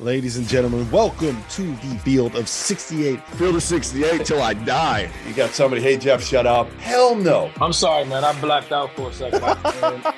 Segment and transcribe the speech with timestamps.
[0.00, 3.20] Ladies and gentlemen, welcome to the Field of 68.
[3.20, 5.08] Field of 68 till I die.
[5.24, 6.68] You got somebody, hey, Jeff, shut up.
[6.80, 7.48] Hell no.
[7.60, 8.24] I'm sorry, man.
[8.24, 9.40] I blacked out for a second.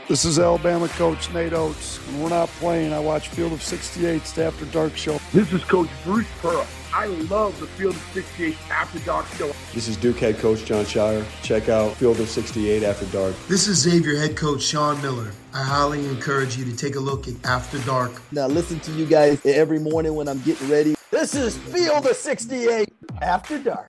[0.09, 1.99] this is Alabama coach Nate Oats.
[1.99, 5.19] When we're not playing, I watch Field of 68's After Dark show.
[5.35, 6.67] This is Coach Bruce Pearl.
[6.97, 9.49] I love the Field of 68 After Dark show.
[9.75, 11.27] This is Duke head coach Jon Scheyer.
[11.43, 13.35] Check out Field of 68 After Dark.
[13.49, 15.31] This is Xavier head coach Sean Miller.
[15.53, 18.13] I highly encourage you to take a look at After Dark.
[18.33, 20.95] Now listen to you guys every morning when I'm getting ready.
[21.11, 23.89] This is Field of 68 After Dark.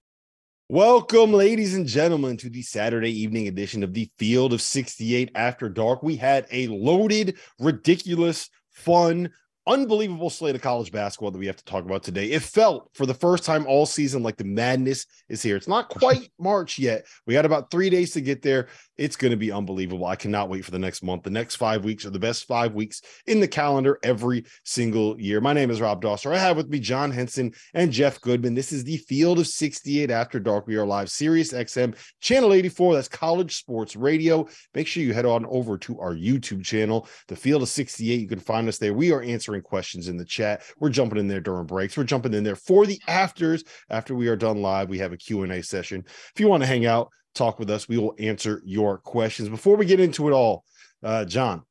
[0.67, 5.69] Welcome, ladies and gentlemen, to the Saturday evening edition of the Field of 68 After
[5.69, 6.03] Dark.
[6.03, 9.30] We had a loaded, ridiculous, fun,
[9.67, 12.31] unbelievable slate of college basketball that we have to talk about today.
[12.31, 15.55] It felt for the first time all season like the madness is here.
[15.55, 17.05] It's not quite March yet.
[17.25, 18.67] We got about three days to get there.
[18.97, 20.05] It's going to be unbelievable.
[20.05, 21.23] I cannot wait for the next month.
[21.23, 25.39] The next five weeks are the best five weeks in the calendar every single year.
[25.39, 26.33] My name is Rob Dauster.
[26.33, 28.55] I have with me John Henson and Jeff Goodman.
[28.55, 30.65] This is the Field of 68 After Dark.
[30.65, 32.95] We are live, Sirius XM, Channel 84.
[32.95, 34.47] That's College Sports Radio.
[34.73, 38.19] Make sure you head on over to our YouTube channel, The Field of 68.
[38.19, 38.93] You can find us there.
[38.93, 40.63] We are answering questions in the chat.
[40.80, 41.95] We're jumping in there during breaks.
[41.95, 43.63] We're jumping in there for the afters.
[43.89, 46.03] After we are done live, we have a Q&A session.
[46.33, 47.87] If you want to hang out, talk with us.
[47.87, 49.49] We will answer your questions.
[49.49, 50.64] Before we get into it all,
[51.03, 51.64] uh, John,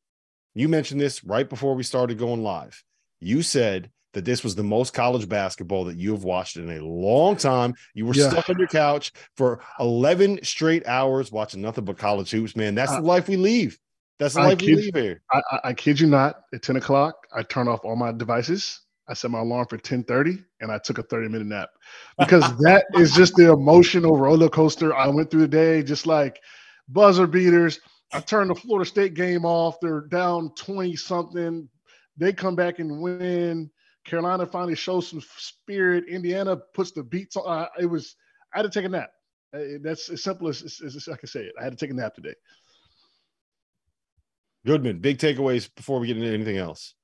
[0.54, 2.82] you mentioned this right before we started going live.
[3.20, 6.82] You said that this was the most college basketball that you have watched in a
[6.82, 7.74] long time.
[7.92, 8.30] You were yeah.
[8.30, 12.74] stuck on your couch for 11 straight hours watching nothing but college hoops, man.
[12.74, 13.78] That's the life we leave.
[14.18, 15.22] That's the I life kid, we leave here.
[15.30, 16.40] I, I, I kid you not.
[16.54, 18.80] At 10 o'clock, I turn off all my devices.
[19.08, 21.70] I set my alarm for 10:30 and I took a 30 minute nap
[22.18, 25.82] because that is just the emotional roller coaster I went through today.
[25.82, 26.40] Just like
[26.88, 27.80] buzzer beaters.
[28.12, 29.78] I turned the Florida State game off.
[29.80, 31.68] They're down 20 something.
[32.16, 33.70] They come back and win.
[34.04, 36.04] Carolina finally shows some spirit.
[36.08, 37.46] Indiana puts the beats on.
[37.46, 38.14] Uh, it was,
[38.54, 39.10] I had to take a nap.
[39.52, 41.52] That's as simple as, as, as I can say it.
[41.60, 42.34] I had to take a nap today.
[44.64, 46.94] Goodman, big takeaways before we get into anything else.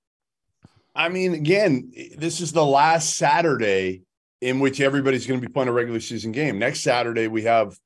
[0.94, 4.02] I mean, again, this is the last Saturday
[4.40, 6.58] in which everybody's going to be playing a regular season game.
[6.58, 7.78] Next Saturday, we have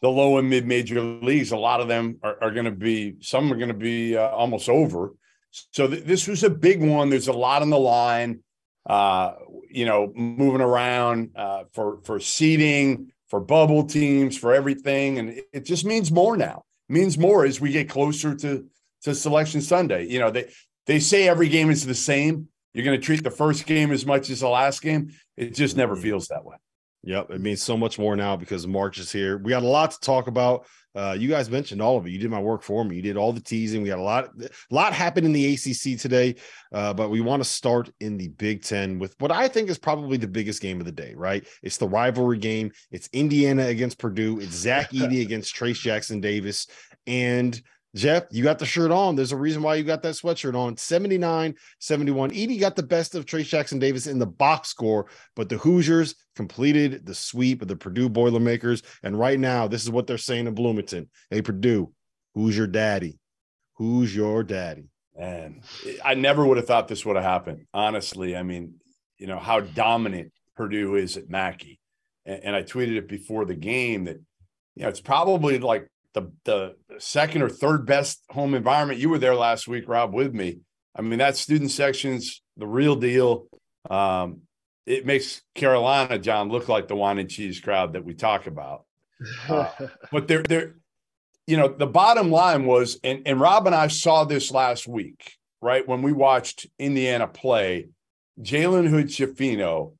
[0.00, 1.52] the low and mid major leagues.
[1.52, 4.28] A lot of them are, are going to be, some are going to be uh,
[4.28, 5.12] almost over.
[5.50, 7.10] So th- this was a big one.
[7.10, 8.40] There's a lot on the line,
[8.86, 9.34] uh,
[9.70, 15.44] you know, moving around uh, for for seating, for bubble teams, for everything, and it,
[15.52, 16.64] it just means more now.
[16.88, 18.66] It means more as we get closer to
[19.02, 20.06] to Selection Sunday.
[20.08, 20.50] You know, they
[20.86, 22.48] they say every game is the same.
[22.74, 25.12] You're going to treat the first game as much as the last game.
[25.36, 26.02] It just never mm-hmm.
[26.02, 26.56] feels that way.
[27.04, 29.36] Yep, it means so much more now because March is here.
[29.38, 30.66] We got a lot to talk about.
[30.94, 32.10] Uh, you guys mentioned all of it.
[32.10, 32.96] You did my work for me.
[32.96, 33.82] You did all the teasing.
[33.82, 36.36] We got a lot, a lot happened in the ACC today,
[36.72, 39.78] uh, but we want to start in the Big Ten with what I think is
[39.78, 41.14] probably the biggest game of the day.
[41.16, 41.46] Right?
[41.62, 42.70] It's the rivalry game.
[42.90, 44.38] It's Indiana against Purdue.
[44.38, 46.68] It's Zach Edey against Trayce Jackson Davis,
[47.06, 47.60] and
[47.94, 49.16] Jeff, you got the shirt on.
[49.16, 50.76] There's a reason why you got that sweatshirt on.
[50.76, 52.30] 79 71.
[52.30, 55.06] Edey got the best of Trayce Jackson Davis in the box score,
[55.36, 58.82] but the Hoosiers completed the sweep of the Purdue Boilermakers.
[59.02, 61.92] And right now, this is what they're saying in Bloomington Hey, Purdue,
[62.34, 63.18] who's your daddy?
[63.74, 64.88] Who's your daddy?
[65.18, 65.60] Man,
[66.02, 67.66] I never would have thought this would have happened.
[67.74, 68.76] Honestly, I mean,
[69.18, 71.78] you know, how dominant Purdue is at Mackey.
[72.24, 74.16] And, and I tweeted it before the game that,
[74.74, 79.00] you know, it's probably like the the second or third best home environment.
[79.00, 80.58] You were there last week, Rob, with me.
[80.94, 83.46] I mean, that student section's the real deal.
[83.88, 84.42] Um,
[84.84, 88.84] it makes Carolina, John, look like the wine and cheese crowd that we talk about.
[89.48, 89.70] Uh,
[90.12, 90.74] but they're they're
[91.46, 95.36] you know, the bottom line was, and, and Rob and I saw this last week,
[95.60, 95.86] right?
[95.86, 97.88] When we watched Indiana play,
[98.40, 99.94] Jalen Hood Schifino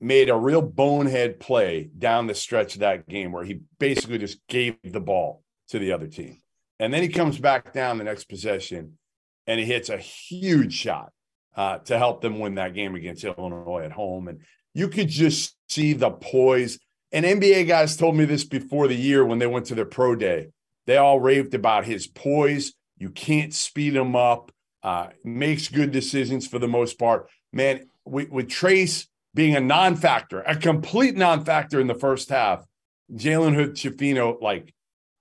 [0.00, 4.38] made a real bonehead play down the stretch of that game where he basically just
[4.46, 6.38] gave the ball to the other team.
[6.78, 8.98] And then he comes back down the next possession
[9.46, 11.12] and he hits a huge shot
[11.56, 14.28] uh, to help them win that game against Illinois at home.
[14.28, 14.40] And
[14.74, 16.78] you could just see the poise.
[17.12, 20.14] And NBA guys told me this before the year when they went to their pro
[20.14, 20.48] day.
[20.86, 22.74] They all raved about his poise.
[22.98, 24.52] You can't speed him up.
[24.82, 27.28] Uh, makes good decisions for the most part.
[27.52, 32.64] Man, with, with Trayce being a non-factor, a complete non-factor in the first half,
[33.12, 34.72] Jalen Hood Schifino like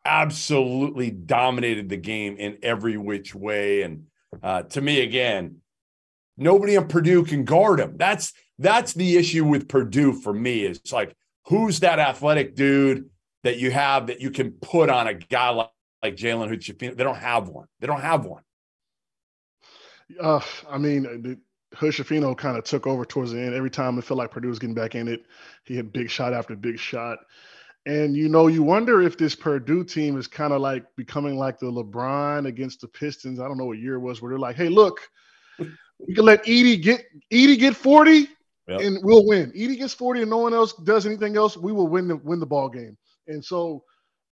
[0.05, 3.81] absolutely dominated the game in every which way.
[3.81, 4.05] And
[4.41, 5.57] uh, to me, again,
[6.37, 7.97] nobody in Purdue can guard him.
[7.97, 10.65] That's that's the issue with Purdue for me.
[10.65, 11.15] Is like
[11.45, 13.09] who's that athletic dude
[13.43, 15.69] that you have that you can put on a guy like,
[16.01, 16.95] like Jalen Schifino?
[16.95, 17.67] They don't have one.
[17.79, 18.43] They don't have one.
[20.21, 21.39] Uh, I mean,
[21.73, 23.55] Hood Schifino kind of took over towards the end.
[23.55, 25.25] Every time it felt like Purdue was getting back in it,
[25.63, 27.19] he had big shot after big shot.
[27.85, 31.59] And you know, you wonder if this Purdue team is kind of like becoming like
[31.59, 33.39] the LeBron against the Pistons.
[33.39, 35.01] I don't know what year it was where they're like, "Hey, look,
[35.59, 38.27] we can let Edey get Edey get 40
[38.67, 38.81] yep.
[38.81, 39.51] and we'll win.
[39.51, 42.39] Edey gets 40 and no one else does anything else, we will win the win
[42.39, 42.97] the ball game."
[43.27, 43.83] And so,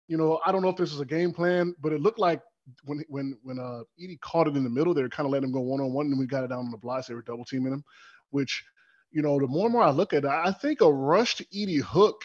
[0.07, 2.41] you know, I don't know if this is a game plan, but it looked like
[2.83, 5.49] when when when uh Edey caught it in the middle, they were kind of letting
[5.49, 7.07] him go one on one, and we got it down on the blocks.
[7.07, 7.83] They were double teaming him,
[8.29, 8.63] which
[9.11, 11.45] you know, the more and more I look at it, I think a rush to
[11.45, 12.21] Edey hook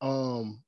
[0.00, 0.62] um,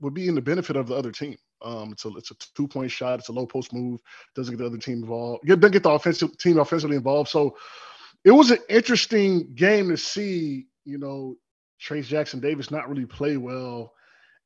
[0.00, 1.36] would be in the benefit of the other team.
[1.62, 3.18] Um, it's a it's a two point shot.
[3.18, 4.00] It's a low post move.
[4.34, 5.44] Doesn't get the other team involved.
[5.44, 7.28] Get, doesn't get the offensive team offensively involved.
[7.28, 7.56] So
[8.24, 10.66] it was an interesting game to see.
[10.84, 11.36] You know,
[11.80, 13.92] Trayce Jackson Davis not really play well,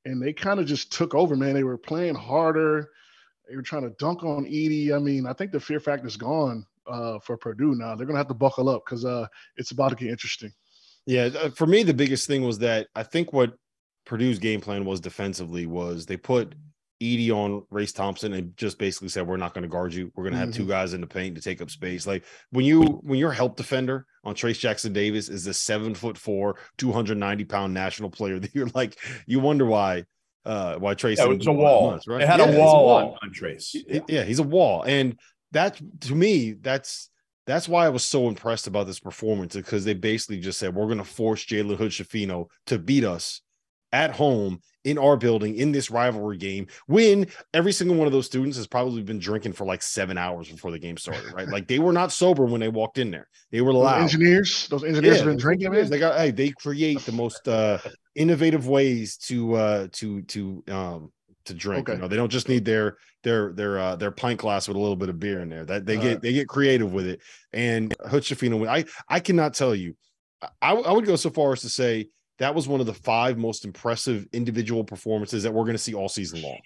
[0.04, 1.36] and they kind of just took over.
[1.36, 2.90] Man, they were playing harder.
[3.48, 4.92] They were trying to dunk on Edey.
[4.92, 7.94] I mean, I think the fear factor is gone uh, for Purdue now.
[7.94, 9.26] They're gonna have to buckle up because uh,
[9.56, 10.52] it's about to get interesting.
[11.06, 13.54] Yeah, uh, for me, the biggest thing was that I think what
[14.04, 16.54] Purdue's game plan was defensively was they put
[17.02, 20.12] Edey on Race Thompson and just basically said, We're not going to guard you.
[20.14, 20.62] We're going to have mm-hmm.
[20.62, 22.06] two guys in the paint to take up space.
[22.06, 26.16] Like when you when your help defender on Trayce Jackson Davis is a seven foot
[26.16, 30.04] four, 290 pound national player that you're like, you wonder why
[30.44, 31.16] uh why Trayce.
[31.18, 32.22] yeah, it's a wall, months, right?
[32.22, 33.74] It had yeah, a, wall a wall on, on Trayce.
[33.86, 34.00] Yeah.
[34.08, 34.82] yeah, he's a wall.
[34.82, 35.18] And
[35.52, 37.10] that to me, that's
[37.46, 40.86] that's why I was so impressed about this performance because they basically just said we're
[40.86, 43.42] going to force Jalen Hood Schifino to beat us
[43.94, 48.26] at home in our building in this rivalry game when every single one of those
[48.26, 51.48] students has probably been drinking for like seven hours before the game started, right?
[51.48, 53.28] like they were not sober when they walked in there.
[53.52, 54.02] They were loud.
[54.02, 55.70] Those engineers, those engineers yeah, have been drinking.
[55.70, 55.88] Man.
[55.88, 57.78] They got hey, they create the most uh
[58.16, 61.12] innovative ways to uh to to um
[61.44, 61.88] to drink.
[61.88, 61.96] Okay.
[61.96, 64.80] You know, they don't just need their their their uh their pint glass with a
[64.80, 65.64] little bit of beer in there.
[65.64, 67.20] That they get they get creative with it.
[67.52, 69.96] And Hood Schifino, I I cannot tell you.
[70.60, 72.08] I, I would go so far as to say
[72.38, 75.94] that was one of the five most impressive individual performances that we're going to see
[75.94, 76.58] all season long.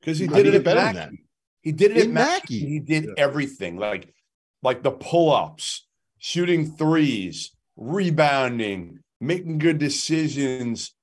[0.00, 0.98] Because he did it better Mackey.
[0.98, 1.18] than that.
[1.62, 2.58] He did it in Mackey.
[2.60, 3.10] He did yeah.
[3.16, 4.14] everything like
[4.62, 5.86] like the pull-ups,
[6.18, 10.94] shooting threes, rebounding, making good decisions.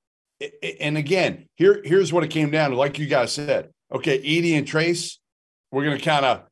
[0.80, 2.76] And again, here here's what it came down to.
[2.76, 5.18] Like you guys said, okay, Edey and Trayce,
[5.70, 6.42] we're going to kind of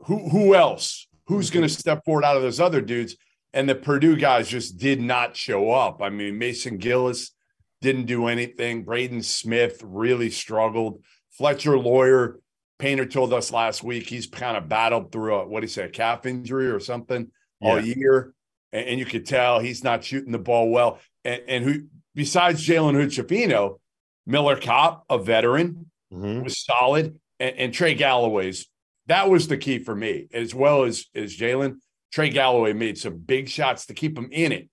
[0.00, 1.06] who who else?
[1.26, 1.78] Who's going to mm-hmm.
[1.78, 3.16] step forward out of those other dudes?
[3.56, 6.02] And the Purdue guys just did not show up.
[6.02, 7.32] I mean, Mason Gillis
[7.80, 8.84] didn't do anything.
[8.84, 11.02] Braden Smith really struggled.
[11.30, 12.38] Fletcher Loyer,
[12.78, 15.90] Painter told us last week he's kind of battled through a what he said, a
[15.90, 17.30] calf injury or something
[17.62, 17.70] yeah.
[17.70, 18.34] all year.
[18.74, 20.98] And, and, you could tell he's not shooting the ball well.
[21.24, 23.78] And, and who besides Jalen Hood
[24.26, 26.42] Miller Kopp, a veteran, mm-hmm.
[26.42, 28.66] was solid, and, and Trey Galloway's
[29.06, 31.76] that was the key for me, as well as as Jalen
[32.16, 34.70] Trey Galloway made some big shots to keep him in it,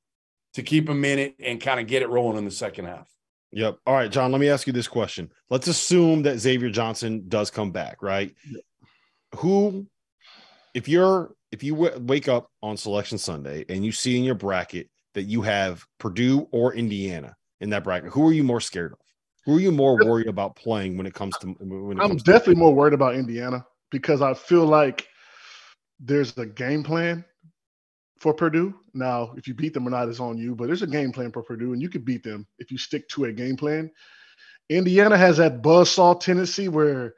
[0.54, 3.06] to keep him in it and kind of get it rolling in the second half.
[3.52, 3.80] Yep.
[3.86, 5.30] All right, John, let me ask you this question.
[5.50, 8.34] Let's assume that Xavier Johnson does come back, right?
[8.50, 8.62] Yep.
[9.40, 9.88] Who,
[10.74, 14.36] if you're, if you w- wake up on selection Sunday and you see in your
[14.36, 18.94] bracket that you have Purdue or Indiana in that bracket, who are you more scared
[18.94, 19.00] of?
[19.44, 21.48] Who are you more worried about playing when it comes to?
[21.60, 25.06] When I'm comes definitely to- more worried about Indiana because I feel like
[26.00, 27.26] there's a game plan
[28.24, 28.74] for Purdue.
[28.94, 31.32] Now, if you beat them or not is on you, but there's a game plan
[31.32, 33.92] for Purdue, and you can beat them if you stick to a game plan.
[34.70, 37.14] Indiana has that buzzsaw tendency where,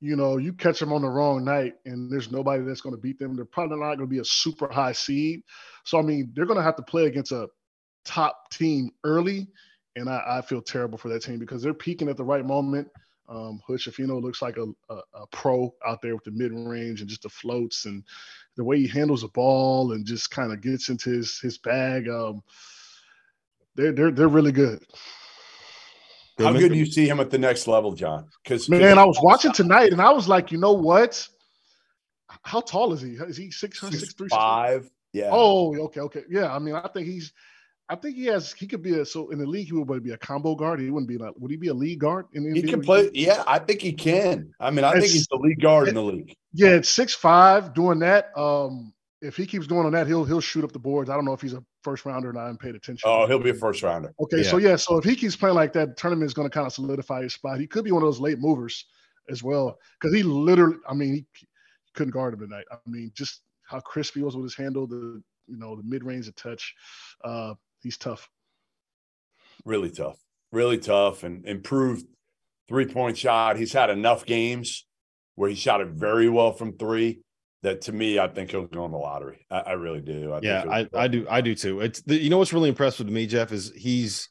[0.00, 3.00] you know, you catch them on the wrong night and there's nobody that's going to
[3.00, 3.36] beat them.
[3.36, 5.42] They're probably not going to be a super high seed.
[5.84, 7.48] So, I mean, they're going to have to play against a
[8.06, 9.48] top team early
[9.96, 12.88] and I, I feel terrible for that team because they're peaking at the right moment.
[13.28, 17.00] Um, Hood Schifino looks like a, a, a, pro out there with the mid range
[17.00, 18.02] and just the floats and
[18.58, 22.08] the way he handles the ball and just kind of gets into his his bag.
[22.08, 22.42] Um,
[23.76, 24.84] they're they're they're really good.
[26.38, 28.28] How good do you see him at the next level, John?
[28.42, 31.26] Because man, I was watching tonight and I was like, you know what?
[32.42, 33.12] How tall is he?
[33.12, 34.90] Is he six six three five?
[35.12, 35.30] Yeah.
[35.32, 36.22] Oh, okay, okay.
[36.28, 37.32] Yeah, I mean, I think he's
[37.90, 38.52] I think he has.
[38.52, 39.68] He could be a so in the league.
[39.68, 40.80] He would be a combo guard.
[40.80, 41.16] He wouldn't be.
[41.16, 42.26] A, would he be a lead guard?
[42.34, 42.70] In the he NBA?
[42.70, 43.10] can play.
[43.14, 44.52] Yeah, I think he can.
[44.60, 46.36] I mean, I it's, think he's the lead guard it, in the league.
[46.52, 48.36] Yeah, it's six five doing that.
[48.36, 48.92] Um,
[49.22, 51.08] if he keeps going on that, he'll he'll shoot up the boards.
[51.08, 53.08] I don't know if he's a first rounder and I haven't paid attention.
[53.08, 54.12] Oh, he'll be a first rounder.
[54.20, 54.50] Okay, yeah.
[54.50, 56.66] so yeah, so if he keeps playing like that, the tournament is going to kind
[56.66, 57.58] of solidify his spot.
[57.58, 58.84] He could be one of those late movers
[59.30, 60.76] as well because he literally.
[60.86, 61.46] I mean, he, he
[61.94, 62.64] couldn't guard him tonight.
[62.70, 66.04] I mean, just how crisp he was with his handle, the you know the mid
[66.04, 66.74] range, the touch.
[67.24, 68.28] Uh, he's tough
[69.64, 70.18] really tough,
[70.52, 72.06] really tough, and improved
[72.68, 73.56] three point shot.
[73.56, 74.86] He's had enough games
[75.34, 77.20] where he shot it very well from three.
[77.62, 79.44] That to me, I think he'll go in the lottery.
[79.50, 80.32] I, I really do.
[80.32, 81.26] I yeah, I, I do.
[81.28, 81.80] I do too.
[81.80, 84.28] It's the, you know what's really impressive with me, Jeff, is he's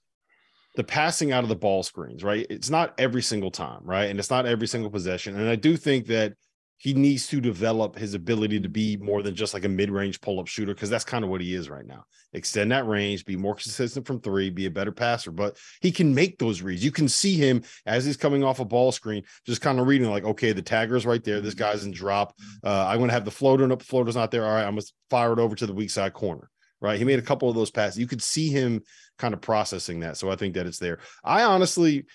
[0.75, 2.23] the passing out of the ball screens.
[2.23, 5.37] Right, it's not every single time, right, and it's not every single possession.
[5.37, 6.33] And I do think that
[6.77, 10.47] he needs to develop his ability to be more than just like a mid-range pull-up
[10.47, 12.05] shooter because that's kind of what he is right now.
[12.33, 16.13] Extend that range, be more consistent from three, be a better passer, but he can
[16.13, 16.83] make those reads.
[16.83, 20.09] You can see him as he's coming off a ball screen, just kind of reading
[20.09, 21.41] like, okay, the tagger's right there.
[21.41, 22.35] This guy's in drop.
[22.63, 23.81] Uh, I'm going to have the floater and up.
[23.81, 24.45] Floater's not there.
[24.45, 26.49] All right, I'm going to fire it over to the weak side corner.
[26.79, 26.99] Right.
[26.99, 27.97] He made a couple of those passes.
[27.97, 28.83] You could see him
[29.17, 30.15] kind of processing that.
[30.15, 30.99] So I think that it's there.
[31.23, 32.05] I honestly,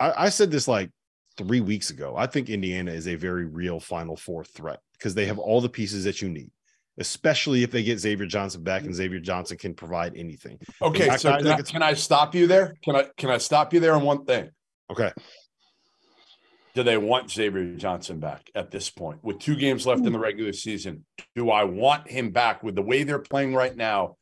[0.00, 0.90] I, I said this like
[1.38, 2.14] three weeks ago.
[2.16, 5.68] I think Indiana is a very real Final Four threat because they have all the
[5.68, 6.50] pieces that you need,
[6.98, 10.58] especially if they get Xavier Johnson back and Xavier Johnson can provide anything.
[10.82, 12.74] Okay, so can I, can I stop you there?
[12.84, 14.50] Can I can I stop you there on one thing?
[14.90, 15.12] Okay.
[16.74, 20.18] Do they want Xavier Johnson back at this point with two games left in the
[20.18, 21.04] regular season?
[21.34, 24.16] Do I want him back with the way they're playing right now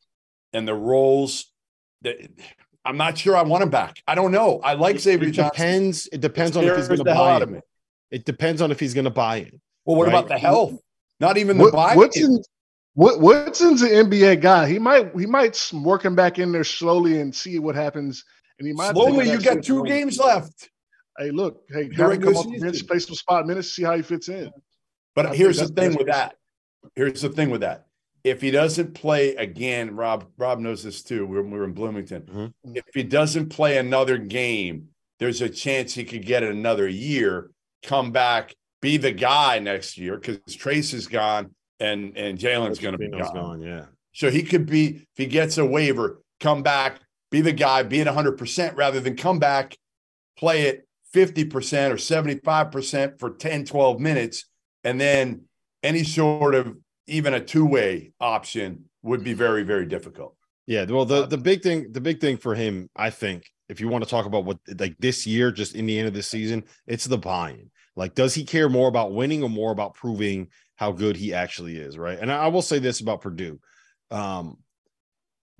[0.53, 1.53] and the roles
[2.01, 2.17] that
[2.85, 4.01] I'm not sure I want him back.
[4.07, 4.59] I don't know.
[4.63, 7.61] I like Xavier it depends, It depends on if he's going to buy in.
[8.11, 9.61] It depends on if he's going to buy in.
[9.85, 10.13] Well, what right?
[10.13, 10.79] about the health?
[11.19, 12.43] Not even the what, buy in.
[12.93, 14.67] What Woodson's an NBA guy.
[14.67, 18.23] He might he might work him back in there slowly and see what happens.
[18.57, 19.29] And he might slowly.
[19.29, 20.69] You got two games left.
[21.17, 21.63] Hey, look.
[21.69, 24.29] Hey, have him come off the bench, play some spot minutes, see how he fits
[24.29, 24.51] in.
[25.15, 26.35] But I here's the thing with that.
[26.95, 27.86] Here's the thing with that
[28.29, 31.25] if he doesn't play again, Rob Rob knows this too.
[31.25, 32.21] We we're in Bloomington.
[32.23, 32.75] Mm-hmm.
[32.75, 37.51] If he doesn't play another game, there's a chance he could get another year,
[37.83, 42.93] come back, be the guy next year because Trayce is gone and and Jalen's going
[42.93, 43.33] to be gone.
[43.33, 43.61] gone.
[43.61, 46.99] Yeah, so he could be if he gets a waiver, come back,
[47.31, 49.77] be the guy, be it 100 percent rather than come back,
[50.37, 54.45] play it 50 percent or 75 percent for 10, 12 minutes,
[54.83, 55.43] and then
[55.83, 56.75] any sort of
[57.07, 60.35] even a two-way option would be very very difficult
[60.65, 63.87] yeah well the the big thing the big thing for him i think if you
[63.87, 66.63] want to talk about what like this year just in the end of this season
[66.85, 70.91] it's the buy-in like does he care more about winning or more about proving how
[70.91, 73.59] good he actually is right and i will say this about purdue
[74.11, 74.57] um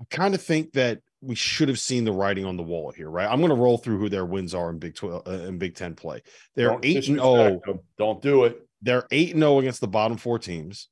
[0.00, 3.10] i kind of think that we should have seen the writing on the wall here,
[3.10, 3.28] right?
[3.28, 5.74] I'm going to roll through who their wins are in Big 12 uh, in Big
[5.74, 6.22] 10 play.
[6.54, 7.60] They're don't 8 and 0.
[7.98, 8.64] Don't do it.
[8.82, 10.88] They're 8 and 0 against the bottom 4 teams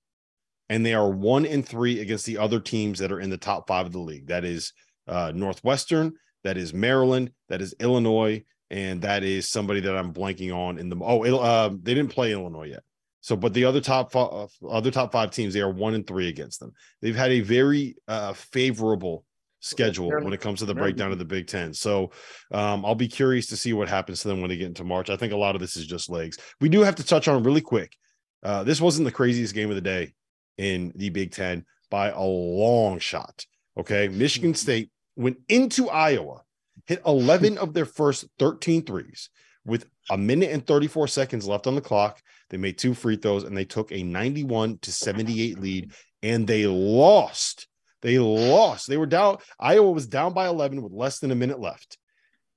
[0.69, 3.69] and they are one in three against the other teams that are in the top
[3.69, 4.29] five of the league.
[4.29, 4.73] That is
[5.07, 10.55] uh, Northwestern, that is Maryland, that is Illinois, and that is somebody that I'm blanking
[10.55, 10.97] on in the.
[11.01, 12.83] Oh, uh, they didn't play Illinois yet.
[13.21, 16.29] So, but the other top uh, other top five teams, they are one and three
[16.29, 16.73] against them.
[17.03, 19.25] They've had a very uh, favorable
[19.61, 21.75] schedule when it comes to the breakdown of the Big Ten.
[21.75, 22.13] So
[22.53, 25.11] um, I'll be curious to see what happens to them when they get into March.
[25.11, 26.39] I think a lot of this is just legs.
[26.61, 27.97] We do have to touch on really quick.
[28.43, 30.15] Uh, this wasn't the craziest game of the day
[30.59, 33.45] in the Big Ten by a long shot.
[33.79, 34.09] Okay.
[34.09, 34.57] Michigan mm-hmm.
[34.57, 36.43] State went into Iowa,
[36.87, 39.31] hit 11 of their first 13 threes
[39.65, 42.21] with a minute and 34 seconds left on the clock.
[42.51, 46.67] They made two free throws and they took a 91 to 78 lead and they
[46.67, 47.67] lost.
[48.03, 48.89] They lost.
[48.89, 49.39] They were down.
[49.59, 51.99] Iowa was down by 11 with less than a minute left.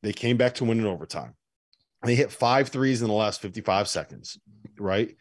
[0.03, 1.33] They came back to win in overtime.
[2.03, 4.39] They hit five threes in the last 55 seconds,
[4.77, 5.15] right?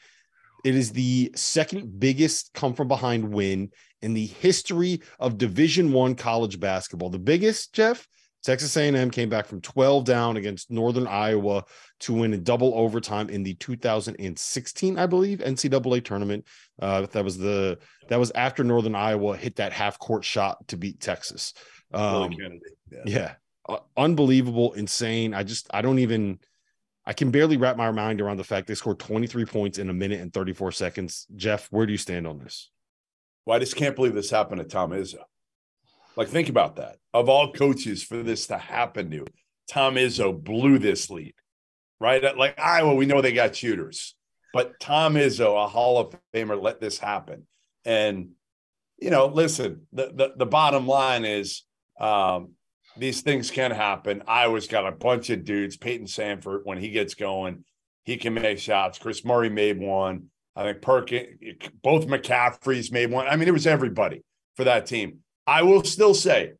[0.64, 3.70] It is the second biggest come from behind win
[4.02, 7.10] in the history of Division One college basketball.
[7.10, 8.06] The biggest, Jeff,
[8.44, 11.64] Texas A&M came back from 12 down against Northern Iowa
[12.00, 16.46] to win in double overtime in the 2016, I believe, NCAA tournament.
[16.80, 20.76] Uh, that was the that was after Northern Iowa hit that half court shot to
[20.76, 21.52] beat Texas.
[21.92, 22.32] Um,
[22.90, 22.98] yeah.
[23.04, 23.34] yeah.
[23.68, 25.34] uh, unbelievable, insane.
[25.34, 26.38] I just I don't even
[27.08, 29.94] I can barely wrap my mind around the fact they scored 23 points in a
[29.94, 31.26] minute and 34 seconds.
[31.34, 32.70] Jeff, where do you stand on this?
[33.46, 35.22] Well, I just can't believe this happened to Tom Izzo.
[36.16, 36.96] Like, think about that.
[37.14, 39.24] Of all coaches for this to happen to,
[39.70, 41.32] Tom Izzo blew this lead,
[41.98, 42.36] right?
[42.36, 44.14] Like Iowa, we know they got shooters,
[44.52, 47.46] but Tom Izzo, a Hall of Famer, let this happen.
[47.86, 48.32] And
[48.98, 51.62] you know, listen, the the, the bottom line is
[51.98, 52.50] um,
[52.98, 54.22] these things can happen.
[54.26, 55.76] Iowa's got a bunch of dudes.
[55.76, 57.64] Payton Sandfort, when he gets going,
[58.04, 58.98] he can make shots.
[58.98, 60.30] Kris Murray made one.
[60.56, 61.38] I think Perkins,
[61.82, 63.26] both McCaffreys made one.
[63.28, 64.22] I mean, it was everybody
[64.56, 65.18] for that team.
[65.46, 66.54] I will still say,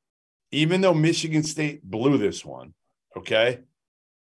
[0.53, 2.75] even though Michigan State blew this one,
[3.17, 3.61] okay,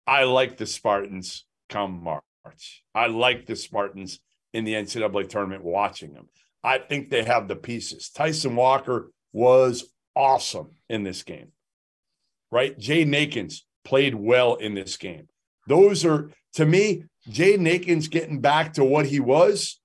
[0.07, 2.83] I like the Spartans come March.
[2.95, 4.21] I like the Spartans
[4.53, 6.29] in the NCAA tournament watching them.
[6.65, 8.11] I think they have the pieces.
[8.11, 9.85] Tyson Walker was
[10.17, 11.53] awesome in this game,
[12.50, 12.78] right?
[12.78, 15.28] Jay Akins played well in this game.
[15.67, 19.81] Those are, to me, Jay Akins getting back to what he was.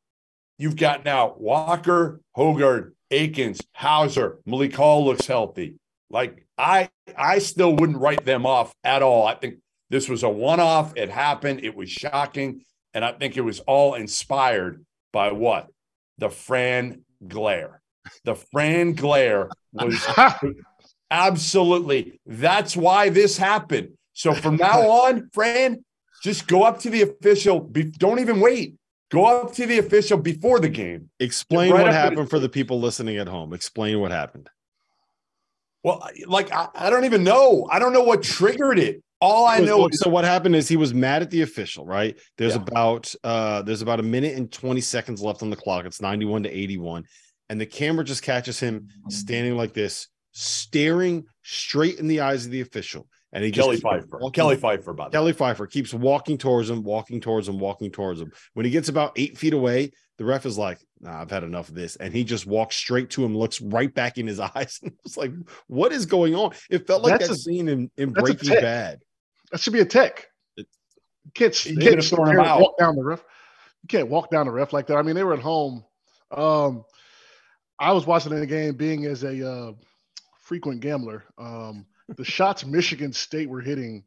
[0.58, 5.76] You've got now Walker, Hoggard, Akins, Hauser, Malik Hall looks healthy.
[6.10, 9.26] Like I, I still wouldn't write them off at all.
[9.26, 9.56] I think
[9.90, 10.94] this was a one-off.
[10.96, 11.64] It happened.
[11.64, 15.68] It was shocking, and I think it was all inspired by what
[16.18, 17.82] the Fran glare.
[18.26, 20.04] The Fran glare was
[21.14, 22.20] absolutely.
[22.26, 23.90] That's why this happened.
[24.14, 25.84] So from now on, Fran,
[26.24, 27.60] just go up to the official.
[27.60, 28.76] Be, don't even wait.
[29.12, 31.10] Go up to the official before the game.
[31.20, 33.54] Explain right what happened for the people listening at home.
[33.54, 34.50] Explain what happened.
[35.84, 37.68] Well, like I, I, don't even know.
[37.70, 39.04] I don't know what triggered it.
[39.22, 39.88] All I know.
[39.88, 41.86] Is So, what happened is he was mad at the official.
[41.86, 42.18] Right?
[42.38, 42.62] There's yeah.
[42.62, 45.86] about uh there's about a minute and 20 seconds left on the clock.
[45.86, 47.04] It's 91 to 81,
[47.50, 52.52] and the camera just catches him standing like this, staring straight in the eyes of
[52.52, 53.08] the official.
[53.32, 54.20] And he just Kelly Pfeiffer.
[54.20, 58.22] Walking, Kelly Pfeiffer, by Kelly Pfeiffer keeps walking towards him, walking towards him, walking towards
[58.22, 58.32] him.
[58.54, 61.70] When he gets about eight feet away, the ref is like, nah, I've had enough
[61.70, 61.96] of this.
[61.96, 64.80] And he just walks straight to him, looks right back in his eyes.
[64.84, 65.32] And it's like,
[65.68, 66.54] what is going on?
[66.70, 69.00] It felt like that's that a, scene in, in Breaking Bad.
[69.52, 70.28] That should be a tech.
[70.56, 70.66] You
[71.34, 73.24] can't, you can't walk down the ref.
[73.82, 74.98] You can't walk down the ref like that.
[74.98, 75.84] I mean, they were at home.
[76.32, 76.84] Um,
[77.80, 79.72] I was watching the game being as a uh,
[80.54, 81.24] frequent gambler.
[81.40, 81.84] Um,
[82.16, 84.04] the shots Michigan State were hitting,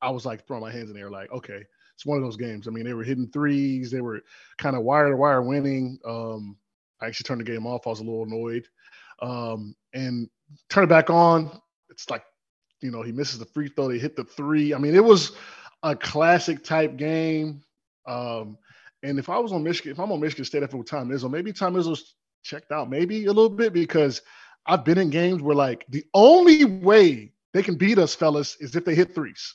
[0.00, 1.60] I was like throwing my hands in the air, like, okay,
[1.96, 2.68] it's one of those games.
[2.68, 4.20] I mean, they were hitting threes, they were
[4.58, 5.98] kind of wire to wire winning.
[6.06, 6.56] Um,
[7.00, 7.84] I actually turned the game off.
[7.84, 8.68] I was a little annoyed.
[9.20, 10.30] Um, and
[10.70, 11.50] turn it back on.
[11.90, 12.22] It's like,
[12.80, 13.88] you know, he misses the free throw.
[13.88, 14.74] They hit the three.
[14.74, 15.32] I mean, it was
[15.82, 17.64] a classic type game.
[18.06, 18.56] Um,
[19.02, 21.52] and if I was on Michigan, if I'm on Michigan State after Tom Izzo, maybe
[21.52, 22.14] Tom Izzo's
[22.44, 24.22] checked out, maybe a little bit because–
[24.66, 28.76] I've been in games where like the only way they can beat us, fellas, is
[28.76, 29.54] if they hit threes.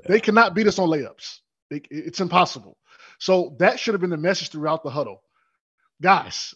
[0.00, 0.06] Yeah.
[0.08, 1.38] They cannot beat us on layups.
[1.70, 2.76] They, it's impossible.
[3.18, 5.22] So that should have been the message throughout the huddle,
[6.02, 6.54] guys.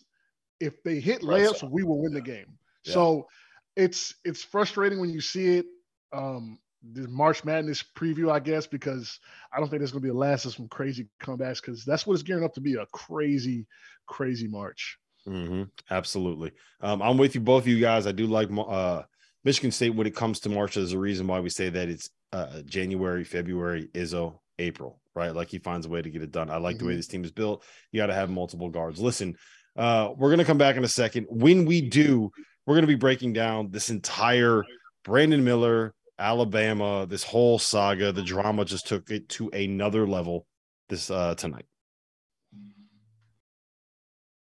[0.59, 2.59] If they hit layups, we will win the game.
[2.85, 2.93] Yeah.
[2.93, 3.29] So
[3.77, 5.67] it's it's frustrating when you see it.
[6.13, 6.59] Um,
[6.93, 9.21] the March Madness preview, I guess, because
[9.53, 12.07] I don't think there's going to be a last of some crazy comebacks because that's
[12.07, 13.67] what it's gearing up to be a crazy,
[14.07, 14.99] crazy March.
[15.31, 15.63] Mm-hmm.
[15.91, 16.53] Absolutely.
[16.81, 18.07] Um, I'm with you, both of you guys.
[18.07, 19.03] I do like uh,
[19.45, 20.75] Michigan State when it comes to March.
[20.75, 25.35] There's a reason why we say that it's uh, January, February, Izzo, April, right?
[25.35, 26.51] Like he finds a way to get it done.
[26.51, 26.79] I like mm-hmm.
[26.79, 26.99] the way mm-hmm.
[26.99, 27.65] this team is built.
[27.93, 29.01] You got to have multiple guards.
[29.01, 29.37] Listen,
[29.77, 31.27] uh, we're going to come back in a second.
[31.31, 32.31] When we do,
[32.67, 34.65] we're going to be breaking down this entire
[35.05, 38.11] Brandon Miller, Alabama, this whole saga.
[38.11, 40.47] The drama just took it to another level
[40.89, 41.67] this uh, tonight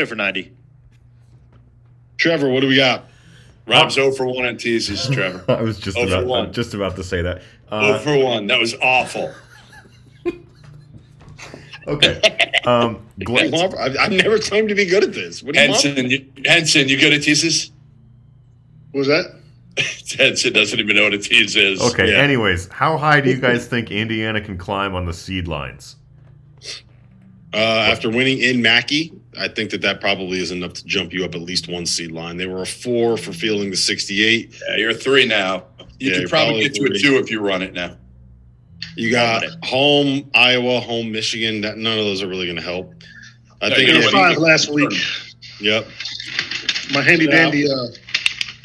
[0.06, 0.52] for 90.
[2.22, 3.06] Trevor, what do we got?
[3.66, 5.44] Rob's 0 for 1 on teases, Trevor.
[5.52, 7.42] I was just about, just about to say that.
[7.68, 8.46] Uh, 0 for 1.
[8.46, 9.34] That was awful.
[11.88, 12.52] okay.
[12.64, 15.42] Um, Glenn, I've, I've never claimed to be good at this.
[15.42, 17.72] What do you Henson, you, Henson, you good at teases?
[18.92, 19.36] What was that?
[20.16, 21.82] Henson doesn't even know what a tease is.
[21.82, 22.12] Okay.
[22.12, 22.18] Yeah.
[22.18, 25.96] Anyways, how high do you guys think Indiana can climb on the seed lines?
[27.52, 31.24] Uh, after winning in Mackey, I think that that probably is enough to jump you
[31.24, 32.36] up at least one seed line.
[32.36, 34.54] They were a four for fielding the 68.
[34.68, 35.64] Yeah, you're a three now.
[35.98, 37.96] You yeah, could probably get to a two if you run it now.
[38.96, 41.62] You got home Iowa, home Michigan.
[41.62, 42.92] That none of those are really going to help.
[43.62, 44.90] I think it was five last week.
[45.60, 45.86] Yep.
[46.92, 47.70] My handy dandy.
[47.70, 47.86] Uh,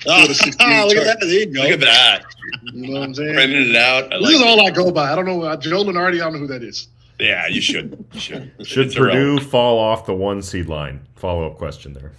[0.07, 1.17] oh, look at that!
[1.21, 1.61] There you go.
[1.61, 2.25] Look at that.
[2.73, 3.33] You know what I'm saying?
[3.35, 4.05] Printing it out.
[4.11, 5.11] I this like is all I go by.
[5.11, 5.43] I don't know.
[5.43, 6.87] Uh, Joe Lunardi, I don't know who that is.
[7.19, 8.05] Yeah, you should.
[8.13, 8.51] You should.
[8.63, 11.01] should Purdue fall off the one seed line?
[11.15, 12.11] Follow up question there.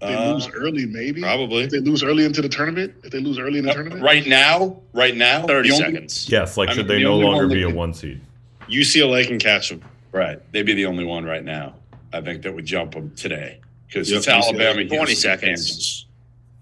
[0.00, 1.20] If they Uh, lose early, maybe.
[1.22, 1.64] Probably.
[1.64, 4.26] If they lose early into the tournament, if they lose early in the tournament, Right
[4.26, 6.28] now, right now, 30 only- seconds.
[6.30, 8.20] Yes, like I should mean, they the no longer be a one seed?
[8.68, 9.80] UCLA can catch them.
[10.12, 11.74] Right, they'd be the only one right now.
[12.12, 15.42] I think that would jump them today because Yep, it's UCLA, Alabama, 20 Houston, seconds.
[15.66, 16.04] Kansas.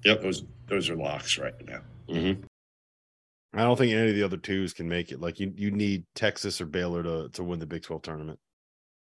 [0.05, 0.23] Yep.
[0.23, 1.81] Those those are locks right now.
[2.09, 2.43] Mm-hmm.
[3.57, 5.21] I don't think any of the other twos can make it.
[5.21, 8.39] Like you, you need Texas or Baylor to to win the Big Twelve tournament.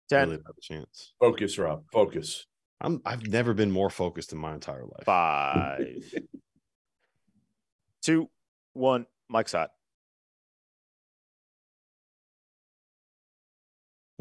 [0.08, 0.28] Ten.
[0.28, 1.12] Really have a chance.
[1.20, 1.84] Focus, Rob.
[1.92, 2.46] Focus.
[2.80, 5.04] I'm I've never been more focused in my entire life.
[5.04, 6.12] Five,
[8.02, 8.28] two,
[8.72, 9.06] one.
[9.28, 9.70] Mike's hot.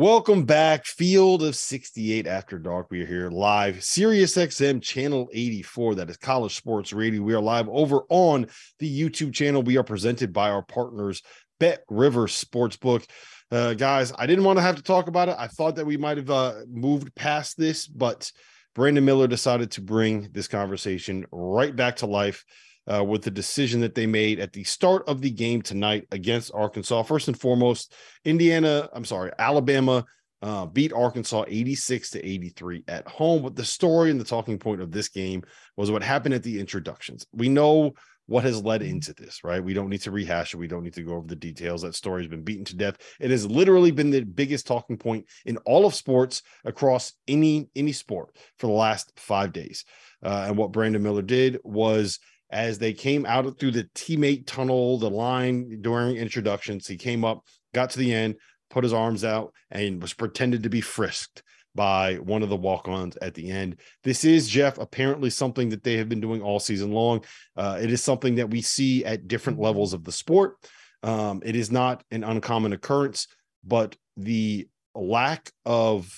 [0.02, 2.88] Welcome back, Field of 68 After Dark.
[2.90, 5.94] We are here live, Sirius XM Channel 84.
[5.94, 7.22] That is College Sports Radio.
[7.22, 8.48] We are live over on
[8.80, 9.62] the YouTube channel.
[9.62, 11.22] We are presented by our partners,
[11.60, 13.08] Bet River Sportsbook.
[13.52, 15.36] Uh, guys, I didn't want to have to talk about it.
[15.38, 18.32] I thought that we might have uh, moved past this, but
[18.74, 22.44] Brandon Miller decided to bring this conversation right back to life
[22.88, 26.54] uh, with the decision that they made at the start of the game tonight against
[26.54, 27.04] Arkansas.
[27.04, 27.94] First and foremost,
[28.26, 30.06] Indiana, I'm sorry, Alabama
[30.42, 33.44] uh, beat Arkansas 86 to 83 at home.
[33.44, 35.44] But the story and the talking point of this game
[35.78, 37.26] was what happened at the introductions.
[37.32, 37.94] We know
[38.28, 39.64] what has led into this, right?
[39.64, 40.58] We don't need to rehash it.
[40.58, 41.82] We don't need to go over the details.
[41.82, 42.98] That story has been beaten to death.
[43.20, 47.92] It has literally been the biggest talking point in all of sports across any any
[47.92, 49.84] sport for the last five days.
[50.24, 52.20] Uh, and what Brandon Miller did was
[52.52, 57.46] as they came out through the teammate tunnel, the line during introductions, he came up,
[57.74, 58.36] got to the end,
[58.70, 63.18] put his arms out, and was pretended to be frisked by one of the walk-ons
[63.22, 63.78] at the end.
[64.04, 67.24] This is Jeff apparently something that they have been doing all season long.
[67.56, 70.56] Uh, it is something that we see at different levels of the sport.
[71.02, 73.28] Um, it is not an uncommon occurrence,
[73.64, 76.10] but the lack of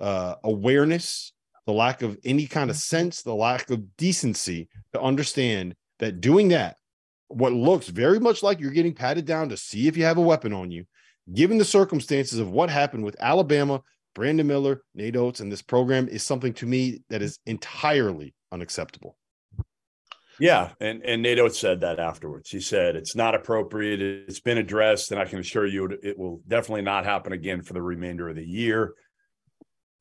[0.00, 1.32] uh, awareness,
[1.66, 2.96] the lack of any kind of mm-hmm.
[2.96, 6.76] sense, the lack of decency to understand that doing that,
[7.28, 10.22] what looks very much like you're getting patted down to see if you have a
[10.22, 10.84] weapon on you,
[11.32, 13.82] given the circumstances of what happened with Alabama,
[14.14, 19.16] Brandon Miller, Nate Oats, and this program is something to me that is entirely unacceptable.
[20.40, 22.50] Yeah, and and NATO said that afterwards.
[22.50, 24.02] He said it's not appropriate.
[24.02, 27.62] It's been addressed, and I can assure you it, it will definitely not happen again
[27.62, 28.94] for the remainder of the year.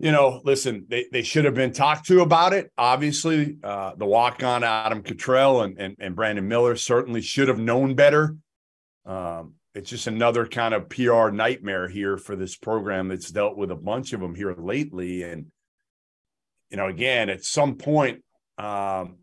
[0.03, 2.69] You know, listen, they, they should have been talked to about it.
[2.77, 7.57] Obviously, uh, the walk on Adam Cottrell and, and and Brandon Miller certainly should have
[7.57, 8.35] known better.
[9.05, 13.71] Um, it's just another kind of PR nightmare here for this program that's dealt with
[13.71, 15.23] a bunch of them here lately.
[15.23, 15.45] And
[16.69, 18.25] you know, again, at some point,
[18.57, 19.19] um,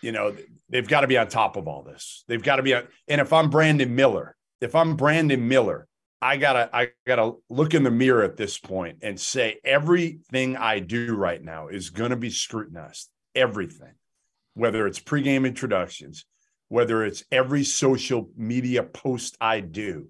[0.00, 0.34] you know,
[0.70, 2.24] they've got to be on top of all this.
[2.28, 2.84] They've got to be on.
[3.08, 5.86] And if I'm Brandon Miller, if I'm Brandon Miller,
[6.24, 10.78] I gotta, I gotta look in the mirror at this point and say everything I
[10.78, 13.10] do right now is to be scrutinized.
[13.34, 13.92] Everything,
[14.54, 16.24] whether it's pregame introductions,
[16.68, 20.08] whether it's every social media post I do.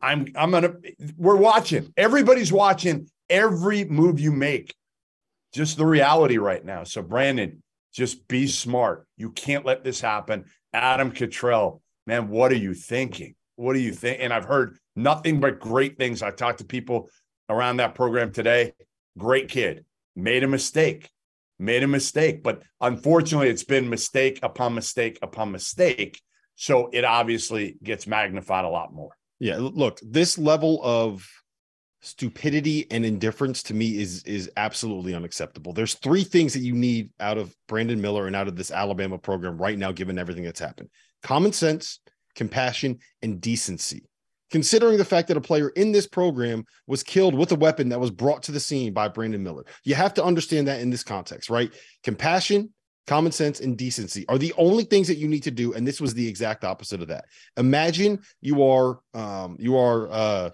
[0.00, 0.74] I'm, I'm gonna.
[1.16, 1.92] We're watching.
[1.96, 4.72] Everybody's watching every move you make.
[5.52, 6.84] Just the reality right now.
[6.84, 7.60] So, Brandon,
[7.92, 9.04] just be smart.
[9.16, 10.44] You can't let this happen.
[10.72, 13.34] Adam Cottrell, man, what are you thinking?
[13.58, 14.18] What do you think?
[14.20, 16.22] And I've heard nothing but great things.
[16.22, 17.10] I talked to people
[17.48, 18.72] around that program today.
[19.18, 21.10] Great kid, made a mistake,
[21.58, 22.44] made a mistake.
[22.44, 26.22] But unfortunately, it's been mistake upon mistake upon mistake.
[26.54, 29.10] So it obviously gets magnified a lot more.
[29.40, 31.28] Yeah, look, this level of
[32.00, 35.72] stupidity and indifference to me is is absolutely unacceptable.
[35.72, 39.18] There's three things that you need out of Brandon Miller and out of this Alabama
[39.18, 40.90] program right now given everything that's happened.
[41.24, 41.98] Common sense,
[42.38, 44.04] compassion, and decency.
[44.50, 48.00] Considering the fact that a player in this program was killed with a weapon that
[48.00, 49.66] was brought to the scene by Brandon Miller.
[49.84, 51.70] You have to understand that in this context, right?
[52.02, 52.72] Compassion,
[53.08, 55.98] common sense and decency are the only things that you need to do and this
[55.98, 57.24] was the exact opposite of that
[57.56, 60.50] imagine you are um you are uh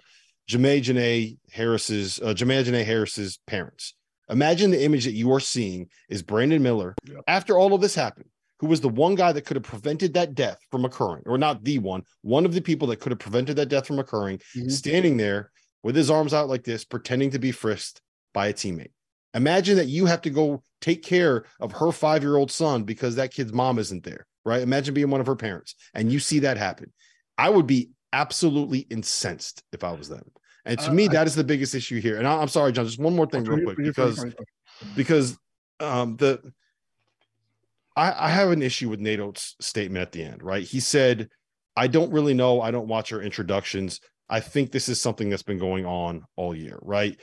[0.49, 3.93] Jamea Jonae Harris's uh Jamea Jonae Harris's parents
[4.29, 7.17] imagine the image that you are seeing is Brandon Miller Yeah.
[7.27, 10.33] after all of this happened who was the one guy that could have prevented that
[10.35, 13.55] death from occurring or not the one one of the people that could have prevented
[13.55, 14.71] that death from occurring Mhm.
[14.71, 15.51] standing there
[15.83, 18.01] with his arms out like this pretending to be frisked
[18.33, 18.91] by a teammate
[19.33, 23.15] Imagine that you have to go take care of her five year old son because
[23.15, 24.61] that kid's mom isn't there, right?
[24.61, 26.93] Imagine being one of her parents and you see that happen.
[27.37, 30.23] I would be absolutely incensed if I was them.
[30.63, 32.17] And to Uh, me, I- that is the biggest issue here.
[32.17, 34.23] And I, am sorry, John, just one more thing, real quick, because
[34.95, 35.37] because
[35.81, 36.41] um the
[37.95, 40.63] I, I have an issue with Nato's statement at the end, right?
[40.63, 41.29] He said,
[41.75, 42.61] I don't really know.
[42.61, 43.99] I don't watch her introductions.
[44.29, 47.17] I think this is something that's been going on all year, right?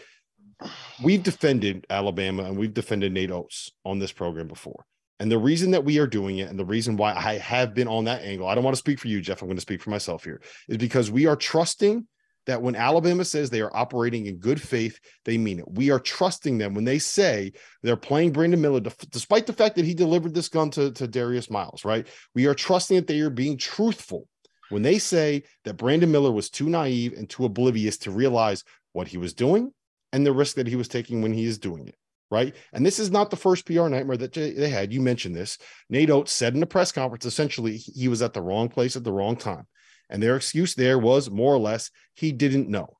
[1.03, 4.85] we've defended Alabama and we've defended Nate Oats on this program before.
[5.21, 7.89] And the reason that we are doing it and the reason why I have been
[7.89, 9.41] on that angle, I don't want to speak for you, Jeff.
[9.41, 12.07] I'm going to speak for myself here, is because we are trusting
[12.47, 15.71] that when Alabama says they are operating in good faith, they mean it.
[15.71, 17.53] We are trusting them when they say
[17.83, 21.51] they're playing Brandon Miller, despite the fact that he delivered this gun to, to Darius
[21.51, 22.07] Miles, right?
[22.35, 24.27] We are trusting that they are being truthful
[24.71, 29.09] when they say that Brandon Miller was too naive and too oblivious to realize what
[29.09, 29.73] he was doing
[30.13, 31.95] and the risk that he was taking when he is doing it.
[32.31, 32.57] Right.
[32.73, 34.91] And this is not the first PR nightmare that they had.
[34.91, 35.59] You mentioned this.
[35.91, 39.05] Nate Oats said in a press conference essentially he was at the wrong place at
[39.05, 39.67] the wrong time.
[40.13, 42.99] And their excuse there was more or less he didn't know.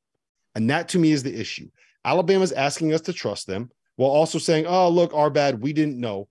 [0.57, 1.69] And that to me is the issue.
[2.05, 5.61] Alabama's asking us to trust them while also saying, oh, look, our bad.
[5.61, 6.29] We didn't know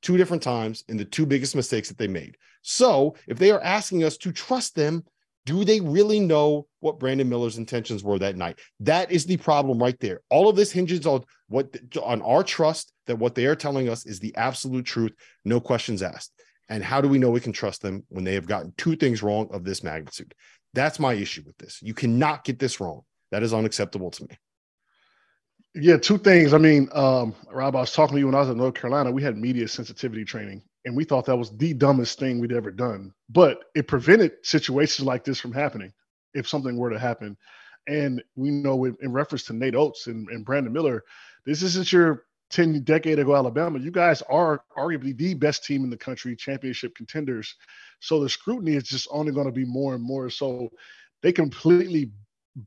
[0.00, 2.36] two different times in the two biggest mistakes that they made.
[2.62, 5.04] So if they are asking us to trust them,
[5.44, 8.58] do they really know what Brandon Miller's intentions were that night?
[8.80, 10.20] That is the problem right there.
[10.30, 14.06] All of this hinges on what on our trust that what they are telling us
[14.06, 15.12] is the absolute truth,
[15.44, 16.32] no questions asked.
[16.72, 19.22] And how do we know we can trust them when they have gotten two things
[19.22, 20.34] wrong of this magnitude?
[20.72, 21.78] That's my issue with this.
[21.82, 23.02] You cannot get this wrong.
[23.30, 24.38] That is unacceptable to me.
[25.74, 26.54] Yeah, two things.
[26.54, 29.12] I mean, um, Rob, I was talking to you when I was in North Carolina.
[29.12, 32.70] We had media sensitivity training, and we thought that was the dumbest thing we'd ever
[32.70, 33.12] done.
[33.28, 35.92] But it prevented situations like this from happening
[36.32, 37.36] if something were to happen.
[37.86, 41.04] And we know in, reference to Nate Oats and, and Brandon Miller,
[41.44, 43.78] this isn't your 10 decade ago Alabama.
[43.78, 47.54] You guys are arguably the best team in the country, championship contenders.
[48.00, 50.30] So the scrutiny is just only going to be more and more.
[50.30, 50.70] So
[51.22, 52.12] they completely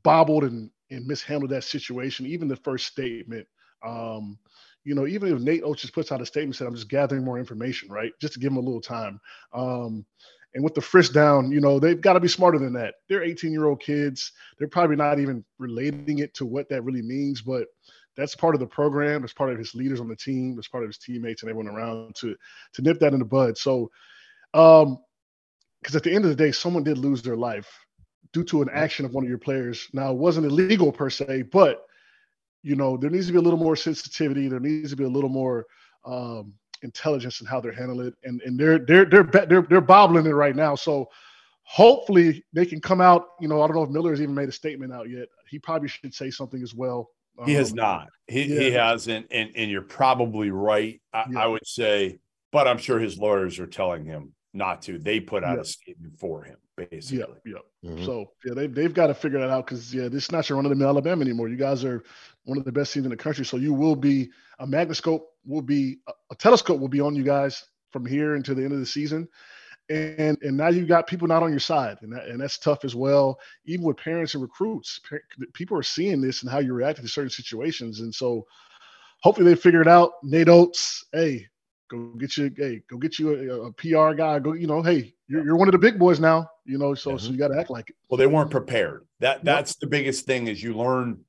[0.02, 2.26] bobbled and and mishandled that situation.
[2.26, 3.46] Even the first statement,
[3.84, 4.38] um,
[4.84, 7.24] you know, even if Nate Oats just puts out a statement said, "I'm just gathering
[7.24, 9.20] more information," right, just to give him a little time.
[9.52, 10.06] Um,
[10.54, 12.94] and with the frisk down, you know, they've got to be smarter than that.
[13.08, 14.32] They're 18 year old kids.
[14.58, 17.66] They're probably not even relating it to what that really means, but
[18.16, 19.24] that's part of the program.
[19.24, 20.56] It's part of his leaders on the team.
[20.58, 22.34] It's part of his teammates and everyone around to
[22.74, 23.58] to nip that in the bud.
[23.58, 23.90] So,
[24.54, 24.98] um,
[25.80, 27.68] because at the end of the day, someone did lose their life
[28.32, 29.88] due to an action of one of your players.
[29.92, 31.84] Now, it wasn't illegal per se, but
[32.62, 34.48] you know there needs to be a little more sensitivity.
[34.48, 35.66] There needs to be a little more
[36.04, 40.26] um, intelligence in how they're handling it, and and they're they're they're they're they're bobbling
[40.26, 40.74] it right now.
[40.74, 41.08] So
[41.62, 43.26] hopefully they can come out.
[43.40, 45.28] You know, I don't know if Miller has even made a statement out yet.
[45.48, 47.10] He probably should say something as well.
[47.44, 48.08] He has um, not.
[48.26, 48.60] He yeah.
[48.60, 51.00] he hasn't, and and you're probably right.
[51.12, 51.44] I, yeah.
[51.44, 52.18] I, would say,
[52.52, 54.98] but I'm sure his lawyers are telling him not to.
[54.98, 55.62] They put out yeah.
[55.62, 57.18] a statement for him basically.
[57.44, 57.90] Yeah, yeah.
[57.90, 58.04] Mm-hmm.
[58.04, 60.56] So yeah, they they've got to figure that out because yeah, this is not your
[60.56, 61.48] run of the mill Alabama anymore.
[61.48, 62.02] You guys are
[62.44, 65.62] one of the best teams in the country, so you will be a magnascope will
[65.62, 65.98] be
[66.30, 69.28] a telescope will be on you guys from here until the end of the season.
[69.88, 72.84] And and now you got people not on your side, and that, and that's tough
[72.84, 73.38] as well.
[73.66, 75.00] Even with parents and recruits,
[75.52, 78.44] people are seeing this and how you react to certain situations, and so
[79.22, 80.12] hopefully they figure it out.
[80.24, 81.46] Nate Oats, hey,
[81.88, 84.38] go get you, hey, go get you a, a PR guy.
[84.38, 87.16] Go, you know, hey, you're, you're one of the big boys now, you know, so,
[87.16, 87.34] so mm-hmm.
[87.34, 87.96] you got to act like it.
[88.08, 89.06] Well, they weren't prepared.
[89.20, 89.80] That that's yep.
[89.80, 91.24] the biggest thing is you learn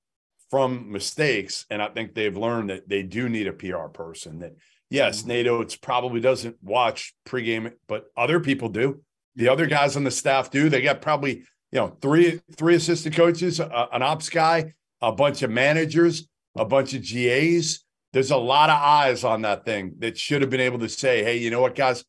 [0.50, 1.66] from mistakes.
[1.70, 4.56] And I think they've learned that they do need a PR person that
[4.90, 5.30] yes, mm-hmm.
[5.30, 9.02] Nate Oats probably doesn't watch pregame, but other people do.
[9.36, 10.70] The other guys on the staff do.
[10.70, 15.44] They got probably, you know, three, three assistant coaches, uh, an ops guy, a bunch
[15.44, 17.84] of managers, a bunch of GAs.
[18.14, 21.24] There's a lot of eyes on that thing that should have been able to say,
[21.24, 22.04] hey, you know what, guys,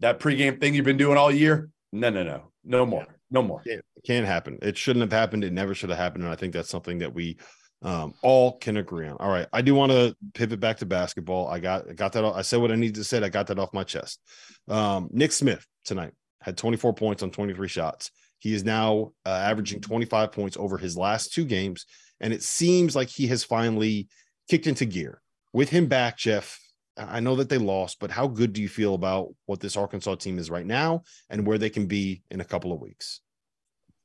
[0.00, 1.70] that pregame thing you've been doing all year?
[1.92, 3.62] No, no, no, no more, no more.
[3.64, 4.58] It can't happen.
[4.62, 5.42] It shouldn't have happened.
[5.42, 6.24] It never should have happened.
[6.24, 7.38] And I think that's something that we
[7.82, 9.16] um, all can agree on.
[9.18, 11.48] All right, I do want to pivot back to basketball.
[11.48, 12.24] I got I got that.
[12.24, 13.22] I said what I needed to say.
[13.22, 14.20] I got that off my chest.
[14.68, 18.10] Um, Nick Smith tonight had 24 points on 23 shots.
[18.38, 21.86] He is now uh, averaging 25 points over his last two games,
[22.20, 24.08] and it seems like he has finally
[24.48, 25.20] kicked into gear.
[25.52, 26.58] With him back, Jeff,
[26.96, 30.16] I know that they lost, but how good do you feel about what this Arkansas
[30.16, 33.20] team is right now and where they can be in a couple of weeks?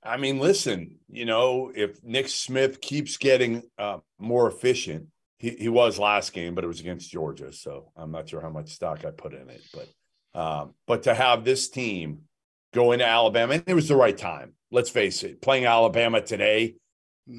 [0.06, 5.08] I mean, listen, you know, if Nick Smith keeps getting uh, more efficient,
[5.40, 8.50] he, he was last game, but it was against Georgia, so I'm not sure how
[8.50, 9.62] much stock I put in it.
[9.74, 9.90] But
[10.40, 12.24] um, but to have this team
[12.74, 14.54] go into Alabama, and it was the right time.
[14.72, 16.76] Let's face it, playing Alabama today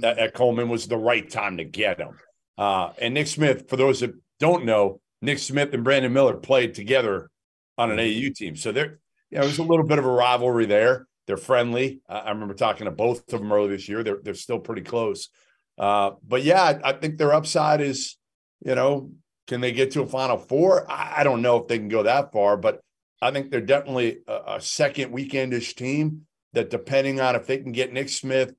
[0.03, 2.17] at, at Coleman was the right time to get him.
[2.57, 6.75] Uh, and Nick Smith, for those that don't know, Nick Smith and Brandon Miller played
[6.75, 7.31] together
[7.77, 8.57] on an AU team.
[8.57, 9.01] So there,
[9.31, 11.07] you know, there's a little bit of a rivalry there.
[11.27, 12.01] They're friendly.
[12.09, 14.03] I remember talking to both of them earlier this year.
[14.03, 15.31] They're they're still pretty close.
[15.79, 18.17] Uh, but yeah, I, I, think their upside is,
[18.65, 19.11] you know,
[19.49, 20.89] can they get to a Final Four?
[20.91, 22.81] I, I don't know if they can go that far, but
[23.21, 27.73] I think they're definitely a, a second weekendish team that, depending on if they can
[27.73, 28.55] get Nick Smith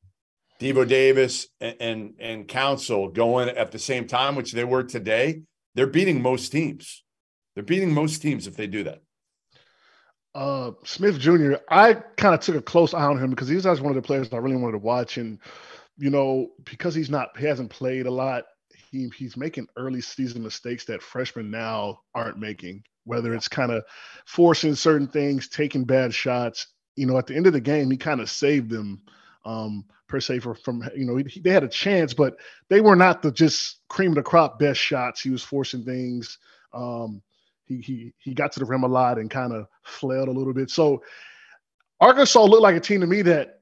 [0.60, 5.41] Devo Davis and, and and Council going at the same time, which they were today,
[5.75, 7.04] they're beating most teams.
[7.54, 9.01] They're beating most teams if they do that.
[10.35, 11.55] Uh, Smith Jr.
[11.69, 14.05] I kind of took a close eye on him because he's always one of the
[14.05, 15.39] players I really wanted to watch, and
[15.97, 18.43] you know because he's not he hasn't played a lot,
[18.91, 22.83] he he's making early season mistakes that freshmen now aren't making.
[23.05, 23.83] Whether it's kind of
[24.25, 26.67] forcing certain things, taking bad shots.
[26.97, 29.01] You know, at the end of the game, he kind of saved them
[29.45, 32.35] um, per se for, from you know he, they had a chance, but
[32.69, 35.21] they were not the just cream of the crop best shots.
[35.21, 36.39] He was forcing things.
[36.73, 37.21] Um,
[37.65, 40.54] he he he got to the rim a lot and kind of flailed a little
[40.54, 40.69] bit.
[40.69, 41.01] So
[41.99, 43.62] Arkansas looked like a team to me that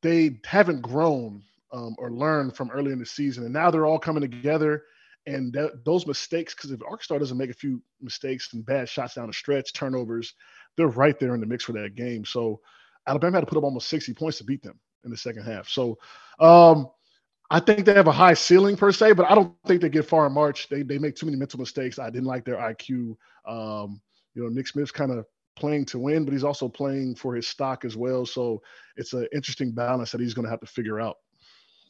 [0.00, 3.98] they haven't grown um, or learned from early in the season, and now they're all
[3.98, 4.84] coming together.
[5.26, 9.14] And that, those mistakes, because if Arkansas doesn't make a few mistakes and bad shots
[9.14, 10.34] down the stretch, turnovers,
[10.76, 12.24] they're right there in the mix for that game.
[12.24, 12.60] So
[13.06, 15.68] Alabama had to put up almost 60 points to beat them in the second half.
[15.68, 15.96] So
[16.40, 16.88] um,
[17.52, 20.06] I think they have a high ceiling per se, but I don't think they get
[20.06, 20.68] far in March.
[20.68, 21.98] They they make too many mental mistakes.
[21.98, 23.16] I didn't like their IQ.
[23.46, 24.00] Um,
[24.34, 27.46] you know, Nick Smith's kind of playing to win, but he's also playing for his
[27.46, 28.24] stock as well.
[28.24, 28.62] So
[28.96, 31.16] it's an interesting balance that he's going to have to figure out.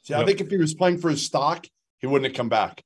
[0.03, 1.66] See, I think if he was playing for his stock,
[1.98, 2.83] he wouldn't have come back.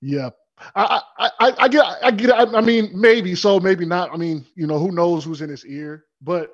[0.00, 0.30] Yeah.
[0.74, 4.12] I, I, I, I get, I get, I, I mean, maybe so, maybe not.
[4.12, 6.04] I mean, you know, who knows who's in his ear?
[6.20, 6.52] But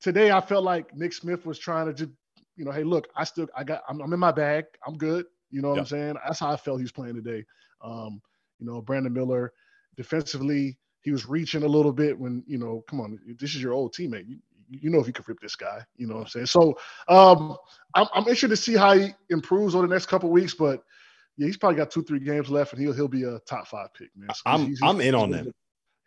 [0.00, 2.10] today, I felt like Nick Smith was trying to just,
[2.56, 5.26] you know, hey, look, I still, I got, I'm, I'm in my bag, I'm good.
[5.50, 6.14] You know what I'm saying?
[6.24, 7.44] That's how I felt he was playing today.
[7.80, 8.20] Um,
[8.58, 9.52] you know, Brandon Miller,
[9.96, 13.72] defensively, he was reaching a little bit when, you know, come on, this is your
[13.72, 14.28] old teammate.
[14.28, 14.38] You,
[14.68, 15.80] you know if you could rip this guy.
[15.96, 16.46] You know what I'm saying?
[16.46, 16.76] So
[17.08, 17.56] um,
[17.94, 20.82] I'm, I'm interested to see how he improves over the next couple weeks, but
[21.36, 23.92] yeah, he's probably got two, three games left, and he'll he'll be a top five
[23.94, 24.32] pick, man.
[24.34, 25.52] So I'm he's- I'm in on them.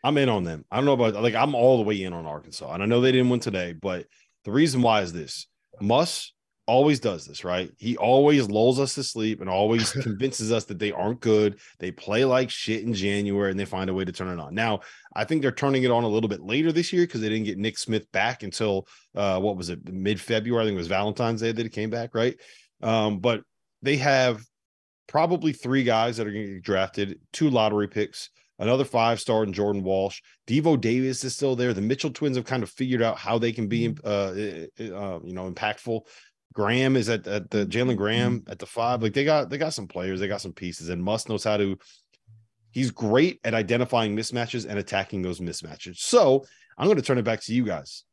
[0.03, 0.63] I'm in on them.
[0.71, 3.01] I don't know about like I'm all the way in on Arkansas, and I know
[3.01, 4.07] they didn't win today, but
[4.45, 5.47] the reason why is this:
[5.81, 6.33] Muss
[6.67, 7.71] always does this, right?
[7.77, 11.59] He always lulls us to sleep and always convinces us that they aren't good.
[11.79, 14.53] They play like shit in January, and they find a way to turn it on.
[14.53, 14.81] Now,
[15.15, 17.45] I think they're turning it on a little bit later this year because they didn't
[17.45, 20.63] get Nick Smith back until uh, what was it, mid February?
[20.63, 22.35] I think it was Valentine's Day that he came back, right?
[22.83, 23.41] Um, but
[23.81, 24.43] they have
[25.07, 29.43] probably three guys that are going to get drafted, two lottery picks, another five star
[29.43, 30.21] in Jordan Walsh.
[30.47, 31.73] Devo Davis is still there.
[31.73, 35.33] The Mitchell twins have kind of figured out how they can be, uh, uh, you
[35.33, 36.01] know, impactful.
[36.57, 39.03] Graham is at, at the Jalen Graham at the five.
[39.03, 41.55] Like they got they got some players, they got some pieces, and Muss knows how
[41.55, 41.77] to.
[42.71, 45.97] He's great at identifying mismatches and attacking those mismatches.
[45.97, 46.43] So
[46.75, 48.05] I'm going to turn it back to you guys.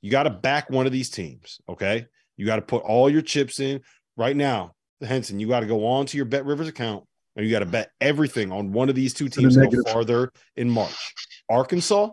[0.00, 2.06] You got to back one of these teams, okay?
[2.38, 3.82] You got to put all your chips in
[4.16, 4.72] right now.
[5.02, 7.04] Henson, you got to go on to your Bet Rivers account
[7.36, 10.32] and you got to bet everything on one of these two teams to go farther
[10.56, 11.14] in March
[11.50, 12.08] Arkansas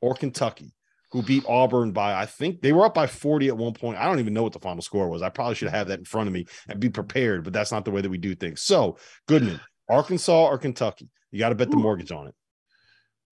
[0.00, 0.72] or Kentucky,
[1.12, 3.98] who beat Auburn by, I think they were up by 40 at one point.
[3.98, 5.20] I don't even know what the final score was.
[5.22, 7.84] I probably should have that in front of me and be prepared, but that's not
[7.84, 8.62] the way that we do things.
[8.62, 8.96] So,
[9.28, 12.34] Goodman, Arkansas or Kentucky, you got to bet the mortgage on it.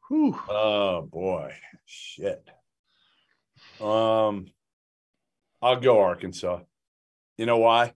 [0.09, 0.38] Whew.
[0.49, 1.55] Oh boy,
[1.87, 2.47] shit.
[3.81, 4.47] Um,
[5.62, 6.61] I'll go Arkansas.
[7.38, 7.95] You know why?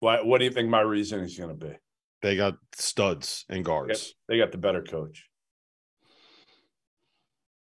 [0.00, 0.22] Why?
[0.22, 1.74] What do you think my reasoning is going to be?
[2.22, 4.14] They got studs and They got, guards.
[4.28, 5.26] they got the better coach.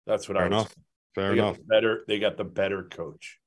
[0.06, 0.56] That's what Fair I was.
[0.56, 0.76] enough.
[1.16, 1.58] Fair they enough.
[1.58, 2.04] the better.
[2.08, 3.40] They got the better coach.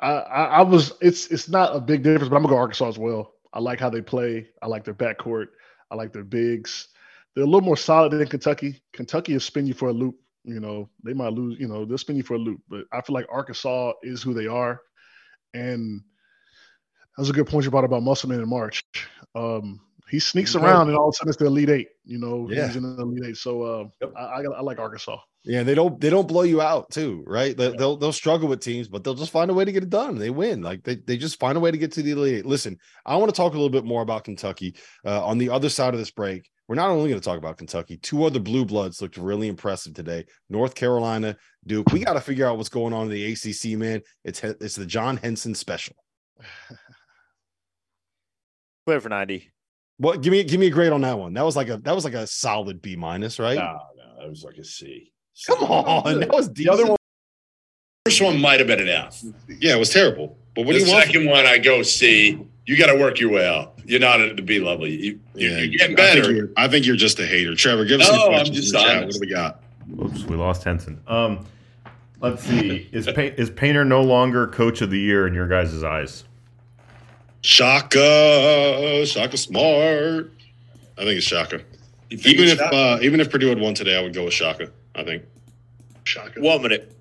[0.00, 2.88] I, I, I was it's it's not a big difference, but I'm gonna go Arkansas
[2.88, 3.34] as well.
[3.52, 4.48] I like how they play.
[4.62, 5.46] I like their backcourt.
[5.90, 6.88] I like their bigs.
[7.34, 8.82] They're a little more solid than Kentucky.
[8.92, 10.16] Kentucky will spin you for a loop.
[10.44, 12.60] You know, they might lose, you know, they'll spin you for a loop.
[12.68, 14.80] But I feel like Arkansas is who they are.
[15.54, 16.00] And
[17.16, 18.84] that was a good point you brought about Musselman in March.
[19.34, 21.88] Um, he sneaks He's around and all of a sudden it's the Elite Eight.
[22.04, 22.66] You know, Yeah.
[22.66, 23.36] he's in the Elite Eight.
[23.36, 25.18] So uh, I, I, I like Arkansas.
[25.44, 27.56] Yeah, they don't they don't blow you out too, right?
[27.56, 29.90] They, They'll they'll struggle with teams, but they'll just find a way to get it
[29.90, 30.16] done.
[30.18, 32.34] They win, like they, they just find a way to get to the elite.
[32.38, 32.46] Eight.
[32.46, 34.74] Listen, I want to talk a little bit more about Kentucky.
[35.04, 37.58] Uh, on the other side of this break, we're not only going to talk about
[37.58, 37.96] Kentucky.
[37.96, 40.24] Two other blue bloods looked really impressive today.
[40.50, 41.92] North Carolina, Duke.
[41.92, 44.02] We got to figure out what's going on in the ACC, man.
[44.24, 45.94] It's it's the John Henson special.
[48.84, 49.48] Clear for 90.
[49.98, 50.20] What?
[50.22, 51.32] Give me give me a grade on that one.
[51.34, 53.56] That was like a that was like a solid B minus, right?
[53.56, 55.12] No, no, that was like a C.
[55.46, 56.88] Come on, that was The other decent.
[56.90, 56.96] one,
[58.06, 59.22] First one might have been an F.
[59.60, 60.36] Yeah, it was terrible.
[60.54, 61.04] But what the do you want?
[61.06, 62.38] second one, I go C.
[62.66, 63.80] You got to work your way up.
[63.84, 64.86] You're not at the B level.
[64.88, 66.32] You, you, Yeah, you're getting I think better.
[66.32, 67.54] you're, I think you're just a hater.
[67.54, 68.96] Trevor, give us some No, I'm questions just in the chat.
[69.02, 69.20] honest.
[69.20, 69.62] What do we got?
[70.16, 71.00] Oops, we lost Henson.
[71.06, 71.46] Um,
[72.20, 72.88] let's see.
[72.92, 76.24] Is pa- is Painter no longer coach of the year in your guys' eyes?
[77.46, 80.32] Shaka, Shaka Smart.
[80.98, 81.60] I think it's Shaka.
[82.10, 82.76] Think Even it's if Shaka?
[82.76, 84.72] uh, even if Purdue had won today, I would go with Shaka.
[84.96, 85.22] I think.
[86.02, 86.40] Shaka.
[86.40, 86.92] One minute.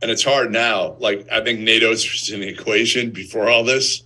[0.00, 0.94] and it's hard now.
[1.00, 4.02] Like I think Nate Oats' was in the equation before all this,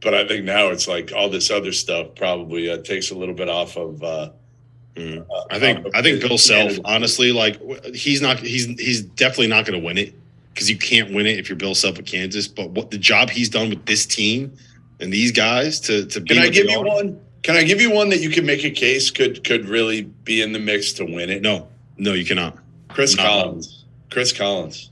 [0.00, 3.34] but I think now it's like all this other stuff probably uh, takes a little
[3.34, 4.00] bit off of.
[4.00, 4.30] Uh,
[4.94, 5.26] mm.
[5.50, 7.60] I think I think Bill Self honestly like
[7.96, 10.14] he's not he's he's definitely not going to win it
[10.54, 12.46] because you can't win it if you're Bill Self at Kansas.
[12.46, 14.56] But what the job he's done with this team
[15.02, 16.34] and these guys to to be.
[16.34, 17.20] can I give you one?
[17.42, 20.40] Can I give you one that you can make a case could could really be
[20.40, 21.42] in the mix to win it?
[21.42, 22.56] No, no, you cannot.
[22.88, 23.84] Chris not Collins.
[24.10, 24.90] Chris Collins.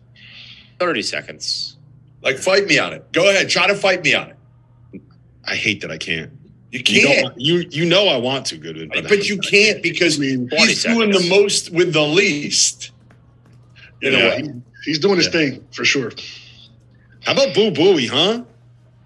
[0.78, 1.76] 30 seconds.
[2.22, 3.12] Like, fight me on it.
[3.12, 3.48] Go ahead.
[3.48, 5.02] Try to fight me on it.
[5.44, 6.32] I hate that I can't.
[6.70, 7.38] You can't.
[7.38, 11.10] You you, you know I want to, Goodman, but, but you can't because he's doing
[11.10, 12.92] the most with the least.
[14.00, 14.50] You know, he,
[14.84, 15.32] he's doing his yeah.
[15.32, 16.12] thing for sure.
[17.22, 18.44] How about Boo Buie, huh?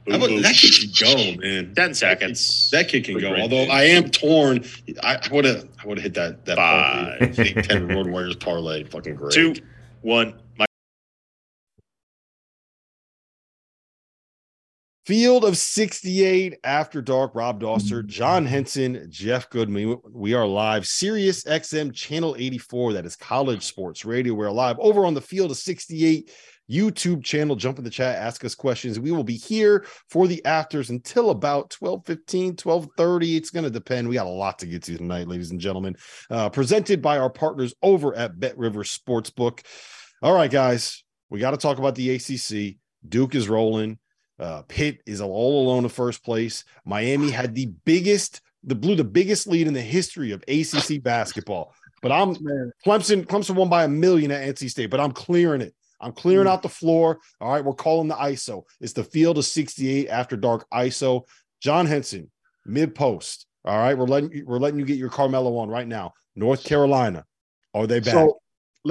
[0.08, 1.74] How about that kid can go, man?
[1.74, 2.68] Ten seconds.
[2.72, 3.34] That kid can go.
[3.36, 4.64] Although I am torn,
[5.02, 7.64] I would have, I would have hit that that Five.
[7.66, 8.84] ten Road Warriors parlay.
[8.84, 9.32] Fucking great.
[9.32, 9.54] Two,
[10.02, 10.38] one.
[15.06, 17.34] Field of 68 after dark.
[17.34, 19.98] Rob Dauster, John Henson, Jeff Goodman.
[20.10, 20.86] We are live.
[20.86, 22.94] Sirius XM channel 84.
[22.94, 24.32] That is college sports radio.
[24.32, 26.30] We're live over on the Field of 68
[26.70, 27.56] YouTube channel.
[27.56, 28.98] Jump in the chat, ask us questions.
[28.98, 33.36] We will be here for the afters until about 12 15, 12 30.
[33.36, 34.08] It's going to depend.
[34.08, 35.96] We got a lot to get to tonight, ladies and gentlemen.
[36.30, 39.60] Uh, presented by our partners over at Bet River Sportsbook.
[40.22, 42.76] All right, guys, we got to talk about the ACC.
[43.06, 43.98] Duke is rolling.
[44.38, 46.64] Uh, Pitt is all alone in first place.
[46.84, 51.72] Miami had the biggest, the blew the biggest lead in the history of ACC basketball.
[52.02, 52.34] But I'm
[52.84, 53.26] Clemson.
[53.26, 55.74] Clemson won by a million at NC State, but I'm clearing it.
[56.00, 56.50] I'm clearing mm.
[56.50, 57.20] out the floor.
[57.40, 58.64] All right, we're calling the ISO.
[58.80, 61.22] It's the field of 68 after dark ISO.
[61.60, 62.30] John Henson,
[62.66, 63.46] mid post.
[63.64, 66.12] All right, we're letting we're letting you get your Carmelo on right now.
[66.36, 67.24] North Carolina,
[67.72, 68.14] are they back?
[68.14, 68.38] So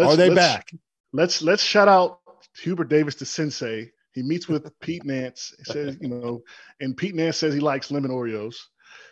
[0.01, 0.72] are they let's, back?
[1.12, 2.20] Let's let's shout out
[2.56, 5.54] Hubert Davis to Sensei he meets with Pete Nance.
[5.64, 6.41] Says, you know,
[6.80, 8.56] and Pete Nance says he likes lemon Oreos.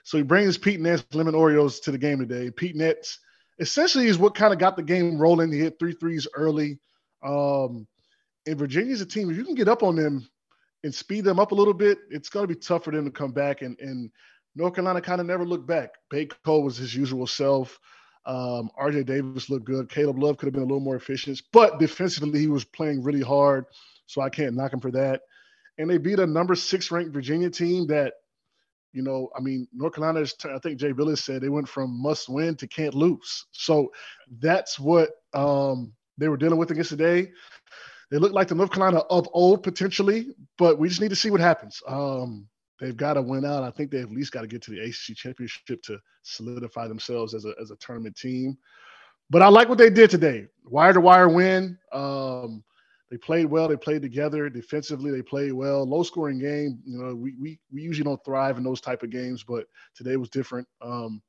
[0.04, 2.50] So he brings Pete Nance lemon Oreos to the game today.
[2.52, 3.20] Pete Nance
[3.60, 5.52] essentially is what kind of got the game rolling.
[5.52, 6.80] He hit three threes early.
[7.24, 7.88] Um,
[8.46, 10.28] and Virginia's a team, if you can get up on them
[10.84, 13.12] and speed them up a little bit, it's going to be tough for them to
[13.12, 13.62] come back.
[13.62, 14.10] And, and
[14.56, 15.92] North Carolina kind of never looked back.
[16.44, 17.80] Cole was his usual self.
[18.26, 19.90] Um, RJ Davis looked good.
[19.90, 23.22] Caleb Love could have been a little more efficient, but defensively, he was playing really
[23.22, 23.66] hard
[24.12, 25.22] so I can't knock him for that.
[25.78, 28.14] And they beat a number six ranked Virginia team that,
[28.92, 32.28] you know, I mean, North Carolina I think Jay Bilas said they went from must
[32.28, 33.46] win to can't lose.
[33.52, 33.92] So
[34.40, 37.32] that's what um, they were dealing with against today.
[38.12, 41.32] They look like the North Carolina of old potentially, but we just need to see
[41.32, 41.82] what happens.
[41.88, 42.48] Um,
[42.80, 43.64] they've got to win out.
[43.64, 47.34] I think they at least got to get to the ACC championship to solidify themselves
[47.34, 48.58] as a, as a tournament team.
[49.32, 50.46] But I like what they did today.
[50.66, 51.78] Wire to wire win.
[51.92, 52.64] Um,
[53.10, 53.68] they played well.
[53.68, 55.10] They played together defensively.
[55.10, 55.86] They played well.
[55.86, 56.80] Low scoring game.
[56.86, 59.66] You know, we we, we usually don't thrive in those type of games, but
[59.96, 60.68] today was different.
[60.82, 61.22] Um,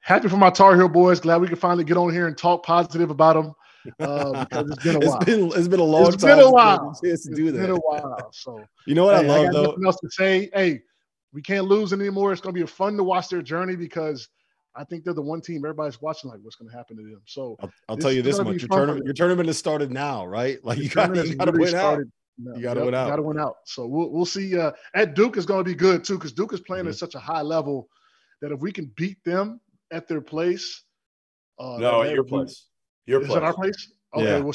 [0.00, 1.20] happy for my Tar Heel boys.
[1.20, 3.54] Glad we could finally get on here and talk positive about them.
[3.84, 5.16] Because it's been a while.
[5.16, 6.38] it's been it's been a long it's time.
[6.38, 6.94] Been a while.
[6.94, 7.34] To do it's that.
[7.34, 8.30] been a while.
[8.32, 9.62] So you know what hey, I love I though.
[9.62, 10.50] Nothing else to say.
[10.54, 10.82] Hey,
[11.32, 12.32] we can't lose anymore.
[12.32, 14.28] It's gonna be fun to watch their journey because
[14.74, 17.20] I think they're the one team everybody's watching like what's going to happen to them.
[17.26, 20.58] So I'll, I'll tell you this much: your tournament, your tournament has started now, right?
[20.64, 22.00] Like you got to win out.
[22.38, 23.08] No, you got to yep, win out.
[23.08, 23.56] Got to win out.
[23.64, 24.58] So we'll we'll see.
[24.58, 26.90] Uh, at Duke is going to be good too because Duke is playing mm-hmm.
[26.90, 27.88] at such a high level
[28.40, 29.60] that if we can beat them
[29.90, 30.82] at their place,
[31.58, 32.66] uh, no, at your place,
[33.06, 33.92] your place, is it our place?
[34.14, 34.40] Okay, yeah.
[34.40, 34.54] well,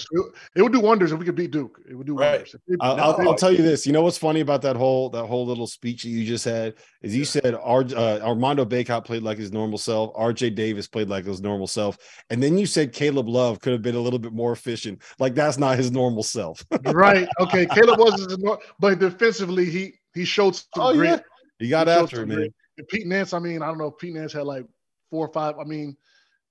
[0.55, 1.79] it would do wonders if we could beat Duke.
[1.89, 2.55] It would do wonders.
[2.67, 2.77] Right.
[2.79, 3.87] I'll, I'll, I'll, tell you this.
[3.87, 6.75] You know what's funny about that whole that whole little speech that you just had
[7.01, 10.11] is you said Ar, uh, Armando Bacot played like his normal self.
[10.15, 10.51] R.J.
[10.51, 11.97] Davis played like his normal self,
[12.29, 15.01] and then you said Caleb Love could have been a little bit more efficient.
[15.17, 16.63] Like that's not his normal self.
[16.85, 17.27] right.
[17.39, 17.65] Okay.
[17.65, 18.37] Caleb was,
[18.79, 21.09] but defensively he he showed some oh, grit.
[21.09, 21.19] Yeah.
[21.57, 22.53] He got he after it, man.
[22.89, 23.33] Pete Nance.
[23.33, 23.87] I mean, I don't know.
[23.87, 24.65] If Pete Nance had like
[25.09, 25.55] four or five.
[25.59, 25.97] I mean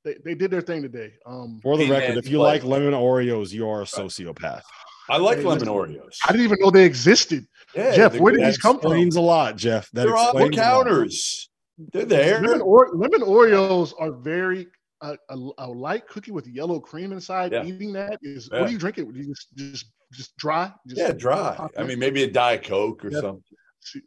[0.06, 1.12] they, they did their thing today.
[1.26, 4.62] Um, For the record, if you like lemon Oreos, you are a sociopath.
[5.10, 6.16] I like lemon Oreos.
[6.26, 7.46] I didn't even know they existed.
[7.74, 8.92] Yeah, Jeff, where did these come from?
[8.92, 9.90] Explains a lot, Jeff.
[9.92, 11.50] That They're on the counters.
[11.92, 12.40] They're there.
[12.40, 14.68] Lemon, or- lemon Oreos are very
[15.02, 17.52] uh, a, a, light cookie with yellow cream inside.
[17.52, 17.64] Yeah.
[17.64, 18.60] Eating that is yeah.
[18.60, 19.06] what do you drink it?
[19.12, 20.72] You just just just dry?
[20.86, 21.68] Just yeah, dry.
[21.76, 23.20] I mean, maybe a diet coke or yeah.
[23.20, 23.42] something.
[23.80, 24.00] See,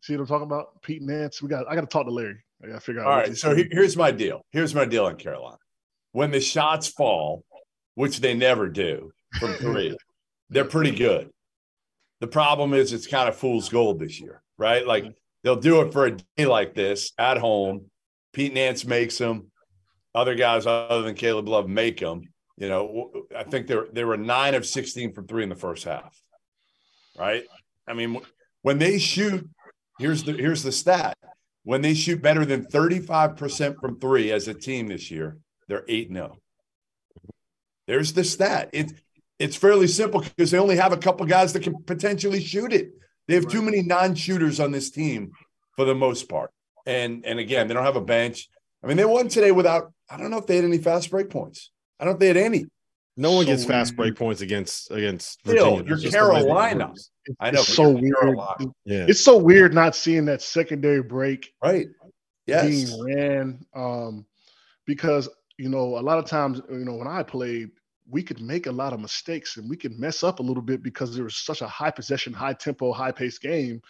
[0.00, 0.82] see, what I'm talking about?
[0.82, 1.40] Pete Nance.
[1.40, 1.68] We got.
[1.68, 2.42] I got to talk to Larry.
[2.62, 3.06] I got to figure out.
[3.06, 3.36] All right.
[3.36, 4.44] So here's my deal.
[4.50, 5.58] Here's my deal in Carolina.
[6.12, 7.44] When the shots fall,
[7.94, 9.96] which they never do from three,
[10.50, 11.30] they're pretty good.
[12.20, 14.86] The problem is it's kind of fool's gold this year, right?
[14.86, 15.06] Like
[15.42, 17.86] they'll do it for a day like this at home.
[18.32, 19.48] Pete Nance makes them.
[20.14, 22.22] Other guys other than Caleb Love make them.
[22.58, 25.56] You know, I think they were, they were nine of 16 from three in the
[25.56, 26.20] first half.
[27.18, 27.44] Right.
[27.88, 28.20] I mean,
[28.60, 29.48] when they shoot,
[29.98, 31.16] here's the here's the stat.
[31.64, 35.38] When they shoot better than 35% from three as a team this year,
[35.68, 36.38] they're 8 0.
[37.86, 38.70] There's the stat.
[38.72, 38.92] It's
[39.38, 42.92] it's fairly simple because they only have a couple guys that can potentially shoot it.
[43.26, 43.52] They have right.
[43.52, 45.32] too many non-shooters on this team
[45.76, 46.52] for the most part.
[46.86, 48.48] And and again, they don't have a bench.
[48.82, 49.92] I mean, they won today without.
[50.10, 51.70] I don't know if they had any fast break points.
[51.98, 52.66] I don't think they had any.
[53.16, 56.94] No one so gets fast break points against against Still, You're Carolina.
[57.40, 57.60] I know.
[57.60, 58.14] It's so weird.
[58.20, 58.72] Carolina.
[58.84, 59.06] Yeah.
[59.08, 61.52] It's so weird not seeing that secondary break.
[61.62, 61.88] Right.
[62.46, 62.66] Yes.
[62.66, 63.66] Being ran.
[63.74, 64.26] Um,
[64.86, 67.70] because you know, a lot of times, you know, when I played,
[68.10, 70.82] we could make a lot of mistakes and we could mess up a little bit
[70.82, 73.80] because there was such a high possession, high tempo, high paced game.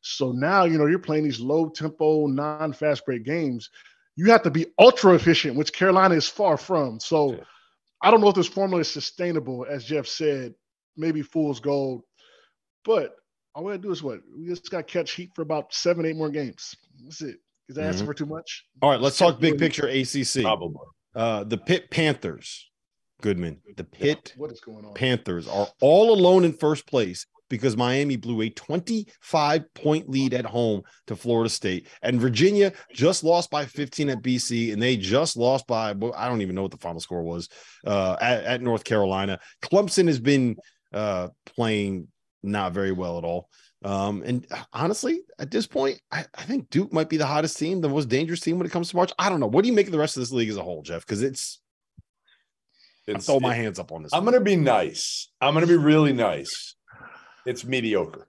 [0.00, 3.70] So now, you know, you're playing these low tempo, non fast break games.
[4.16, 6.98] You have to be ultra efficient, which Carolina is far from.
[6.98, 7.44] So yeah.
[8.00, 10.54] I don't know if this formula is sustainable, as Jeff said,
[10.96, 12.02] maybe fool's gold.
[12.84, 13.16] But
[13.54, 14.20] all we gotta do is what?
[14.36, 16.76] We just gotta catch heat for about seven, eight more games.
[17.02, 17.38] That's it.
[17.68, 17.90] Is that mm-hmm.
[17.90, 18.64] asking for too much?
[18.80, 20.42] All right, let's talk big picture ACC.
[20.42, 20.80] Probably.
[21.14, 22.68] Uh, the Pitt Panthers
[23.20, 23.60] Goodman.
[23.76, 24.94] The Pitt what is going on?
[24.94, 30.44] Panthers are all alone in first place because Miami blew a 25 point lead at
[30.44, 31.86] home to Florida State.
[32.02, 36.42] And Virginia just lost by 15 at BC, and they just lost by, I don't
[36.42, 37.48] even know what the final score was
[37.86, 39.38] uh, at, at North Carolina.
[39.62, 40.56] Clemson has been
[40.92, 42.08] uh, playing
[42.42, 43.48] not very well at all.
[43.84, 47.80] Um, and honestly, at this point, I, I, think Duke might be the hottest team,
[47.80, 49.12] the most dangerous team when it comes to March.
[49.20, 49.46] I don't know.
[49.46, 51.06] What do you make of the rest of this league as a whole, Jeff?
[51.06, 51.60] Because it's
[53.06, 54.12] it's, throw my hands up on this.
[54.12, 55.30] I'm going to be nice.
[55.40, 56.74] I'm going to be really nice.
[57.48, 58.28] It's mediocre.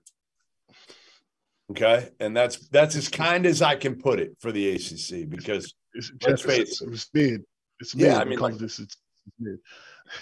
[1.70, 5.74] Okay, and that's that's as kind as I can put it for the ACC because
[5.92, 7.44] it's, let's face it, it's mid.
[7.80, 8.06] It's mid.
[8.06, 8.96] Yeah, I mean, like, this, it's,
[9.26, 9.58] it's mid.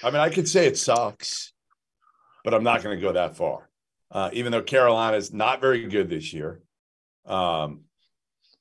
[0.03, 1.53] I mean, I could say it sucks,
[2.43, 3.71] but I'm not going to go that far.
[4.11, 6.61] Uh, even though Carolina is not very good this year,
[7.25, 7.83] um,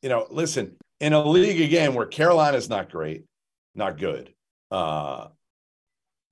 [0.03, 3.25] you know, listen, in a league again where Carolina's not great,
[3.73, 4.33] not good,
[4.69, 5.29] uh,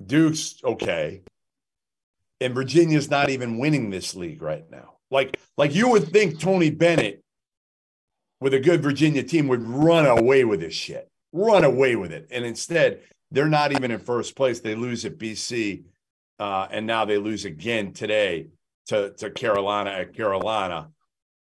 [0.06, 1.24] Duke's okay.
[2.42, 4.96] And Virginia's not even winning this league right now.
[5.12, 7.24] Like, like you would think Tony Bennett
[8.42, 12.28] with a good Virginia team would run away with this shit, run away with it.
[12.32, 14.60] And instead, they're not even in first place.
[14.60, 15.84] They lose at BC,
[16.40, 18.48] uh, and now they lose again today
[18.88, 20.90] to, to Carolina at Carolina.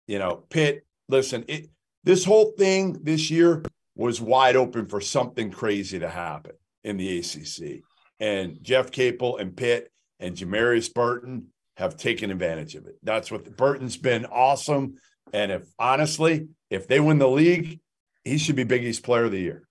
[0.07, 1.69] You know, Pitt, listen, it,
[2.03, 3.63] this whole thing this year
[3.95, 7.83] was wide open for something crazy to happen in the ACC
[8.19, 9.91] and Jeff Capel and Pitt
[10.23, 11.47] and Jamarius Burton
[11.77, 12.97] have taken advantage of it.
[13.03, 14.95] That's what Burton's been awesome.
[15.33, 17.79] And if honestly, if they win the league,
[18.23, 19.67] he should be Big East Player of the Year.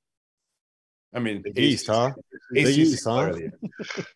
[1.15, 2.13] I mean, Big East, huh?
[2.53, 3.33] Big East, huh?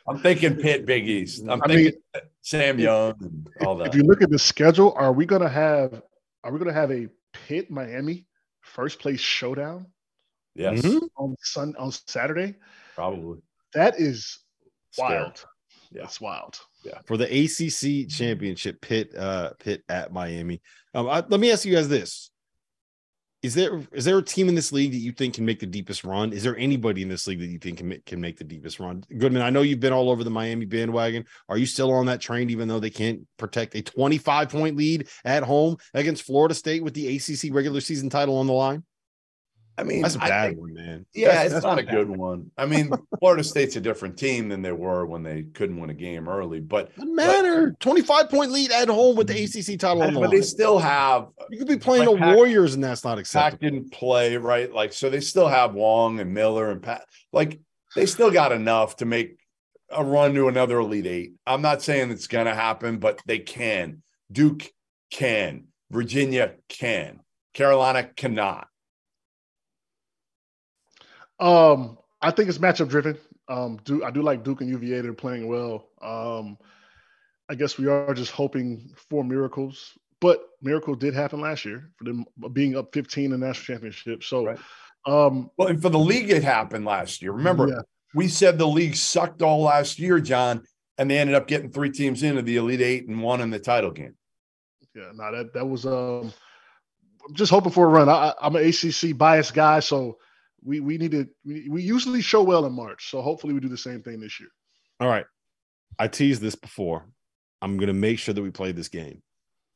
[0.09, 1.43] I'm thinking Pitt, Big East.
[1.49, 3.89] I'm I thinking mean, Sam Young and all that.
[3.89, 6.03] If you look at the schedule, are we going to have?
[6.45, 8.27] Are we going to have a Pitt Miami
[8.61, 9.87] first place showdown?
[10.55, 11.05] Yes, mm-hmm.
[11.17, 12.57] on Sun on Saturday.
[12.95, 13.41] Probably.
[13.75, 14.39] That is
[14.97, 15.45] wild.
[15.91, 16.03] Yeah.
[16.03, 16.59] That's wild.
[16.85, 16.99] Yeah.
[17.07, 20.61] For the ACC championship, Pitt, uh, Pitt at Miami.
[20.95, 22.31] Um, I, let me ask you guys this:
[23.43, 25.67] Is there is there a team in this league that you think can make the
[25.67, 26.33] deepest run?
[26.33, 29.05] Is there anybody in this league that you think can can make the deepest run?
[29.19, 31.25] Goodman, I know you've been all over the Miami bandwagon.
[31.49, 35.09] Are you still on that train, even though they can't protect a 25 point lead
[35.25, 38.85] at home against Florida State with the ACC regular season title on the line?
[39.79, 41.07] I mean, that's a bad think, one, man.
[41.15, 42.19] Yeah, that's, it's that's not a good one.
[42.19, 42.51] one.
[42.57, 45.95] I mean, Florida State's a different team than they were when they couldn't win a
[45.95, 46.61] game early.
[46.61, 47.77] But doesn't matter.
[47.81, 49.73] Twenty five point lead at home with the mm-hmm.
[49.73, 51.25] ACC title on the But they still have.
[51.39, 53.51] Uh, you could be playing like the Pac, Warriors, and that's not acceptable.
[53.51, 55.11] Pac didn't play right, like so.
[55.11, 57.03] They still have Wong and Miller and Pack.
[57.33, 57.61] Like
[57.95, 59.39] they still got enough to make
[59.91, 61.33] a run to another Elite Eight.
[61.47, 64.03] I'm not saying it's going to happen, but they can.
[64.33, 64.71] Duke
[65.11, 65.69] can.
[65.91, 67.21] Virginia can.
[67.55, 68.69] Carolina cannot.
[71.39, 73.19] Um, I think it's matchup driven.
[73.49, 75.01] Um, do I do like Duke and UVA?
[75.01, 75.89] They're playing well.
[76.03, 76.59] Um,
[77.49, 82.05] I guess we are just hoping for miracles, but miracle did happen last year for
[82.05, 84.25] them being up 15 in the national championship.
[84.25, 84.59] So, right.
[85.07, 87.33] um, well, and for the league, it happened last year.
[87.33, 87.81] Remember, yeah.
[88.15, 90.65] we said the league sucked all last year, John,
[90.99, 93.61] and they ended up getting three teams into the Elite Eight and one in the
[93.61, 94.17] title game.
[94.95, 96.33] Yeah, no, that that was um,
[97.29, 98.09] I'm just hoping for a run.
[98.09, 100.19] I, I'm an ACC biased guy, so
[100.67, 103.69] we we need to we, we usually show well in March, so hopefully we do
[103.69, 104.51] the same thing this year.
[105.01, 105.25] All right,
[105.99, 107.07] I teased this before.
[107.63, 109.23] I'm gonna make sure that we play this game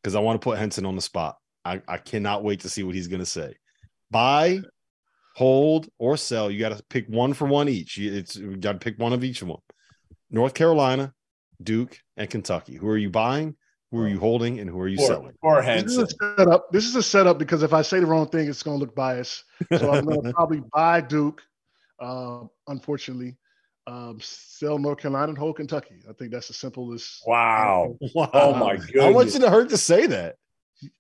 [0.03, 1.37] because I want to put Henson on the spot.
[1.65, 3.55] I, I cannot wait to see what he's gonna say.
[4.11, 4.61] Buy,
[5.37, 6.51] hold or sell.
[6.51, 7.97] You got to pick one for one each.
[7.97, 9.59] You- It's you got to pick one of each of them.
[10.31, 11.13] North Carolina,
[11.63, 12.77] Duke, and Kentucky.
[12.77, 13.57] Who are you buying?
[13.91, 14.61] Who are you holding?
[14.61, 15.35] And who are you Or, selling?
[15.43, 16.71] or This is a setup.
[16.71, 18.95] This is a setup because if I say the wrong thing, it's going to look
[18.95, 19.45] biased.
[19.77, 21.43] So I'm going to probably buy Duke.
[21.99, 23.37] Uh, unfortunately,
[23.87, 26.03] um, sell North Carolina and hold Kentucky.
[26.09, 27.23] I think that's the simplest.
[27.27, 27.97] Wow.
[28.15, 28.31] Wow.
[28.33, 29.07] Oh my god!
[29.07, 30.37] I want you to hurt to say that?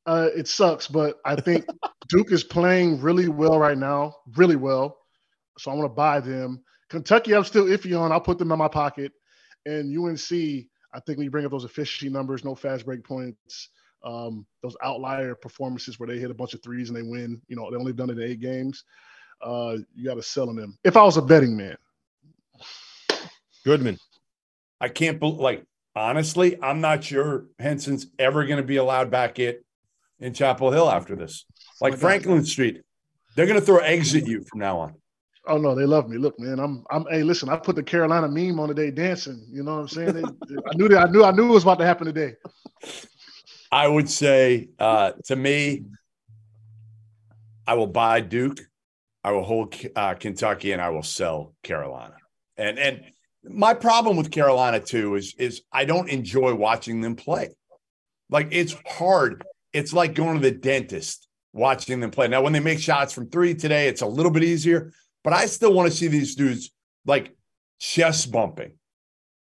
[0.04, 1.64] Uh, it sucks, but I think
[2.08, 4.98] Duke is playing really well right now, really well.
[5.58, 6.62] So I'm going to buy them.
[6.90, 8.12] Kentucky, I'm still iffy on.
[8.12, 9.12] I'll put them in my pocket.
[9.64, 13.68] And UNC, I think when you bring up those efficiency numbers, no fast break points,
[14.02, 17.56] um, those outlier performances where they hit a bunch of threes and they win, you
[17.56, 18.84] know, they only done it in eight games.
[19.42, 20.78] Uh, you got to sell on them.
[20.84, 21.76] If I was a betting man,
[23.64, 23.98] Goodman.
[24.80, 25.64] I can't believe, like,
[25.94, 29.56] honestly, I'm not sure Henson's ever going to be allowed back in,
[30.18, 31.44] in Chapel Hill after this.
[31.80, 32.82] Like Franklin Street,
[33.34, 34.94] they're going to throw eggs at you from now on.
[35.46, 36.18] Oh no, they love me.
[36.18, 39.46] Look, man, I'm I'm hey, listen, I put the Carolina meme on today dancing.
[39.50, 40.12] You know what I'm saying?
[40.12, 42.34] They, I knew that I knew I knew it was about to happen today.
[43.72, 45.84] I would say, uh, to me,
[47.66, 48.60] I will buy Duke,
[49.22, 52.16] I will hold uh, Kentucky, and I will sell Carolina.
[52.56, 53.04] And and
[53.44, 57.50] my problem with Carolina too is is I don't enjoy watching them play.
[58.28, 59.44] Like it's hard.
[59.72, 62.28] It's like going to the dentist watching them play.
[62.28, 64.92] Now, when they make shots from three today, it's a little bit easier,
[65.24, 66.70] but I still want to see these dudes
[67.06, 67.34] like
[67.78, 68.72] chest bumping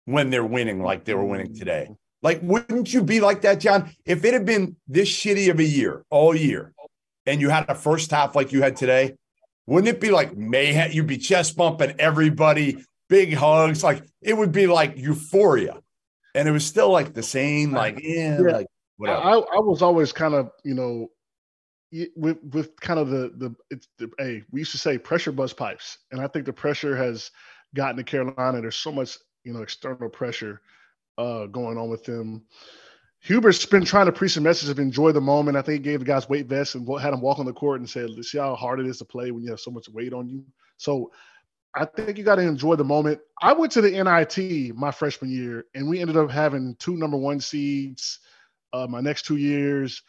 [0.07, 1.89] when they're winning, like they were winning today.
[2.23, 3.91] Like, wouldn't you be like that, John?
[4.07, 6.73] If it had been this shitty of a year all year,
[7.27, 9.15] and you had a first half like you had today,
[9.67, 10.93] wouldn't it be like mayhem?
[10.93, 15.81] You'd be chest bumping everybody, big hugs, like it would be like euphoria.
[16.35, 18.53] And it was still like the same, like yeah, Yeah.
[18.57, 18.67] like
[18.97, 19.21] whatever.
[19.21, 21.09] I, I was always kind of, you know,
[22.17, 25.57] with with kind of the the it's the hey, we used to say pressure bust
[25.57, 27.31] pipes, and I think the pressure has
[27.75, 28.61] gotten to Carolina.
[28.61, 30.61] There's so much, you know, external pressure
[31.19, 32.45] uh going on with them.
[33.25, 35.57] Hubert's been trying to preach a message of enjoy the moment.
[35.57, 37.81] I think he gave the guys weight vests and had them walk on the court
[37.81, 40.13] and said, "See how hard it is to play when you have so much weight
[40.13, 40.45] on you."
[40.77, 41.11] So
[41.75, 43.21] I think you got to enjoy the moment.
[43.41, 47.17] I went to the NIT my freshman year, and we ended up having two number
[47.17, 48.21] one seeds
[48.75, 50.03] uh, my next two years,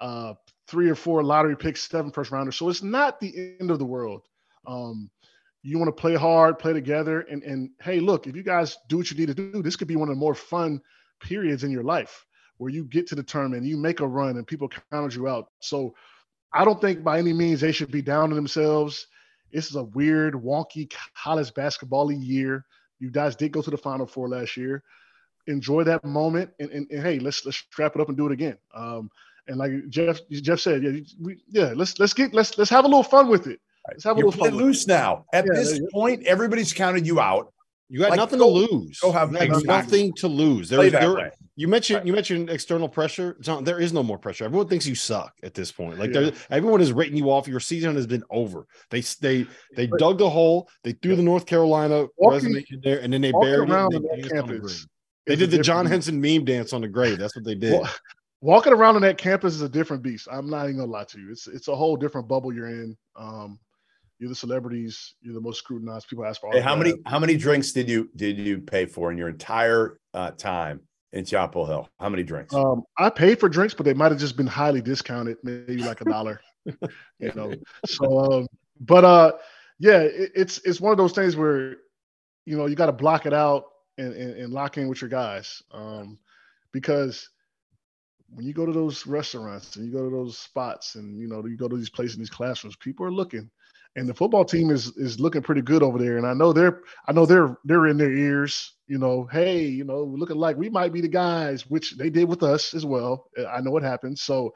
[0.00, 0.34] uh,
[0.72, 2.56] three or four lottery picks, seven first rounders.
[2.56, 4.22] So it's not the end of the world.
[4.66, 5.10] Um,
[5.62, 8.96] you want to play hard, play together, and and hey, look, if you guys do
[8.96, 10.80] what you need to do, this could be one of the more fun
[11.20, 12.24] periods in your life
[12.56, 15.50] where you get to the tournament, you make a run, and people count you out.
[15.60, 15.94] So
[16.52, 19.06] I don't think by any means they should be down on themselves.
[19.52, 20.90] This is a weird, wonky
[21.22, 22.64] college basketball year.
[22.98, 24.82] You guys did go to the Final Four last year.
[25.48, 28.32] Enjoy that moment, and, and, and hey, let's let's strap it up and do it
[28.32, 28.56] again.
[28.74, 29.10] Um,
[29.48, 32.88] and like Jeff Jeff said, yeah, we, yeah, let's let's get let's let's have a
[32.88, 33.60] little fun with it.
[33.90, 34.50] Let's have a You're little fun.
[34.50, 34.66] playing with it.
[34.66, 35.24] loose now.
[35.32, 35.86] At Yeah, this yeah.
[35.92, 37.52] point, everybody's counted you out.
[37.88, 39.00] You got Like, nothing go- to lose.
[39.00, 39.66] Go have You exactly.
[39.66, 40.68] nothing to lose.
[40.68, 43.36] Play There's there, you mentioned you mentioned external pressure.
[43.40, 44.44] John, there is no more pressure.
[44.44, 45.98] Everyone thinks you suck at this point.
[45.98, 46.30] Like Yeah.
[46.50, 47.46] everyone has written you off.
[47.48, 48.66] Your season has been over.
[48.90, 50.68] They they they dug the hole.
[50.84, 53.72] They threw the North Carolina Walking- resignation there, and then they buried it.
[53.72, 54.86] around and on they that danced on the campus.
[55.26, 57.18] They did the John Henson meme dance on the grave.
[57.18, 57.74] That's what they did.
[57.80, 57.88] Wa-
[58.42, 60.26] Walking around on that campus is a different beast.
[60.30, 61.30] I'm not even gonna lie to you.
[61.30, 62.96] It's it's a whole different bubble you're in.
[63.14, 63.60] Um,
[64.18, 65.14] you're the celebrities.
[65.22, 66.08] You're the most scrutinized.
[66.08, 69.12] People ask for Hey, how many how many drinks did you did you pay for
[69.12, 70.80] in your entire uh, time
[71.12, 71.88] in Chapel Hill?
[72.00, 72.52] How many drinks?
[72.52, 76.00] Um, I paid for drinks, but they might have just been highly discounted, maybe like
[76.00, 76.40] a dollar.
[77.18, 77.54] you know.
[77.86, 78.46] So, um,
[78.80, 79.32] but uh,
[79.78, 81.76] yeah, it, it's it's one of those things where
[82.44, 83.66] you know you got to block it out
[83.98, 86.18] and, and and lock in with your guys, um,
[86.72, 87.28] because
[88.34, 91.44] when you go to those restaurants and you go to those spots and you know
[91.46, 93.50] you go to these places these classrooms, people are looking,
[93.96, 96.16] and the football team is is looking pretty good over there.
[96.16, 98.74] And I know they're I know they're they're in their ears.
[98.86, 102.28] You know, hey, you know, looking like we might be the guys, which they did
[102.28, 103.26] with us as well.
[103.50, 104.18] I know what happened.
[104.18, 104.52] So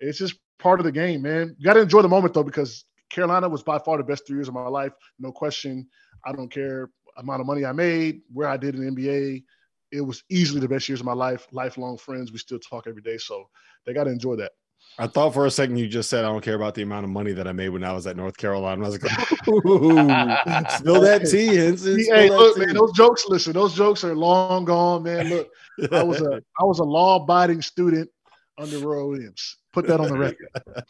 [0.00, 1.54] it's just part of the game, man.
[1.58, 4.36] You got to enjoy the moment though, because Carolina was by far the best three
[4.36, 5.88] years of my life, no question.
[6.24, 9.44] I don't care amount of money I made, where I did in the NBA.
[9.90, 11.46] It was easily the best years of my life.
[11.52, 12.32] Lifelong friends.
[12.32, 13.48] We still talk every day, so
[13.86, 14.52] they got to enjoy that.
[14.98, 17.10] I thought for a second you just said I don't care about the amount of
[17.10, 18.84] money that I made when I was at North Carolina.
[18.84, 20.08] I was like, Ooh,
[20.76, 21.98] spill that tea, Henson.
[22.00, 22.66] Hey, look, tea.
[22.66, 23.24] man, those jokes.
[23.28, 25.28] Listen, those jokes are long gone, man.
[25.30, 25.50] Look,
[25.92, 28.10] I was a I was a law-abiding student
[28.58, 29.56] under Roy Williams.
[29.72, 30.48] Put that on the record.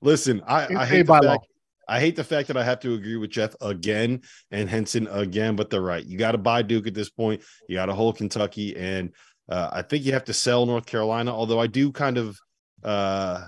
[0.00, 1.46] Listen, I, I hate the by fact,
[1.88, 5.56] I hate the fact that I have to agree with Jeff again and Henson again,
[5.56, 6.04] but they're right.
[6.04, 7.42] You got to buy Duke at this point.
[7.68, 9.12] You got to hold Kentucky, and
[9.48, 11.34] uh, I think you have to sell North Carolina.
[11.34, 12.38] Although I do kind of,
[12.84, 13.46] uh,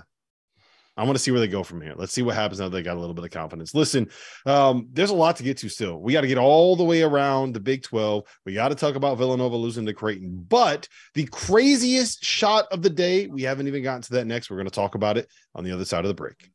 [0.97, 1.93] I want to see where they go from here.
[1.95, 2.69] Let's see what happens now.
[2.69, 3.73] They got a little bit of confidence.
[3.73, 4.09] Listen,
[4.45, 5.99] um, there's a lot to get to still.
[5.99, 8.23] We got to get all the way around the Big 12.
[8.45, 10.45] We got to talk about Villanova losing to Creighton.
[10.47, 14.49] But the craziest shot of the day, we haven't even gotten to that next.
[14.49, 16.49] We're going to talk about it on the other side of the break.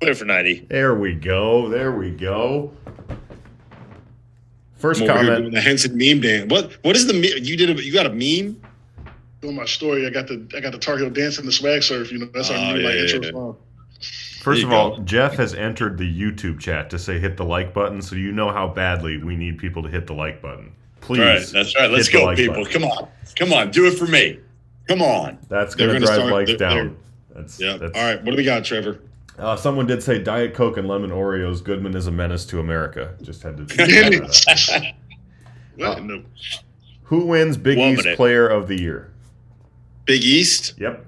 [0.00, 0.66] Clear for 90.
[0.68, 1.68] There we go.
[1.68, 2.72] There we go.
[4.76, 5.38] First I'm over comment.
[5.42, 6.50] doing The Henson meme dance.
[6.50, 6.72] What?
[6.82, 7.68] What is the me- you did?
[7.78, 8.60] A, you got a meme?
[9.42, 11.82] Doing my story, I got the I got the Tar Heel dance and the swag
[11.82, 12.10] surf.
[12.10, 13.30] You know, that's how Oh, I knew my oh, yeah, intro yeah.
[13.30, 13.56] song.
[14.42, 17.74] First you of all, Jeff has entered the YouTube chat to say hit the like
[17.74, 20.72] button, so you know how badly we need people to hit the like button.
[21.02, 21.20] Please.
[21.20, 21.90] All right, that's right.
[21.90, 22.54] Let's go, like people.
[22.64, 22.72] button.
[22.72, 24.38] Come on, come on, do it for me.
[24.88, 25.38] Come on.
[25.48, 26.96] That's They're going to drive start- likes they're- down.
[27.34, 27.76] That's, Yeah.
[27.76, 28.16] that's All right.
[28.24, 28.98] What do we got, Trevor?
[29.40, 31.64] Uh, someone did say Diet Coke and lemon Oreos.
[31.64, 33.14] Goodman is a menace to America.
[33.22, 34.92] Just had to.
[35.76, 36.26] What in
[37.04, 38.16] Who wins Big One East minute.
[38.16, 39.10] Player of the Year?
[40.04, 40.74] Big East.
[40.78, 41.06] Yep.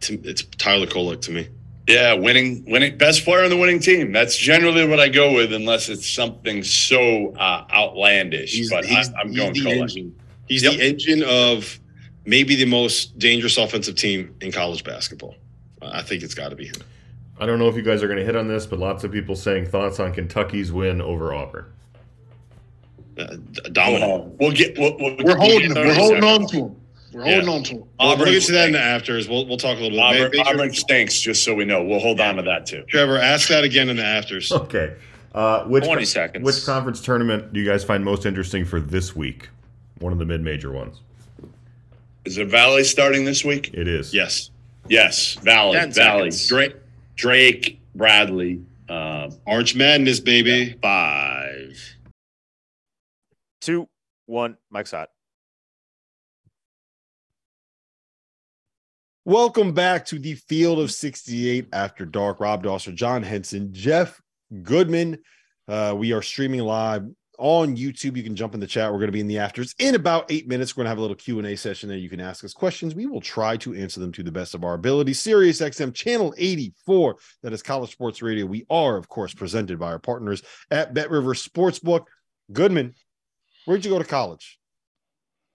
[0.00, 1.48] It's Tyler Kolek to me.
[1.86, 4.12] Yeah, winning, winning, best player on the winning team.
[4.12, 8.70] That's generally what I go with, unless it's something so uh, outlandish.
[8.70, 9.80] but I, I'm he's going the Kolek.
[9.82, 10.16] engine.
[10.46, 10.72] He's Yep.
[10.74, 11.78] the engine of
[12.24, 15.34] maybe the most dangerous offensive team in college basketball.
[15.82, 16.76] I think it's got to be him.
[17.38, 19.12] I don't know if you guys are going to hit on this, but lots of
[19.12, 21.66] people saying thoughts on Kentucky's win over Auburn.
[23.18, 24.34] Uh, d- dominant.
[24.38, 24.78] We'll get.
[24.78, 25.74] We'll, we'll, we're holding him.
[25.74, 26.76] we'll We're holding on to him.
[27.12, 27.32] We're Yeah.
[27.34, 27.84] holding on to him.
[27.98, 29.28] We'll, we'll get to that in the afters.
[29.28, 30.00] We'll we'll talk a little bit.
[30.00, 31.20] Auburn, Major- Auburn stinks.
[31.20, 32.84] Just so we know, we'll hold on to that too.
[32.88, 34.50] Trevor, ask that again in the afters.
[34.60, 34.94] Okay.
[35.34, 36.44] Uh, which 20 seconds.
[36.44, 39.48] Which conference tournament do you guys find most interesting for this week?
[40.00, 41.02] One of the mid-major ones.
[42.24, 43.70] Is it Valley starting this week?
[43.72, 44.12] It is.
[44.12, 44.50] Yes.
[44.88, 46.48] Yes, Valley, 10 Valley, seconds.
[46.48, 46.76] Drake,
[47.16, 48.62] Drake, Bradley.
[48.88, 50.76] Uh, Arch Madness, baby.
[50.82, 51.96] Five.
[53.60, 53.88] Two.
[54.26, 54.56] One.
[54.70, 55.10] Mike's hot.
[59.24, 62.40] Welcome back to the Field of 68 After Dark.
[62.40, 64.20] Rob Dauster, John Henson, Jeff
[64.62, 65.18] Goodman.
[65.68, 67.06] Uh, we are streaming live
[67.40, 68.16] on YouTube.
[68.16, 68.92] You can jump in the chat.
[68.92, 70.76] We're going to be in the afters in about eight minutes.
[70.76, 71.98] We're going to have a little Q and A session there.
[71.98, 72.94] You can ask us questions.
[72.94, 75.14] We will try to answer them to the best of our ability.
[75.14, 77.16] Sirius XM channel 84.
[77.42, 78.46] That is College Sports Radio.
[78.46, 82.04] We are, of course, presented by our partners at Bet River Sportsbook.
[82.52, 82.94] Goodman,
[83.64, 84.58] where'd you go to college?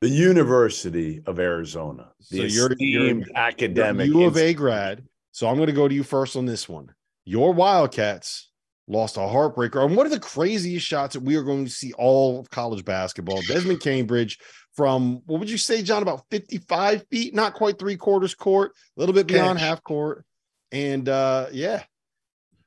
[0.01, 2.09] The University of Arizona.
[2.31, 4.07] The So you're- you're- esteemed academic.
[4.07, 5.03] You're U of A grad.
[5.31, 6.93] So I'm going to go to you first on this one.
[7.25, 8.49] Your Wildcats
[8.87, 11.93] lost a heartbreaker on one of the craziest shots that we are going to see
[11.93, 13.41] all of college basketball.
[13.47, 14.37] Desmond Cambridge
[14.75, 16.01] from what would you say, John?
[16.01, 19.67] About 55 feet, not quite three quarters court, a little bit beyond Catch.
[19.67, 20.25] half court.
[20.71, 21.83] And uh yeah,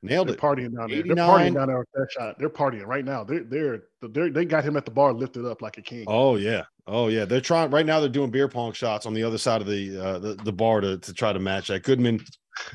[0.02, 0.40] nailed They're it.
[0.40, 1.02] partying down there.
[1.02, 2.38] They're partying down there with that shot.
[2.38, 3.24] They're partying right now.
[3.24, 6.04] They're they're they're they got him at the bar lifted up like a king.
[6.06, 7.24] Oh yeah, oh yeah.
[7.26, 8.00] They're trying right now.
[8.00, 10.80] They're doing beer pong shots on the other side of the uh, the, the bar
[10.80, 11.82] to, to try to match that.
[11.82, 12.24] Goodman,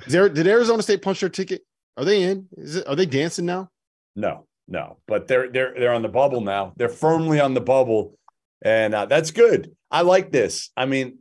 [0.07, 1.61] there, did Arizona State punch their ticket?
[1.97, 2.47] Are they in?
[2.57, 2.87] Is it?
[2.87, 3.69] Are they dancing now?
[4.15, 6.73] No, no, but they're they're they're on the bubble now.
[6.75, 8.17] They're firmly on the bubble,
[8.61, 9.75] and uh, that's good.
[9.91, 10.71] I like this.
[10.75, 11.19] I mean,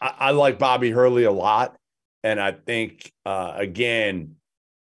[0.00, 1.76] I, I like Bobby Hurley a lot,
[2.22, 4.36] and I think uh, again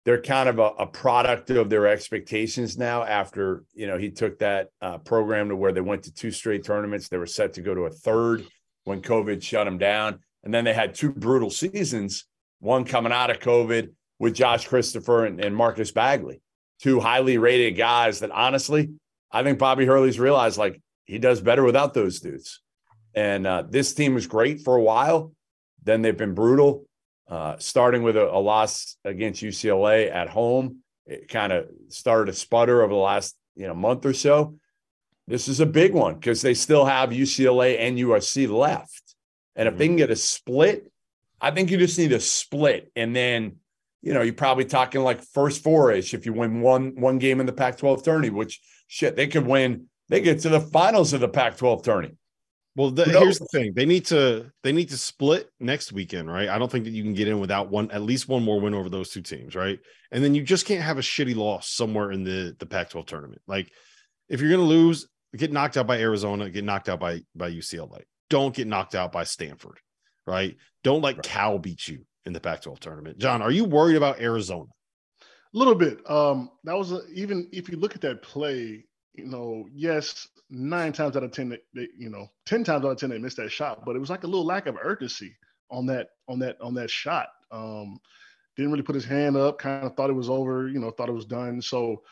[0.04, 3.04] they're kind of a, a product of their expectations now.
[3.04, 6.64] After you know he took that uh, program to where they went to two straight
[6.64, 8.46] tournaments, they were set to go to a third
[8.84, 12.26] when COVID shut them down, and then they had two brutal seasons.
[12.60, 16.40] One coming out of COVID with Josh Christopher and, and Marcus Bagley
[16.78, 18.90] two highly rated guys that honestly,
[19.30, 22.60] I think Bobby Hurley's realized like he does better without those dudes.
[23.14, 25.32] And uh, this team was great for a while.
[25.82, 26.86] Then they've been brutal,
[27.28, 30.82] uh, starting with a, a loss against UCLA at home.
[31.06, 34.56] It kind of started a sputter over the last you know month or so.
[35.26, 39.02] This is a big one because they still have UCLA and USC left.
[39.56, 40.90] And if they can get a split,
[41.40, 42.90] I think you just need a split.
[42.94, 43.56] And then
[44.02, 47.46] you know, you're probably talking like first four-ish if you win one one game in
[47.46, 51.28] the Pac-12 tourney, which shit, they could win, they get to the finals of the
[51.28, 52.12] Pac-12 tourney.
[52.76, 56.48] Well, the, here's the thing: they need to they need to split next weekend, right?
[56.48, 58.72] I don't think that you can get in without one at least one more win
[58.72, 59.80] over those two teams, right?
[60.12, 63.42] And then you just can't have a shitty loss somewhere in the the Pac-12 tournament.
[63.48, 63.72] Like
[64.28, 68.02] if you're gonna lose, get knocked out by Arizona, get knocked out by by UCLA.
[68.30, 69.80] Don't get knocked out by Stanford,
[70.24, 70.56] right?
[70.84, 73.18] Don't let Cal beat you in the Pac-12 tournament.
[73.18, 74.70] John, are you worried about Arizona?
[75.54, 75.98] A little bit.
[76.08, 80.92] Um, that was a, even if you look at that play, you know, yes, nine
[80.92, 83.38] times out of ten, they, they, you know, ten times out of ten they missed
[83.38, 85.34] that shot, but it was like a little lack of urgency
[85.70, 87.28] on that on that on that shot.
[87.50, 87.98] Um,
[88.56, 89.58] didn't really put his hand up.
[89.58, 90.68] Kind of thought it was over.
[90.68, 91.62] You know, thought it was done.
[91.62, 92.02] So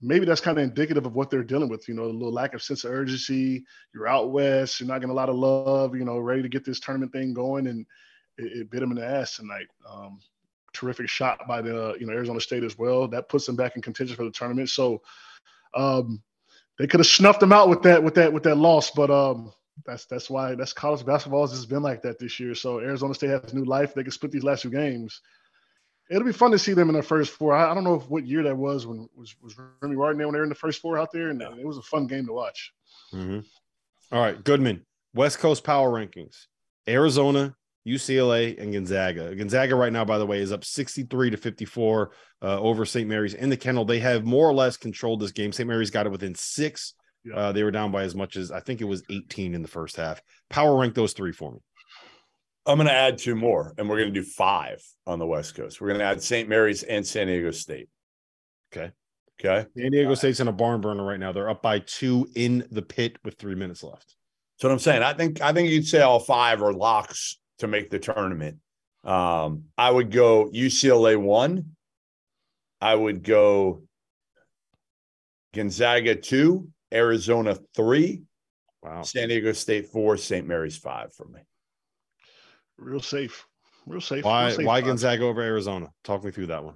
[0.00, 1.88] maybe that's kind of indicative of what they're dealing with.
[1.88, 3.64] You know, a little lack of sense of urgency.
[3.94, 4.80] You're out west.
[4.80, 5.94] You're not getting a lot of love.
[5.94, 7.86] You know, ready to get this tournament thing going and
[8.42, 9.66] it, it bit him in the ass tonight.
[9.88, 10.20] Um,
[10.72, 13.08] terrific shot by the you know Arizona State as well.
[13.08, 14.68] That puts them back in contention for the tournament.
[14.68, 15.02] So
[15.74, 16.22] um,
[16.78, 19.52] they could have snuffed them out with that with that with that loss, but um,
[19.86, 22.54] that's that's why that's college basketball has just been like that this year.
[22.54, 23.94] So Arizona State has new life.
[23.94, 25.20] They can split these last two games.
[26.10, 27.54] It'll be fun to see them in the first four.
[27.54, 30.26] I, I don't know if, what year that was when was was Remy Martin there
[30.26, 32.26] when they were in the first four out there, and it was a fun game
[32.26, 32.72] to watch.
[33.12, 33.40] Mm-hmm.
[34.14, 34.84] All right, Goodman.
[35.14, 36.46] West Coast power rankings:
[36.88, 37.54] Arizona,
[37.86, 39.34] UCLA, and Gonzaga.
[39.34, 42.10] Gonzaga right now, by the way, is up 63 to 54
[42.42, 43.08] uh, over St.
[43.08, 43.84] Mary's in the kennel.
[43.84, 45.52] They have more or less controlled this game.
[45.52, 45.68] St.
[45.68, 46.94] Mary's got it within six.
[47.24, 47.36] Yeah.
[47.36, 49.68] Uh, they were down by as much as I think it was 18 in the
[49.68, 50.20] first half.
[50.50, 51.58] Power rank those three for me.
[52.64, 55.56] I'm going to add two more, and we're going to do five on the West
[55.56, 55.80] Coast.
[55.80, 56.48] We're going to add St.
[56.48, 57.88] Mary's and San Diego State.
[58.72, 58.92] Okay.
[59.40, 59.68] Okay.
[59.76, 61.32] San Diego State's in a barn burner right now.
[61.32, 64.14] They're up by two in the pit with three minutes left.
[64.56, 67.68] So what I'm saying, I think I think you'd say all five are locks to
[67.68, 68.58] make the tournament.
[69.04, 71.76] Um, I would go UCLA one.
[72.80, 73.84] I would go
[75.54, 78.22] Gonzaga two, Arizona three,
[78.82, 80.44] wow, San Diego State four, St.
[80.44, 81.40] Mary's five for me.
[82.78, 83.46] Real safe,
[83.86, 84.24] real safe.
[84.24, 84.46] Why?
[84.46, 84.86] real safe why five.
[84.86, 85.88] Gonzaga over Arizona?
[86.02, 86.74] Talk me through that one.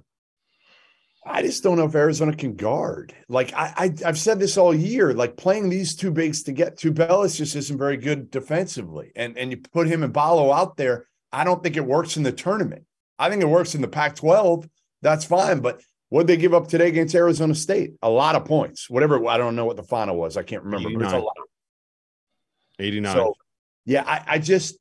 [1.29, 3.13] I just don't know if Arizona can guard.
[3.27, 5.13] Like I, I have said this all year.
[5.13, 9.11] Like playing these two bigs to get to Bellis just isn't very good defensively.
[9.15, 11.07] And and you put him and Ballo out there.
[11.31, 12.85] I don't think it works in the tournament.
[13.19, 14.69] I think it works in the Pac-12.
[15.01, 15.59] That's fine.
[15.59, 17.93] But what they give up today against Arizona State?
[18.01, 18.89] A lot of points.
[18.89, 19.25] Whatever.
[19.27, 20.37] I don't know what the final was.
[20.37, 20.89] I can't remember.
[20.89, 21.23] But it's a 89.
[21.23, 21.35] lot.
[22.79, 23.15] 89.
[23.15, 23.33] So
[23.85, 24.77] yeah, I, I just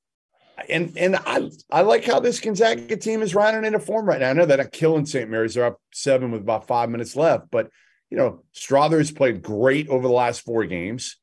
[0.68, 4.30] and and I I like how this Gonzaga team is riding into form right now.
[4.30, 5.30] I know they're not killing St.
[5.30, 5.54] Mary's.
[5.54, 7.70] They're up seven with about five minutes left, but
[8.10, 11.16] you know, Strother has played great over the last four games.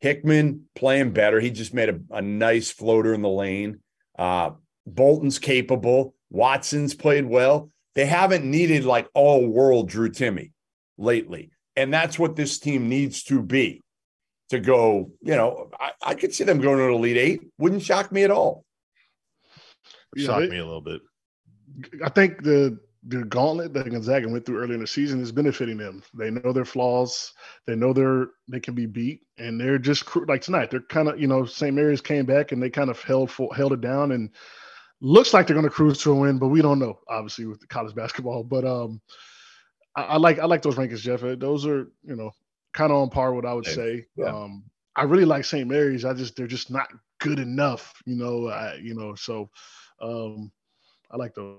[0.00, 1.40] Hickman playing better.
[1.40, 3.80] He just made a, a nice floater in the lane.
[4.18, 4.50] Uh,
[4.86, 6.14] Bolton's capable.
[6.30, 7.70] Watson's played well.
[7.94, 10.52] They haven't needed like all world Drew Timme
[10.98, 11.50] lately.
[11.76, 13.82] And that's what this team needs to be
[14.54, 15.10] to go.
[15.20, 17.42] You know, I, I could see them going to an Elite Eight.
[17.58, 18.64] Wouldn't shock me at all.
[20.16, 21.02] Yeah, Shocked me a little bit.
[22.04, 25.76] I think the the gauntlet that Gonzaga went through early in the season is benefiting
[25.76, 26.02] them.
[26.14, 27.32] They know their flaws.
[27.66, 30.70] They know they're they can be beat, and they're just like tonight.
[30.70, 31.74] They're kind of you know St.
[31.74, 34.30] Mary's came back and they kind of held for, held it down and
[35.00, 37.60] looks like they're going to cruise to a win, but we don't know obviously with
[37.60, 38.42] the college basketball.
[38.42, 39.00] But um,
[39.96, 41.20] I, I like I like those rankings, Jeff.
[41.38, 42.30] Those are you know
[42.74, 43.72] kind of on par with what I would Yeah.
[43.74, 44.04] say.
[44.16, 44.26] Yeah.
[44.26, 44.64] Um,
[44.96, 45.66] I really like St.
[45.68, 46.04] Mary's.
[46.04, 46.88] I just they're just not
[47.20, 48.48] good enough, you know.
[48.48, 49.48] I, you know, so
[50.02, 50.52] um,
[51.10, 51.58] I like those.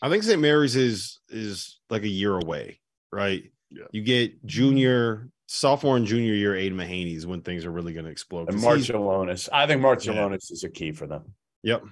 [0.00, 0.40] I think St.
[0.40, 2.80] Mary's is is like a year away,
[3.12, 3.44] right?
[3.70, 3.84] Yeah.
[3.92, 8.06] You get junior, sophomore, and junior year Aidan Mahaney is when things are really going
[8.06, 8.48] to explode.
[8.48, 9.48] And 'Cause he's- Marciulionis.
[9.52, 11.34] I think Marciulionis is a key for them.
[11.64, 11.82] Yep.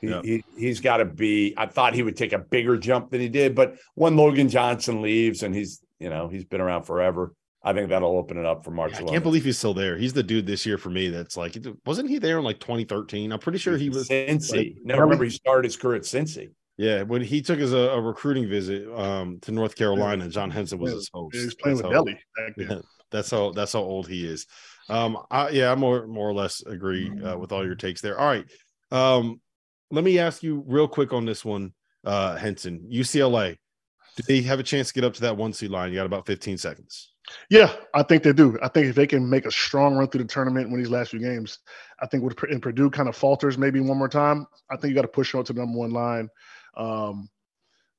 [0.00, 0.24] He, Yep.
[0.24, 1.54] he he's got to be.
[1.56, 5.00] I thought he would take a bigger jump than he did, but when Logan Johnson
[5.00, 8.64] leaves and he's you know he's been around forever, I think that'll open it up
[8.64, 8.94] for March.
[8.94, 9.96] I can't believe he's still there.
[9.96, 11.08] He's the dude this year for me.
[11.08, 13.32] That's like, wasn't he there in like 2013?
[13.32, 14.08] I'm pretty sure he was.
[14.08, 14.56] Cincy.
[14.56, 16.50] like- no, remember he started his career at Cincy.
[16.78, 20.78] Yeah, when he took his a, a recruiting visit um, to North Carolina, John Henson
[20.78, 21.36] was Yeah, his host.
[21.36, 22.66] He was playing That's with how- Delhi back then.
[22.70, 22.78] Yeah,
[23.10, 24.46] that's how that's how old he is.
[24.88, 28.18] Um, I, yeah, I more more or less agree uh, with all your takes there.
[28.18, 28.46] All right,
[28.90, 29.40] um,
[29.90, 31.74] let me ask you real quick on this one,
[32.04, 32.88] uh, Henson.
[32.90, 33.58] UCLA,
[34.16, 35.90] do they have a chance to get up to that one seed line?
[35.90, 37.12] You got about 15 seconds.
[37.48, 38.58] Yeah, I think they do.
[38.62, 41.10] I think if they can make a strong run through the tournament in these last
[41.10, 41.58] few games,
[42.00, 44.94] I think with and Purdue kind of falters maybe one more time, I think you
[44.94, 46.28] got to push on to the number one line.
[46.76, 47.28] Um,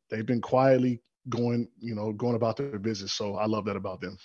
[0.10, 3.14] they've been quietly going, you know, going about their business.
[3.14, 4.18] So I love that about them.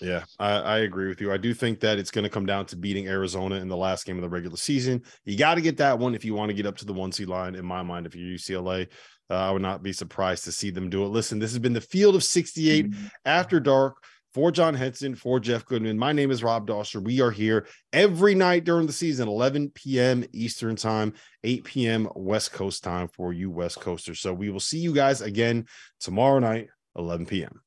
[0.00, 1.32] Yeah, I, I agree with you.
[1.32, 4.06] I do think that it's going to come down to beating Arizona in the last
[4.06, 5.02] game of the regular season.
[5.24, 7.10] You got to get that one if you want to get up to the one
[7.10, 7.56] seed line.
[7.56, 8.86] In my mind, if you're UCLA,
[9.30, 11.08] uh, I would not be surprised to see them do it.
[11.08, 13.96] Listen, this has been the Field of 68 after dark.
[14.34, 17.02] For John Henson, for Jeff Goodman, my name is Rob Dauster.
[17.02, 20.22] We are here every night during the season, 11 p.m.
[20.34, 21.14] Eastern Time,
[21.44, 22.08] 8 p.m.
[22.14, 24.20] West Coast time for you West Coasters.
[24.20, 25.66] So we will see you guys again
[25.98, 27.62] tomorrow night, 11 p.m.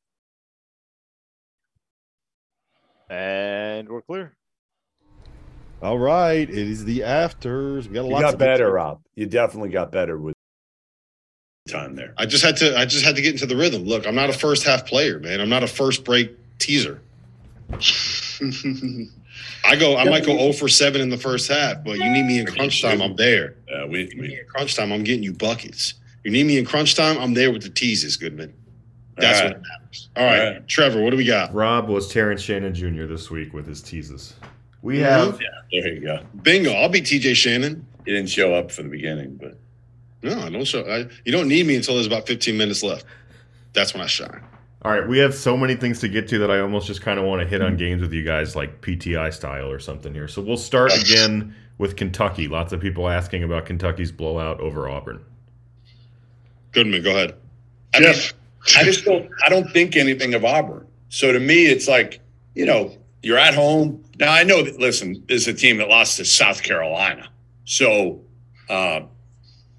[3.09, 4.37] And we're clear.
[5.81, 7.87] All right, it is the afters.
[7.87, 8.71] We got a You lot got better, to.
[8.71, 9.01] Rob.
[9.15, 10.35] You definitely got better with
[11.67, 12.13] time there.
[12.17, 12.77] I just had to.
[12.77, 13.83] I just had to get into the rhythm.
[13.83, 15.39] Look, I'm not a first half player, man.
[15.41, 17.01] I'm not a first break teaser.
[19.63, 19.95] I go.
[19.97, 22.45] I might go 0 for seven in the first half, but you need me in
[22.47, 23.01] crunch time.
[23.01, 23.55] I'm there.
[23.73, 24.91] Uh, we, You need me we in crunch time.
[24.91, 25.93] I'm getting you buckets.
[26.23, 27.17] You need me in crunch time.
[27.17, 28.53] I'm there with the teases, Goodman.
[29.17, 29.61] That's All what right.
[29.81, 30.09] matters.
[30.15, 30.67] All right, All right.
[30.67, 31.01] Trevor.
[31.03, 31.53] What do we got?
[31.53, 33.05] Rob was Terrence Shannon Jr.
[33.05, 34.33] this week with his teases.
[34.81, 35.03] We Mhm.
[35.03, 36.19] have yeah, there you go.
[36.41, 36.71] Bingo.
[36.71, 37.85] I'll be TJ Shannon.
[38.05, 39.57] He didn't show up for the beginning, but
[40.23, 40.83] no, I don't show.
[40.85, 43.05] I, you don't need me until there's about 15 minutes left.
[43.73, 44.43] That's when I shine.
[44.83, 47.19] All right, we have so many things to get to that I almost just kind
[47.19, 50.27] of want to hit on games with you guys, like PTI style or something here.
[50.27, 52.47] So we'll start again with Kentucky.
[52.47, 55.23] Lots of people asking about Kentucky's blowout over Auburn.
[56.71, 57.35] Goodman, go ahead.
[57.93, 58.13] I mean,
[58.77, 59.29] I just don't.
[59.45, 60.87] I don't think anything of Auburn.
[61.09, 62.19] So to me, it's like
[62.55, 64.31] you know, you're at home now.
[64.31, 64.79] I know that.
[64.79, 67.29] Listen, this is a team that lost to South Carolina,
[67.65, 68.21] so
[68.69, 69.01] uh,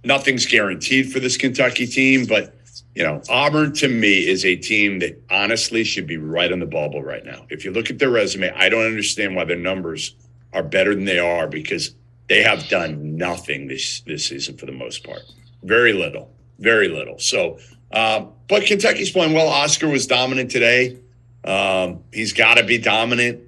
[0.05, 2.27] nothing's guaranteed for this Kentucky team.
[2.27, 2.55] But
[2.95, 6.67] you know, Auburn to me is a team that honestly should be right on the
[6.67, 7.47] bubble right now.
[7.49, 10.15] If you look at their resume, I don't understand why their numbers
[10.53, 11.95] are better than they are because
[12.29, 15.21] they have done nothing this this season for the most part.
[15.63, 17.19] Very little, very little.
[17.19, 17.59] So,
[17.93, 19.49] uh, but Kentucky's playing well.
[19.49, 20.99] Oscar was dominant today.
[21.45, 23.41] Um, he's got to be dominant.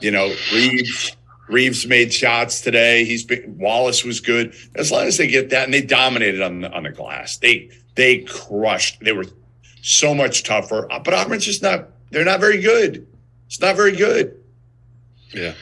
[0.00, 1.16] You know, Reeves
[1.52, 3.04] Reeves made shots today.
[3.04, 4.54] He's been, Wallace was good.
[4.74, 7.36] As long as they get that, and they dominated on the on the glass.
[7.36, 9.00] They they crushed.
[9.00, 9.26] They were
[9.82, 10.90] so much tougher.
[10.90, 11.88] Uh, But Auburn's just not.
[12.10, 13.06] They're not very good.
[13.46, 14.42] It's not very good.
[15.32, 15.54] Yeah.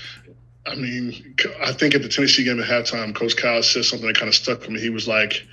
[0.67, 4.17] I mean, I think at the Tennessee game at halftime, Coach Cal said something that
[4.17, 4.81] kind of stuck with me.
[4.81, 5.45] He was like,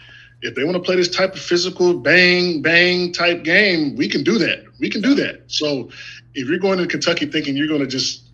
[0.42, 4.24] if they want to play this type of physical bang bang type game, we can
[4.24, 4.66] do that.
[4.80, 5.44] We can do that.
[5.48, 5.90] So
[6.36, 8.27] if you're going to Kentucky thinking you're going to just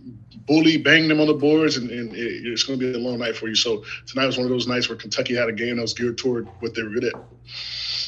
[0.46, 3.20] bully bang them on the boards, and, and it, it's going to be a long
[3.20, 3.56] night for you.
[3.56, 6.18] So tonight was one of those nights where Kentucky had a game that was geared
[6.18, 7.14] toward what they were good at.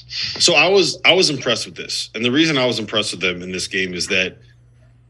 [0.08, 3.22] So I was I was impressed with this, and the reason I was impressed with
[3.22, 4.38] them in this game is that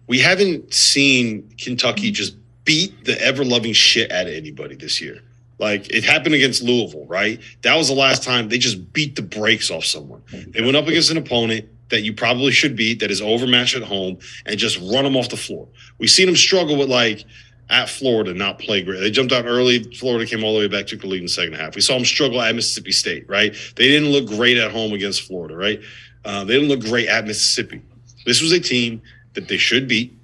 [0.07, 5.21] we haven't seen Kentucky just beat the ever loving shit out of anybody this year.
[5.59, 7.39] Like it happened against Louisville, right?
[7.61, 10.21] That was the last time they just beat the brakes off someone.
[10.31, 13.83] They went up against an opponent that you probably should beat, that is overmatched at
[13.83, 15.67] home, and just run them off the floor.
[15.97, 17.25] We've seen them struggle with like
[17.69, 18.99] at Florida, not play great.
[18.99, 19.83] They jumped out early.
[19.93, 21.75] Florida came all the way back, took the lead in the second half.
[21.75, 23.55] We saw them struggle at Mississippi State, right?
[23.75, 25.81] They didn't look great at home against Florida, right?
[26.23, 27.81] Uh, they didn't look great at Mississippi.
[28.25, 29.01] This was a team
[29.33, 30.17] that they should beat,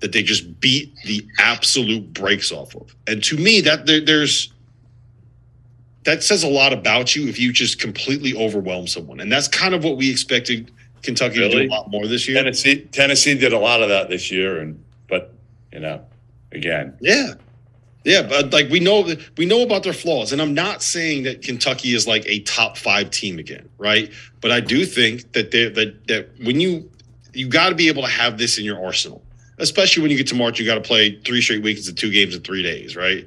[0.00, 2.94] that they just beat the absolute brakes off of.
[3.06, 4.52] And to me, that there, there's
[6.06, 9.18] that says a lot about you if you just completely overwhelm someone.
[9.20, 10.70] And that's kind of what we expected
[11.02, 12.38] Kentucky to do a lot more this year.
[12.38, 15.34] Tennessee Tennessee did a lot of that this year, and but
[15.72, 16.00] you know,
[16.52, 17.34] again, Yeah.
[18.04, 20.32] Yeah, but like we know we know about their flaws.
[20.32, 24.12] And I'm not saying that Kentucky is like a top five team again, right?
[24.40, 26.88] But I do think that they that that when you
[27.34, 29.24] you got to be able to have this in your arsenal,
[29.58, 32.12] especially when you get to March, you got to play three straight weekends of two
[32.12, 33.26] games in three days, right?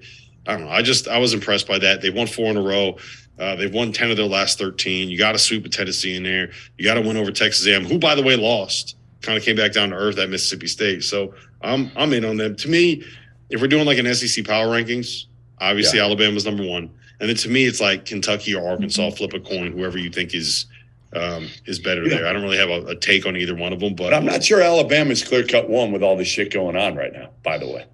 [0.49, 0.71] I don't know.
[0.71, 2.01] I just I was impressed by that.
[2.01, 2.97] They won four in a row.
[3.37, 5.07] Uh, they've won ten of their last thirteen.
[5.07, 6.49] You got to sweep a Tennessee in there.
[6.77, 8.95] You got to win over Texas A&M, who by the way lost.
[9.21, 11.03] Kind of came back down to earth at Mississippi State.
[11.03, 12.55] So I'm I'm in on them.
[12.55, 13.03] To me,
[13.51, 15.25] if we're doing like an SEC power rankings,
[15.59, 16.89] obviously Alabama's number one,
[17.19, 19.11] and then to me it's like Kentucky or Arkansas.
[19.11, 20.65] Flip a coin, whoever you think is
[21.13, 22.25] um, is better there.
[22.25, 24.25] I don't really have a, a take on either one of them, but but I'm
[24.25, 27.29] not sure Alabama's clear cut one with all this shit going on right now.
[27.43, 27.85] By the way,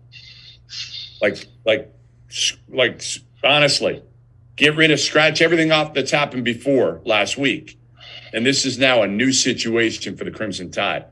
[1.21, 1.91] like like
[2.69, 3.01] like
[3.43, 4.01] honestly,
[4.55, 7.77] get rid of scratch everything off that's happened before last week,
[8.33, 11.05] and this is now a new situation for the Crimson Tide.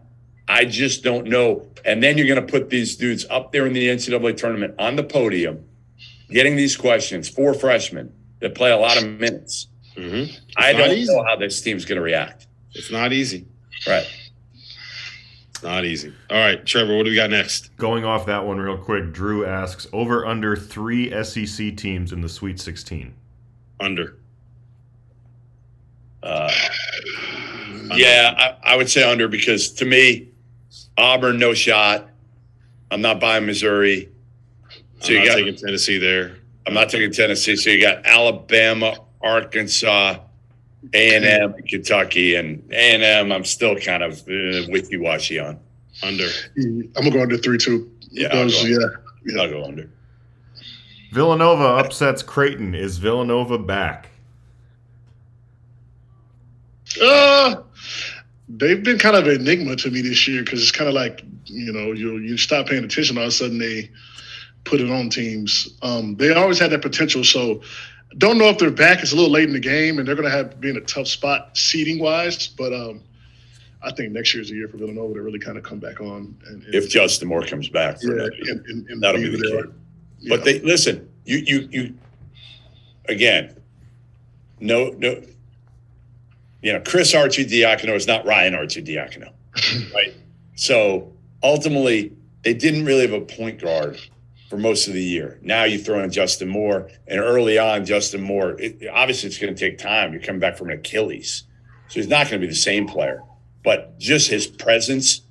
[0.47, 1.67] I just don't know.
[1.86, 4.95] And then you're going to put these dudes up there in the NCAA tournament on
[4.95, 5.63] the podium,
[6.30, 7.28] getting these questions.
[7.30, 9.67] Four freshmen that play a lot of minutes.
[9.97, 10.38] Mhm.
[10.57, 11.13] I don't easy.
[11.13, 12.47] know how this team's going to react.
[12.76, 13.45] it's not easy.
[13.88, 14.05] Right.
[15.64, 16.14] Not easy.
[16.30, 17.76] All right, Trevor, what do we got next?
[17.78, 22.28] Going off that one real quick, Drew asks over under three SEC teams in the
[22.28, 23.14] Sweet 16.
[23.80, 24.18] Under.
[26.22, 26.51] Uh,
[27.95, 30.30] yeah, I, I would say under because to me,
[30.97, 32.09] Auburn no shot.
[32.91, 34.09] I'm not buying Missouri.
[34.99, 35.36] So I'm you not got.
[35.36, 36.36] taking Tennessee there.
[36.68, 37.55] I'm not taking Tennessee.
[37.55, 40.20] So you got Alabama, Arkansas,
[40.93, 43.31] A and M, Kentucky, and A and M.
[43.31, 45.59] I'm still kind of uh, wishy washy on.
[46.01, 46.27] Under.
[46.57, 47.91] I'm gonna go under three two.
[48.11, 48.75] Yeah, I'll Those- go yeah,
[49.36, 49.41] under.
[49.41, 49.89] I'll go under.
[51.11, 52.73] Villanova upsets Creighton.
[52.73, 54.09] Is Villanova back?
[57.01, 57.55] Uh,
[58.49, 61.23] they've been kind of an enigma to me this year because it's kind of like
[61.45, 63.89] you know you you stop paying attention all of a sudden they
[64.63, 65.69] put it on teams.
[65.81, 67.61] Um, they always had that potential, so
[68.18, 69.01] don't know if they're back.
[69.01, 70.82] It's a little late in the game, and they're going to have be in a
[70.82, 72.47] tough spot seating wise.
[72.47, 73.01] But um,
[73.82, 76.36] I think next year's the year for Villanova to really kind of come back on.
[76.47, 78.49] And, and If Justin Moore comes back, for yeah, that.
[78.49, 79.57] and, and, and that'll be the they key.
[79.57, 79.74] are.
[80.30, 81.93] But they listen, you you you
[83.09, 83.55] again,
[84.59, 85.22] no no
[86.64, 89.32] you know, Chris Arcidiacono is not Ryan Arcidiacono.
[89.93, 90.14] right?
[90.55, 91.11] So
[91.43, 93.99] ultimately they didn't really have a point guard
[94.49, 95.39] for most of the year.
[95.41, 99.53] Now you throw in Justin Moore, and early on, Justin Moore, it, obviously it's going
[99.53, 100.13] to take time.
[100.13, 101.43] You're coming back from an Achilles.
[101.87, 103.23] So he's not going to be the same player.
[103.63, 105.21] But just his presence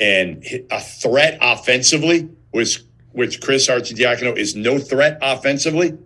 [0.00, 5.96] and a threat offensively, which, which Chris Arcidiacono is no threat offensively,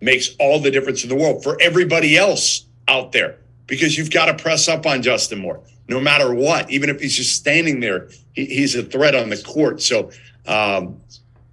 [0.00, 4.26] makes all the difference in the world for everybody else out there because you've got
[4.26, 6.70] to press up on Justin Moore no matter what.
[6.70, 9.82] Even if he's just standing there, he, he's a threat on the court.
[9.82, 10.10] So,
[10.46, 11.00] um,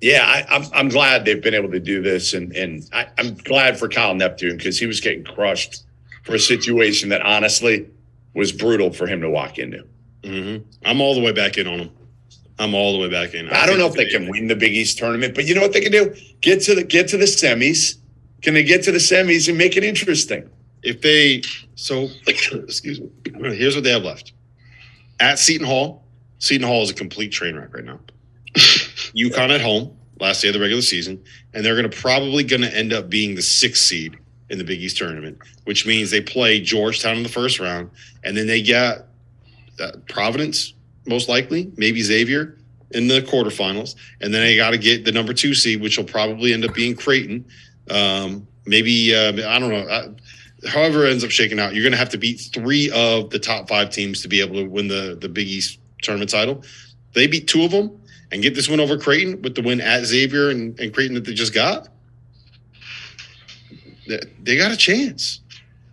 [0.05, 3.33] yeah, I, I'm, I'm glad they've been able to do this, and and I, I'm
[3.33, 5.83] glad for Kyle Neptune because he was getting crushed
[6.23, 7.89] for a situation that honestly
[8.35, 9.83] was brutal for him to walk into.
[10.21, 10.63] Mm-hmm.
[10.85, 11.91] I'm all the way back in on him.
[12.59, 13.49] I'm all the way back in.
[13.49, 15.61] I, I don't know if they can win the Big East tournament, but you know
[15.61, 16.13] what they can do?
[16.41, 17.97] Get to the get to the semis.
[18.43, 20.47] Can they get to the semis and make it interesting?
[20.83, 21.41] If they
[21.73, 23.09] so, excuse me.
[23.55, 24.33] Here's what they have left
[25.19, 26.03] at Seton Hall.
[26.37, 27.99] Seton Hall is a complete train wreck right now.
[29.15, 32.61] UConn at home, last day of the regular season, and they're going to probably going
[32.61, 34.17] to end up being the sixth seed
[34.49, 37.89] in the Big East tournament, which means they play Georgetown in the first round,
[38.23, 39.07] and then they get
[39.79, 40.73] uh, Providence,
[41.05, 42.57] most likely, maybe Xavier
[42.91, 46.05] in the quarterfinals, and then they got to get the number two seed, which will
[46.05, 47.45] probably end up being Creighton.
[47.89, 49.87] Um, maybe uh, I don't know.
[49.87, 50.09] Uh,
[50.69, 53.39] however, it ends up shaking out, you're going to have to beat three of the
[53.39, 56.63] top five teams to be able to win the the Big East tournament title.
[57.13, 57.99] They beat two of them
[58.35, 61.23] and get this win over Creighton with the win at Xavier and, and Creighton that
[61.23, 61.87] they just got,
[64.09, 65.39] they, they got a chance.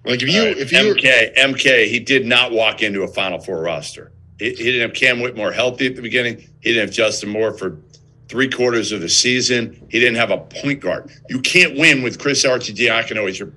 [0.05, 0.59] Like if you, right.
[0.59, 4.11] if you MK MK, he did not walk into a Final Four roster.
[4.41, 6.39] He, he, didn't have Cam Whitmore healthy at the beginning.
[6.61, 7.79] He didn't have Justin Moore for
[8.27, 9.87] three quarters of the season.
[9.89, 11.13] He didn't have a point guard.
[11.29, 13.53] You can't win with Chris Arcidiacono as your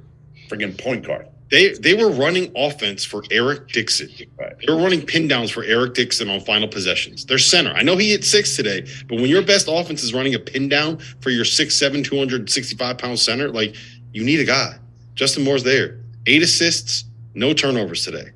[0.47, 1.27] friggin' point guard.
[1.55, 4.09] They they were running offense for Eric Dixon.
[4.37, 7.25] They were running pin downs for Eric Dixon on final possessions.
[7.25, 7.71] Their center.
[7.71, 10.67] I know he hit six today, but when your best offense is running a pin
[10.67, 13.73] down for your 6'7, 265 pound center, like
[14.11, 14.77] you need a guy.
[15.13, 16.01] Justin Moore's there.
[16.25, 18.31] Eight assists, no turnovers today.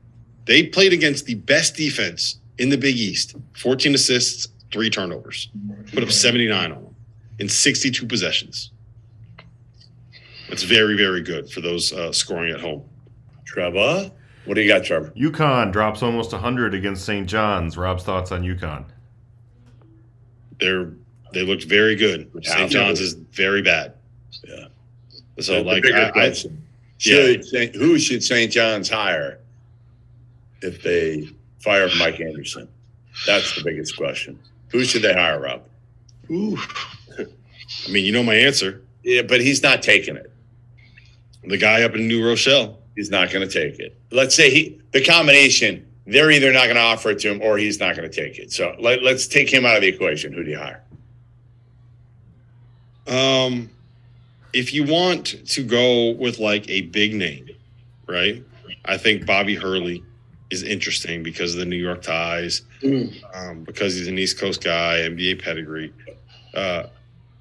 [0.45, 3.35] They played against the best defense in the Big East.
[3.57, 5.49] 14 assists, three turnovers.
[5.91, 6.95] Put up 79 on them
[7.37, 8.71] in 62 possessions.
[10.47, 12.89] That's very, very good for those uh, scoring at home.
[13.49, 14.11] Trevor.
[14.45, 15.11] What do you got, Trevor?
[15.11, 17.27] UConn drops almost 100 against St.
[17.27, 17.77] John's.
[17.77, 18.85] Rob's thoughts on UConn?
[20.59, 20.91] They're
[21.33, 22.31] they looked very good.
[22.43, 22.71] St.
[22.71, 23.93] John's is very bad.
[24.43, 24.65] Yeah.
[25.39, 27.65] So the, like the I, I, should yeah.
[27.75, 28.51] who should St.
[28.51, 29.39] John's hire
[30.61, 31.29] if they
[31.59, 32.67] fire Mike Anderson?
[33.25, 34.39] That's the biggest question.
[34.71, 35.63] Who should they hire, Rob?
[36.31, 36.57] Ooh.
[37.17, 38.81] I mean, you know my answer.
[39.03, 40.31] Yeah, but he's not taking it.
[41.43, 42.78] The guy up in New Rochelle.
[42.99, 43.97] He's not going to take it.
[44.11, 45.87] Let's say he the combination.
[46.05, 48.37] They're either not going to offer it to him or he's not going to take
[48.37, 48.51] it.
[48.51, 50.33] So let, let's take him out of the equation.
[50.33, 50.83] Who do you hire?
[53.07, 53.69] Um,
[54.51, 57.47] if you want to go with like a big name,
[58.05, 58.43] right?
[58.83, 60.03] I think Bobby Hurley
[60.49, 63.15] is interesting because of the New York ties, mm.
[63.33, 65.93] um, because he's an East Coast guy, NBA pedigree.
[66.53, 66.87] Uh,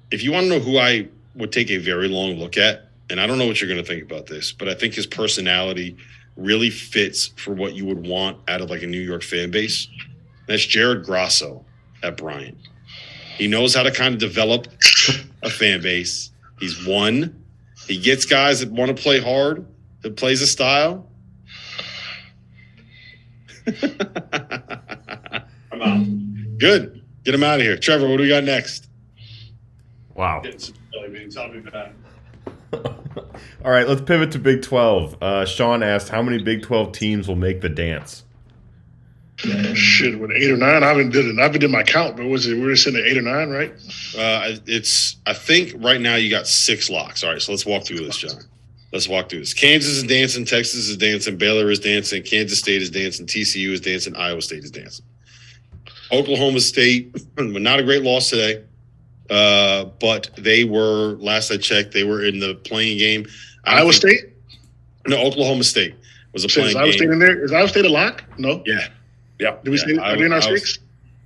[0.09, 3.19] if you want to know who I would take a very long look at, and
[3.19, 5.97] I don't know what you're going to think about this, but I think his personality
[6.35, 9.87] really fits for what you would want out of like a New York fan base.
[10.47, 11.65] That's Jared Grasso
[12.03, 12.57] at Bryant.
[13.37, 14.67] He knows how to kind of develop
[15.43, 16.31] a fan base.
[16.59, 17.43] He's won.
[17.87, 19.65] He gets guys that want to play hard,
[20.01, 21.07] that plays a style.
[25.71, 26.57] I'm out.
[26.57, 27.03] Good.
[27.23, 27.77] Get him out of here.
[27.77, 28.89] Trevor, what do we got next?
[30.15, 30.41] Wow.
[33.63, 35.21] All right, let's pivot to Big 12.
[35.21, 38.23] Uh, Sean asked, how many Big 12 teams will make the dance?
[39.73, 41.39] shit, with eight or nine, I haven't did it.
[41.39, 43.49] I haven't did my count, but was it we were sitting at eight or nine,
[43.49, 43.71] right?
[44.17, 47.23] Uh, it's I think right now you got six locks.
[47.23, 48.41] All right, so let's walk through this, John.
[48.91, 49.53] Let's walk through this.
[49.53, 53.81] Kansas is dancing, Texas is dancing, Baylor is dancing, Kansas State is dancing, TCU is
[53.81, 55.05] dancing, Iowa State is dancing.
[56.11, 58.63] Oklahoma State, not a great loss today.
[59.29, 63.25] Uh, but they were last I checked, they were in the playing game.
[63.65, 64.33] Iowa think, State?
[65.07, 65.95] No, Oklahoma State
[66.33, 66.93] was a so playing is Iowa game.
[66.97, 67.43] State in there?
[67.43, 68.23] Is Iowa State a lock?
[68.37, 68.63] No.
[68.65, 68.87] Yeah.
[69.39, 69.57] Yeah.
[69.63, 70.79] Did we yeah, say are they in our six?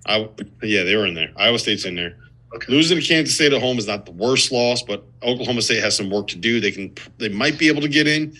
[0.05, 0.27] I,
[0.61, 1.31] yeah, they were in there.
[1.37, 2.17] Iowa State's in there.
[2.55, 2.71] Okay.
[2.71, 5.95] Losing to Kansas State at home is not the worst loss, but Oklahoma State has
[5.95, 6.59] some work to do.
[6.59, 8.35] They can they might be able to get in.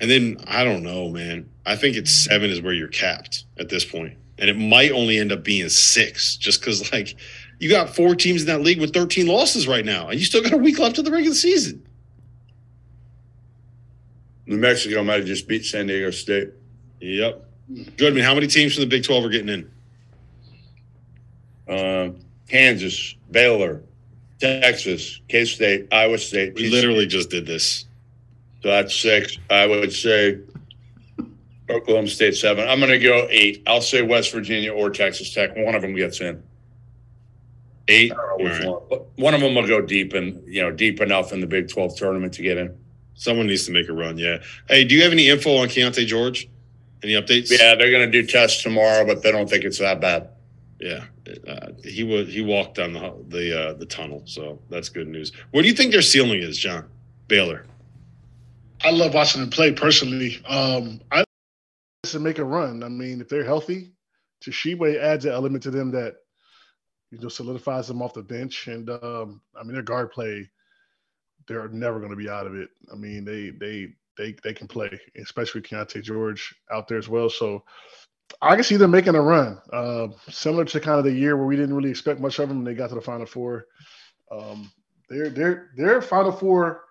[0.00, 1.48] And then I don't know, man.
[1.66, 4.16] I think it's seven is where you're capped at this point.
[4.38, 7.16] And it might only end up being six just because like
[7.58, 10.42] you got four teams in that league with 13 losses right now, and you still
[10.42, 11.84] got a week left of the regular season.
[14.46, 16.50] New Mexico might have just beat San Diego State.
[17.00, 17.48] Yep.
[17.96, 19.70] Goodman, how many teams from the Big 12 are getting in?
[21.66, 22.10] Uh,
[22.48, 23.82] Kansas, Baylor,
[24.38, 26.54] Texas, K State, Iowa State.
[26.54, 27.86] We literally just did this.
[28.62, 29.38] So that's six.
[29.48, 30.40] I would say
[31.70, 32.68] Oklahoma State seven.
[32.68, 33.62] I'm going to go eight.
[33.66, 35.56] I'll say West Virginia or Texas Tech.
[35.56, 36.42] One of them gets in.
[37.88, 38.12] Eight.
[38.36, 38.66] Which All right.
[38.66, 41.46] one, but one of them will go deep and you know deep enough in the
[41.46, 42.76] Big Twelve tournament to get in.
[43.14, 44.18] Someone needs to make a run.
[44.18, 44.38] Yeah.
[44.68, 46.48] Hey, do you have any info on Keyonte George?
[47.02, 47.50] Any updates?
[47.50, 50.30] Yeah, they're going to do tests tomorrow, but they don't think it's that bad.
[50.80, 51.04] Yeah.
[51.46, 55.32] Uh, he was he walked down the the uh, the tunnel, so that's good news.
[55.50, 56.88] What do you think their ceiling is, John
[57.28, 57.66] Baylor?
[58.82, 60.42] I love watching them play personally.
[60.46, 61.24] Um, I
[62.04, 62.82] to make a run.
[62.82, 63.92] I mean, if they're healthy,
[64.44, 66.16] Toshiba adds an element to them that
[67.14, 68.68] you know solidifies them off the bench.
[68.68, 70.48] And um, I mean, their guard play,
[71.46, 72.70] they're never going to be out of it.
[72.92, 77.30] I mean, they they they they can play, especially Keyonte George out there as well.
[77.30, 77.64] So
[78.40, 81.46] I can see them making a run, uh, similar to kind of the year where
[81.46, 82.58] we didn't really expect much of them.
[82.58, 83.66] And they got to the Final Four.
[84.30, 84.70] Um,
[85.08, 86.84] they're they're they're Final Four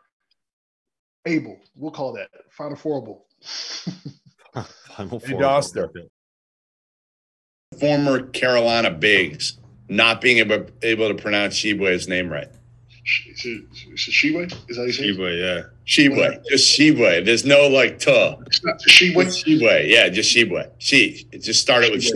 [1.25, 1.59] able.
[1.75, 3.21] We'll call that Final Fourable.
[4.95, 5.89] Final Hey, Dauster.
[7.79, 9.57] Former Carolina bigs
[9.95, 12.49] not being able, able to pronounce Shibwe's name right.
[13.05, 13.63] Is it,
[13.93, 14.45] is it Shibwe?
[14.69, 15.17] Is that how you say it?
[15.17, 15.63] Shibwe, yeah.
[15.85, 17.25] Shibwe, just Shibwe.
[17.25, 18.37] There's no like tuh.
[18.47, 19.25] It's not Shibwe.
[19.25, 20.69] It's Shibwe, yeah, just Shibwe.
[20.77, 21.27] She.
[21.31, 22.11] It just started with sh.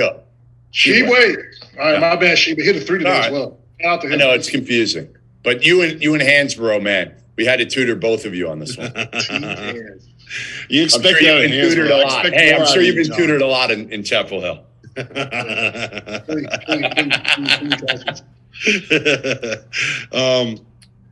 [0.73, 1.43] Shibwe.
[1.77, 2.37] All right, my bad.
[2.37, 3.59] Shibwe hit a three today All as well.
[3.81, 5.13] Shout out to I know it's confusing,
[5.43, 8.59] but you and you and Hansbrough, man, we had to tutor both of you on
[8.59, 8.91] this one.
[10.69, 12.25] You I'm expect sure you've been tutored a lot.
[12.25, 14.66] Hey, I'm sure you've been tutored a lot in, in Chapel Hill.
[20.11, 20.59] um,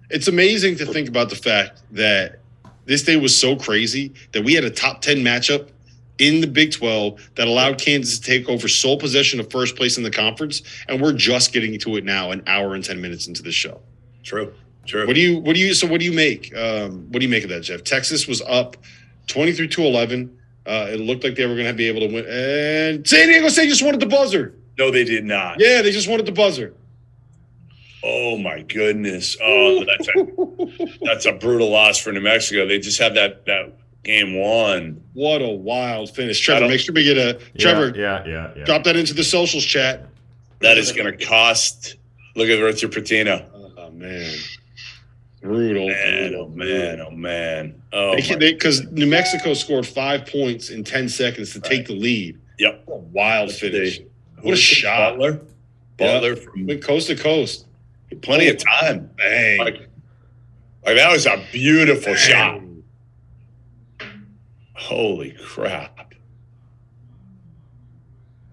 [0.09, 2.39] it's amazing to think about the fact that
[2.85, 5.69] this day was so crazy that we had a top 10 matchup
[6.17, 9.97] in the Big 12 that allowed Kansas to take over sole possession of first place
[9.97, 10.61] in the conference.
[10.87, 13.81] And we're just getting to it now, an hour and 10 minutes into the show.
[14.23, 14.53] True.
[14.85, 15.07] True.
[15.07, 16.55] What do you, what do you, so what do you make?
[16.55, 17.83] Um, what do you make of that, Jeff?
[17.83, 18.77] Texas was up
[19.27, 20.37] 23 to 11.
[20.65, 22.25] Uh, it looked like they were going to be able to win.
[22.27, 24.55] And San Diego State just wanted the buzzer.
[24.77, 25.59] No, they did not.
[25.59, 26.73] Yeah, they just wanted the buzzer.
[28.03, 29.35] Oh my goodness!
[29.41, 32.67] Oh, that's a, that's a brutal loss for New Mexico.
[32.67, 33.73] They just had that that
[34.03, 35.03] game won.
[35.13, 36.47] What a wild finish.
[36.47, 38.63] I Trevor, make sure we get a Trevor, yeah, yeah, yeah.
[38.63, 40.07] drop that into the socials chat.
[40.61, 41.95] That is going to cost.
[42.35, 43.45] Look at Richard Pitino.
[43.77, 44.35] Oh man.
[45.41, 45.87] Brutal.
[45.87, 47.81] Man, brutal, oh man, oh man.
[47.97, 52.38] Oh, because New Mexico scored five points in 10 seconds to take the lead.
[52.59, 52.81] Yep.
[52.85, 54.01] What a wild finish.
[54.41, 55.17] What a shot.
[55.17, 55.39] Butler.
[55.95, 57.67] Butler from Went coast to coast.
[58.22, 59.09] plenty of time.
[59.15, 59.59] Bang.
[59.59, 59.89] Like,
[60.85, 62.84] like that was a beautiful Bang.
[63.99, 64.09] shot.
[64.73, 66.13] Holy crap.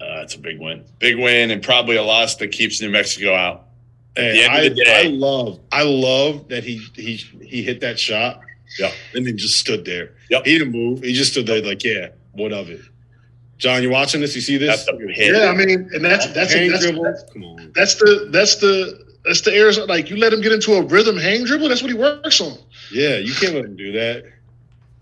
[0.01, 0.85] Uh, that's a big win.
[1.01, 3.67] Big win and probably a loss that keeps New Mexico out.
[4.15, 7.81] Hey, end I, of the day, I love, I love that he he he hit
[7.81, 8.41] that shot.
[8.79, 8.93] Yep.
[9.15, 10.13] And then just stood there.
[10.31, 10.47] Yep.
[10.47, 11.03] He didn't move.
[11.03, 12.81] He just stood there like, yeah, what of it?
[13.59, 14.35] John, you watching this?
[14.35, 14.85] You see this?
[14.85, 15.07] that's a.
[15.15, 17.05] Yeah, I mean, and that's that's Hang that's, dribble.
[17.05, 17.73] that's, Come on.
[17.75, 19.87] that's the that's the that's the Arizona.
[19.87, 21.69] Like you let him get into a rhythm hang dribble.
[21.69, 22.59] That's what he works on.
[22.91, 24.25] Yeah, you can't let him do that.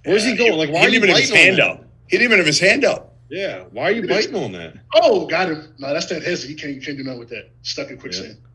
[0.05, 0.59] Where's he going?
[0.59, 1.67] Like, why he are you didn't even have his hand that?
[1.67, 1.85] up.
[2.09, 3.17] He didn't even have his hand up.
[3.31, 4.75] Yeah, why are you biting on that?
[4.95, 5.73] Oh, got him.
[5.79, 6.49] No, that's that hezzy.
[6.49, 7.51] He can't you can't do nothing with that.
[7.63, 8.37] Stuck in quicksand.
[8.41, 8.50] Yeah.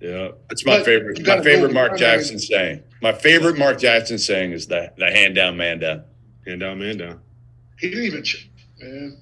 [0.00, 1.26] Yeah, that's my But favorite.
[1.26, 2.82] My favorite Mark you gotta- Jackson saying.
[3.02, 6.04] My favorite Mark Jackson saying is the the hand down, man down.
[6.46, 7.20] Hand down, man down.
[7.78, 8.40] He didn't even check.
[8.80, 9.18] Man,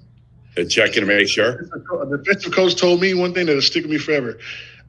[0.69, 1.69] Checking to make sure.
[2.03, 4.39] a defensive coach told me one thing that'll stick with me forever.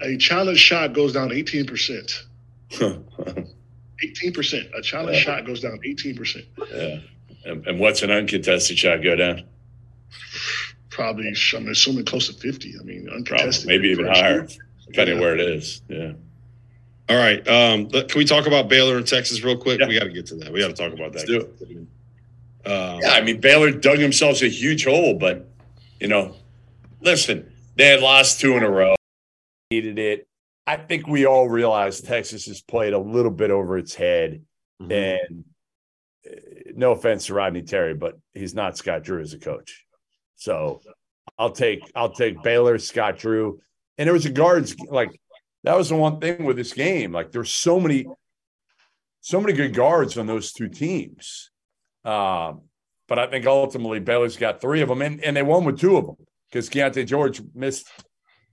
[0.02, 2.24] A challenge shot goes down eighteen percent.
[4.02, 4.68] Eighteen percent.
[4.78, 5.24] A challenge Yeah.
[5.24, 6.46] shot goes down eighteen percent.
[6.74, 7.00] yeah.
[7.46, 9.44] And, and what's an uncontested shot go down?
[10.90, 12.74] Probably, I'm assuming close to fifty.
[12.80, 13.68] I mean, Probably, uncontested.
[13.68, 14.20] maybe even First.
[14.22, 14.48] higher,
[14.90, 15.22] depending Yeah.
[15.22, 15.82] where it is.
[15.88, 16.14] Yeah.
[17.10, 17.46] All right.
[17.48, 19.80] Um, can we talk about Baylor and Texas real quick?
[19.80, 19.88] Yeah.
[19.88, 20.52] We got to get to that.
[20.54, 21.28] We got to talk about that.
[21.28, 21.88] Let's do
[22.66, 25.48] Um, Yeah, I mean Baylor dug themselves a huge hole, but
[26.00, 26.36] you know,
[27.02, 28.96] listen, they had lost two in a row.
[29.72, 30.28] Needed it.
[30.68, 34.44] I think we all realize Texas has played a little bit over its head,
[34.82, 34.92] mhm.
[35.24, 35.44] and
[36.30, 36.36] uh,
[36.76, 39.86] no offense to Rodney Terry, but he's not Scott Drew as a coach.
[40.36, 40.82] So
[41.40, 43.62] I'll take I'll take Baylor, Scott Drew,
[44.00, 45.12] and there was a guards like
[45.64, 47.12] that was the one thing with this game.
[47.12, 48.06] Like there's so many,
[49.20, 51.52] so many good guards on those two teams.
[52.06, 52.62] Um,
[53.10, 55.98] but I think ultimately Baylor's got three of them, and, and they won with two
[55.98, 56.16] of them
[56.50, 57.88] because Keyonte George missed,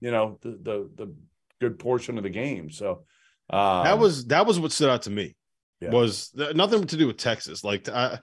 [0.01, 1.15] you know, the the, the
[1.61, 2.69] good portion of the game.
[2.69, 3.05] So
[3.49, 5.33] um, that was that was what stood out to me.
[5.79, 5.91] Yeah.
[5.91, 7.63] Was th- nothing to do with Texas.
[7.63, 8.19] Like I,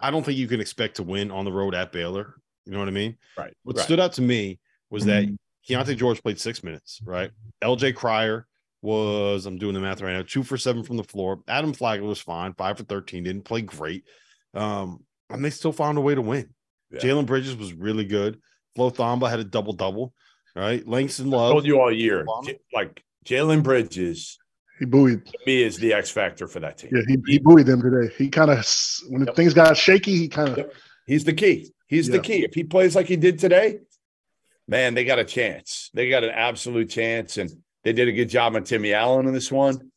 [0.00, 2.34] I don't think you can expect to win on the road at Baylor.
[2.64, 3.16] You know what I mean?
[3.36, 3.54] right.
[3.62, 3.84] What right.
[3.84, 4.58] stood out to me
[4.90, 5.28] was that
[5.68, 7.00] Keyonte George played six minutes.
[7.04, 7.30] Right?
[7.62, 7.92] L.J.
[7.92, 8.46] Cryer
[8.82, 11.40] was I'm doing the math right now, two for seven from the floor.
[11.48, 14.04] Adam Flagler was fine, five for 13, didn't play great.
[14.54, 16.50] Um, and they still found a way to win.
[16.90, 17.00] Yeah.
[17.00, 18.40] Jalen Bridges was really good.
[18.76, 20.14] Flo Thamba had a double double,
[20.54, 20.86] right?
[20.86, 21.40] Langston Love.
[21.40, 21.52] I Love.
[21.54, 24.38] told you all year, J- like Jalen Bridges
[24.78, 25.26] He buoyed.
[25.26, 26.90] to me is the X factor for that team.
[26.94, 28.14] Yeah, he, he buoyed them today.
[28.16, 28.64] He kind of
[29.08, 30.70] when things got shaky, he kind of
[31.06, 31.72] He's the key.
[31.88, 32.44] He's the key.
[32.44, 33.78] If he plays like he did today,
[34.68, 35.90] man, they got a chance.
[35.94, 37.50] They got an absolute chance, and
[37.82, 39.90] they did a good job on Timmy Allen in this one.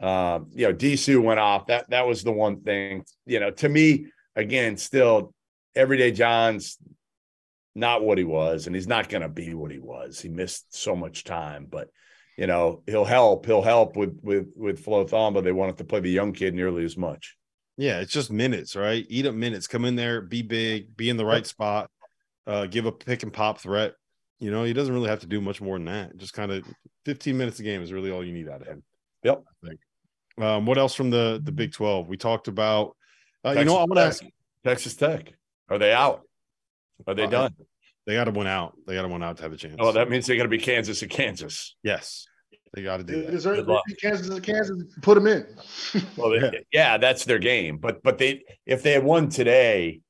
[0.00, 1.66] Um, you know, Disu went off.
[1.66, 3.04] That that was the one thing.
[3.26, 5.34] You know, to me, again, still,
[5.74, 6.78] everyday John's
[7.74, 10.20] not what he was, and he's not going to be what he was.
[10.20, 11.88] He missed so much time, but
[12.36, 13.46] you know, he'll help.
[13.46, 15.42] He'll help with with with Flo Thamba.
[15.42, 17.36] They wanted to play the young kid nearly as much.
[17.76, 19.04] Yeah, it's just minutes, right?
[19.08, 19.66] Eat up minutes.
[19.66, 21.90] Come in there, be big, be in the right spot,
[22.46, 23.94] uh, give a pick and pop threat.
[24.40, 26.16] You know, he doesn't really have to do much more than that.
[26.16, 26.64] Just kind of
[27.06, 28.82] 15 minutes a game is really all you need out of him.
[29.22, 29.42] Yep.
[29.64, 29.80] I think.
[30.44, 32.08] Um, what else from the the Big 12?
[32.08, 32.96] We talked about
[33.44, 34.24] uh, you know, I'm gonna ask
[34.64, 35.32] Texas Tech.
[35.70, 36.22] Are they out?
[37.06, 37.54] Are they Uh, done?
[38.06, 38.74] they gotta win out.
[38.86, 39.76] They gotta win out to have a chance.
[39.78, 41.76] Oh, that means they're going to be Kansas and Kansas.
[41.82, 42.26] yes.
[42.74, 43.30] They gotta do they that.
[43.30, 44.82] deserve to beat Kansas and Kansas.
[45.00, 45.46] Put them in.
[46.16, 46.98] Well, they- yeah.
[46.98, 47.78] that's their game.
[47.78, 50.00] But but they if they had won today,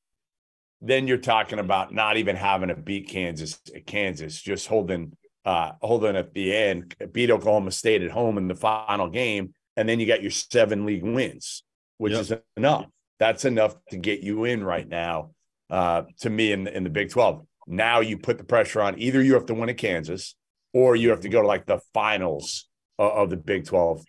[0.80, 5.72] then you're talking about not even having to beat Kansas at Kansas, just holding uh
[5.82, 10.00] holding at the end, beat Oklahoma State at home in the final game, and then
[10.00, 11.62] you got your seven league wins,
[11.98, 12.20] which Yep.
[12.20, 12.86] is enough.
[13.18, 15.30] That's enough to get you in right now.
[15.70, 18.98] Uh, to me, in the, in the Big Twelve, now you put the pressure on.
[18.98, 20.34] Either you have to win at Kansas,
[20.72, 22.68] or you have to go to like the finals
[22.98, 24.04] of, of the Big Twelve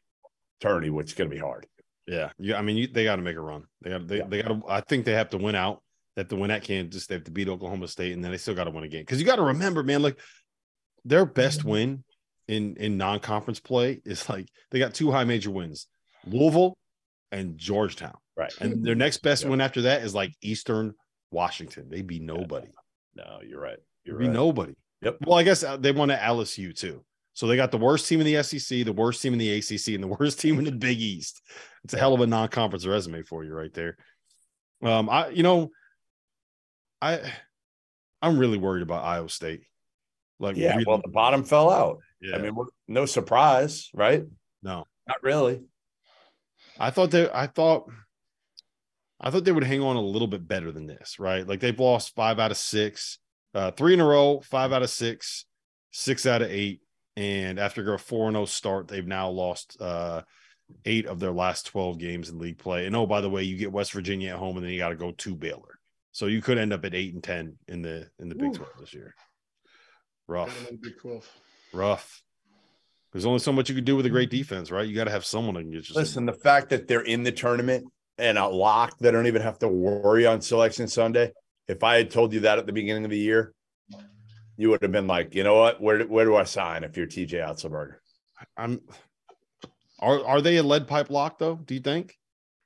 [0.59, 1.65] tourney, which is going to be hard.
[2.07, 2.57] Yeah, yeah.
[2.57, 3.63] I mean, you, they got to make a run.
[3.81, 4.61] They got, they, they got.
[4.67, 5.81] I think they have to win out.
[6.15, 7.07] They the win at Kansas.
[7.07, 9.01] They have to beat Oklahoma State, and then they still got to win a game.
[9.01, 10.17] Because you got to remember, man, like
[11.03, 12.03] their best win
[12.47, 15.87] in in non conference play is like they got two high major wins,
[16.25, 16.77] Louisville
[17.31, 18.53] and Georgetown, Right.
[18.61, 20.93] and their next best win after that is like Eastern
[21.31, 21.89] Washington.
[21.89, 22.67] They be nobody.
[23.15, 23.79] No, you're right.
[24.05, 24.33] You're be right.
[24.33, 24.73] nobody.
[25.01, 25.17] Yep.
[25.25, 27.03] Well, I guess uh, they won at LSU too.
[27.33, 29.89] So they got the worst team in the SEC, the worst team in the ACC,
[29.89, 31.41] and the worst team in the Big East.
[31.83, 33.97] It's a hell of a non-conference resume for you right there.
[34.81, 35.71] Um, I you know,
[37.05, 37.33] I
[38.21, 39.61] I'm really worried about Iowa State.
[40.39, 41.99] Like, Yeah, really- well, the bottom fell out.
[42.19, 42.55] yeah, I mean,
[42.87, 44.23] no surprise, right?
[44.63, 45.61] no, Not really.
[46.79, 47.87] I thought they, I thought,
[49.21, 51.47] I thought they would hang on a little bit better than this, right?
[51.47, 53.19] Like they've lost five out of six,
[53.53, 55.45] uh, three in a row, five out of six,
[55.91, 56.81] six out of eight,
[57.15, 60.23] and after a four and zero start, they've now lost uh,
[60.83, 62.87] eight of their last twelve games in league play.
[62.87, 64.89] And oh, by the way, you get West Virginia at home, and then you got
[64.89, 65.79] to go to Baylor,
[66.15, 68.53] so you could end up at eight and ten in the in the Big Ooh.
[68.53, 69.13] Twelve this year.
[70.29, 71.29] Rough, Big Twelve.
[71.73, 72.23] rough.
[73.11, 74.37] There's only so much you could do with a great mm-hmm.
[74.37, 74.87] defense, right?
[74.87, 75.93] You got to have someone that can get you.
[75.93, 79.41] some- Listen, the fact that they're in the tournament and a lock, they don't even
[79.41, 81.33] have to worry on selection Sunday.
[81.67, 83.53] If I had told you that at the beginning of the year,
[84.55, 85.81] you would have been like, you know what?
[85.81, 87.95] Where do- where do I sign if you're TJ Otzelberger?
[88.55, 88.79] I'm.
[89.99, 91.55] Are are they a lead pipe lock though?
[91.55, 92.17] Do you think?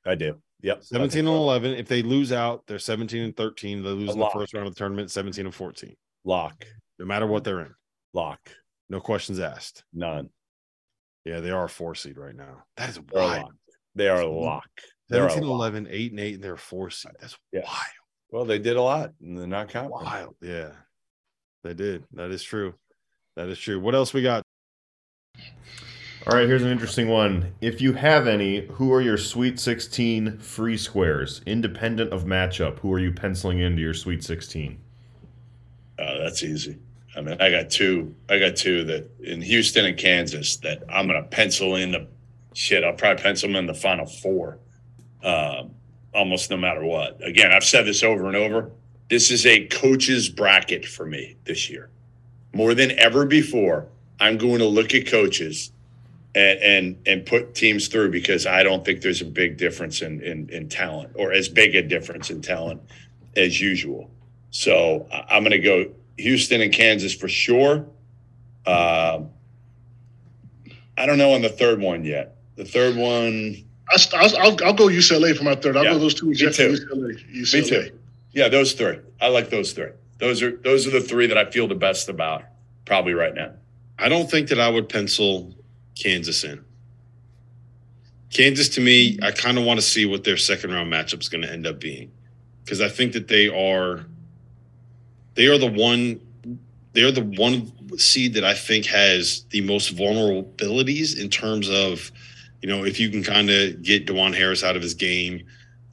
[0.05, 0.39] I do.
[0.61, 0.83] Yep.
[0.83, 1.73] 17 and 11.
[1.73, 3.83] If they lose out, they're 17 and 13.
[3.83, 5.95] They lose in the first round of the tournament, 17 and 14.
[6.25, 6.65] Lock.
[6.97, 7.55] No matter what mm-hmm.
[7.55, 7.73] they're in.
[8.13, 8.39] Lock.
[8.89, 9.83] No questions asked.
[9.93, 10.29] None.
[11.23, 12.63] Yeah, they are a four seed right now.
[12.77, 13.51] That is They're wild.
[13.95, 14.69] They are a lock.
[15.09, 15.59] They're 17 and lock.
[15.59, 17.11] 11, 8 and 8, and they're four seed.
[17.19, 17.61] That's Yeah.
[17.61, 17.77] wild.
[18.31, 20.05] Well, they did a lot in the non-conference.
[20.05, 20.35] Wild.
[20.41, 20.71] Yeah.
[21.63, 22.05] They did.
[22.13, 22.75] That is true.
[23.35, 23.79] That is true.
[23.79, 24.43] What else we got?
[26.29, 27.55] All right, here's an interesting one.
[27.59, 32.77] If you have any, who are your Sweet 16 free squares, independent of matchup?
[32.81, 34.77] Who are you penciling into your Sweet 16?
[35.97, 36.77] Uh, that's easy.
[37.17, 38.13] I mean, I got two.
[38.29, 42.07] I got two that in Houston and Kansas that I'm to pencil in the
[42.53, 42.83] shit.
[42.83, 44.59] I'll probably pencil them in the final four,
[45.23, 45.71] um,
[46.13, 47.19] almost no matter what.
[47.25, 48.69] Again, I've said this over and over.
[49.09, 51.89] This is a coach's bracket for me this year,
[52.53, 53.87] more than ever before.
[54.19, 55.71] I'm going to look at coaches
[56.35, 60.21] and and and put teams through because I don't think there's a big difference in
[60.21, 62.81] in, in talent or as big a difference in talent
[63.35, 64.09] as usual.
[64.51, 67.85] So I- I'm going to go Houston and Kansas for sure.
[68.65, 69.29] Um
[70.97, 72.35] I don't know on the third one yet.
[72.57, 73.55] The third one,
[73.89, 75.77] I'll, I'll, I'll, I'll go UCLA for my third.
[75.77, 76.25] I'll Yeah, go those two.
[76.25, 76.45] me too.
[76.47, 77.53] UCLA, UCLA.
[77.61, 77.99] me too.
[78.33, 78.99] Yeah, those three.
[79.21, 79.91] I like those three.
[80.17, 82.43] Those are those are the three that I feel the best about
[82.85, 83.53] probably right now.
[83.97, 85.55] I don't think that I would pencil
[86.01, 86.63] Kansas in.
[88.31, 91.29] Kansas to me, I kind of want to see what their second round matchup is
[91.29, 92.11] going to end up being
[92.63, 94.05] because I think that they are
[95.33, 96.19] they are the one
[96.93, 102.11] they're the one seed that I think has the most vulnerabilities in terms of,
[102.61, 105.43] you know, if you can kind of get Dajuan Harris out of his game,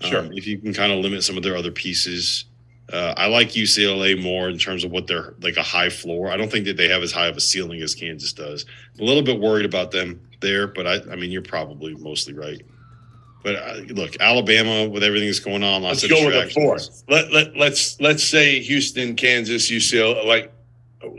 [0.02, 0.20] Sure.
[0.20, 2.44] um, if you can kind of limit some of their other pieces.
[2.92, 6.30] Uh, I like UCLA more in terms of what they're like a high floor.
[6.30, 8.64] I don't think that they have as high of a ceiling as Kansas does.
[9.00, 12.62] a little bit worried about them there, but I, I mean, you're probably mostly right.
[13.42, 16.44] But uh, look, Alabama with everything that's going on, lots Let's of go with a
[16.44, 16.64] distractions.
[16.64, 17.04] fourth.
[17.08, 20.24] Let, let let's let's say Houston, Kansas, UCLA.
[20.24, 20.52] Like,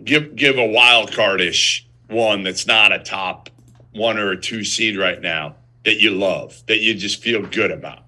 [0.04, 3.50] give give a wild cardish one that's not a top
[3.92, 7.72] one or a two seed right now that you love that you just feel good
[7.72, 8.04] about.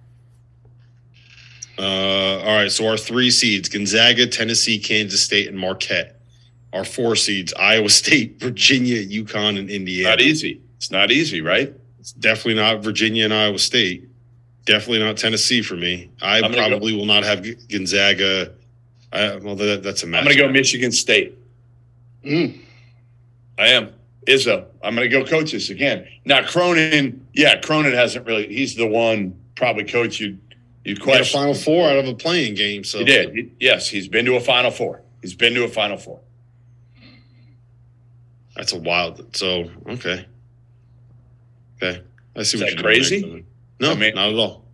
[1.80, 6.20] Uh, all right, so our three seeds: Gonzaga, Tennessee, Kansas State, and Marquette.
[6.74, 10.10] Our four seeds: Iowa State, Virginia, UConn, and Indiana.
[10.10, 10.62] Not easy.
[10.78, 11.74] It's not easy, right?
[12.00, 14.10] It's definitely not Virginia and Iowa State.
[14.66, 16.12] Definitely not Tennessee for me.
[16.22, 18.54] I I'm gonna probably will not have Gonzaga.
[19.12, 20.20] I, well, that, that's a match.
[20.20, 21.36] I'm going to go Michigan State.
[22.24, 22.60] Mm.
[23.58, 23.94] I am.
[24.28, 24.66] Izzo.
[24.84, 26.08] I'm going to go coaches again.
[26.26, 28.48] Now Cronin, yeah, Cronin hasn't really.
[28.48, 30.38] He's the one probably coach you
[30.90, 31.26] you Got a.
[31.26, 32.84] Final Four out of a playing game.
[32.84, 33.34] So He did.
[33.34, 35.02] He- yes, he's been to a Final Four.
[35.22, 36.20] He's been to a Final Four.
[38.56, 39.36] That's a wild.
[39.36, 40.26] So okay,
[41.82, 42.02] okay.
[42.36, 43.46] I see Is what that you're crazy?
[43.80, 44.66] No, I mean- not at all.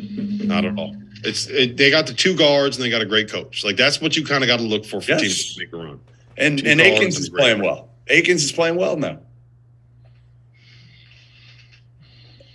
[0.00, 0.96] Not at all.
[1.24, 3.64] It's it, they got the two guards and they got a great coach.
[3.64, 5.20] Like that's what you kind of got to look for for Yes.
[5.20, 6.00] teams to make a run.
[6.36, 7.64] And Two and and is playing coach.
[7.64, 7.88] well.
[8.08, 9.18] Akins is playing well now.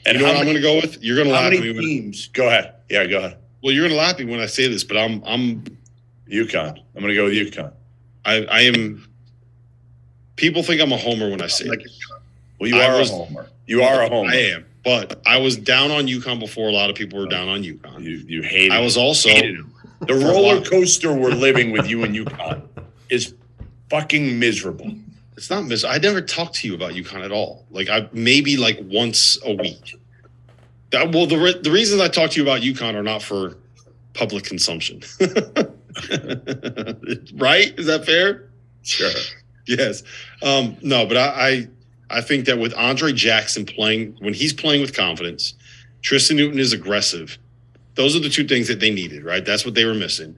[0.05, 1.01] And you know what I'm going to go with?
[1.03, 1.71] You're going to laugh at me.
[1.71, 2.13] When.
[2.33, 2.73] Go ahead.
[2.89, 3.37] Yeah, go ahead.
[3.63, 5.63] well, you're going to laugh at me when I say this, but I'm I'm
[6.29, 6.77] UConn.
[6.77, 7.71] I'm going to go with UConn.
[8.25, 9.07] I I am.
[10.35, 11.91] People think I'm a homer when I say it.
[12.59, 13.47] Well, you I are was- a homer.
[13.65, 14.29] You are a homer.
[14.29, 17.47] I am, but I was down on UConn before a lot of people were down
[17.47, 18.03] on UConn.
[18.03, 18.71] You you hate it.
[18.73, 22.61] I was also The roller coaster we're living with you and UConn
[23.09, 23.33] is
[23.89, 24.93] fucking miserable.
[25.35, 25.83] It's not miss.
[25.83, 27.65] I never talked to you about UConn at all.
[27.71, 29.99] Like I maybe like once a week.
[30.91, 33.57] That well, the re- the reasons I talk to you about UConn are not for
[34.13, 35.01] public consumption.
[37.35, 37.73] right?
[37.79, 38.49] Is that fair?
[38.83, 39.09] Sure.
[39.65, 40.03] Yes.
[40.43, 41.67] Um, no, but I, I
[42.17, 45.55] I think that with Andre Jackson playing when he's playing with confidence,
[46.03, 47.39] Tristan Newton is aggressive.
[47.95, 49.43] Those are the two things that they needed, right?
[49.43, 50.35] That's what they were missing.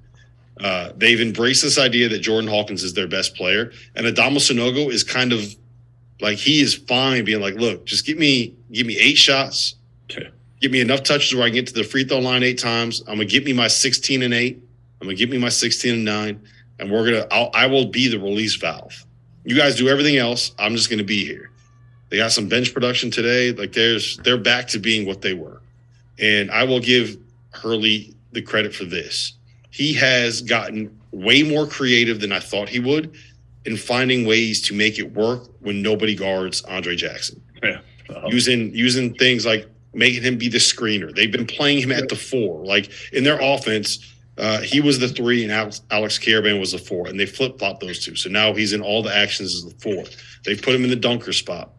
[0.60, 4.90] Uh, they've embraced this idea that Jordan Hawkins is their best player, and Adama Sanogo
[4.90, 5.54] is kind of
[6.22, 9.76] like he is fine being like, look, just give me give me eight shots,
[10.10, 10.30] Okay.
[10.62, 13.02] give me enough touches where I can get to the free throw line eight times.
[13.02, 14.62] I'm gonna get me my 16 and eight.
[15.02, 16.42] I'm gonna get me my 16 and nine,
[16.80, 19.06] and we're gonna I'll, I will be the release valve.
[19.44, 20.54] You guys do everything else.
[20.58, 21.52] I'm just gonna be here.
[22.10, 23.52] They got some bench production today.
[23.52, 25.62] Like there's they're back to being what they were,
[26.18, 27.18] and I will give
[27.52, 29.34] Hurley the credit for this.
[29.76, 33.14] He has gotten way more creative than I thought he would
[33.66, 37.80] in finding ways to make it work when nobody guards Andre Jackson Yeah.
[38.10, 38.30] Uh-huh.
[38.32, 41.14] using using things like making him be the screener.
[41.14, 42.64] They've been playing him at the four.
[42.64, 46.78] Like in their offense, uh, he was the three and Alex, Alex Karaban was the
[46.78, 48.16] four, and they flip flop those two.
[48.16, 50.06] So now he's in all the actions as the four.
[50.46, 51.72] They've put him in the dunker spot.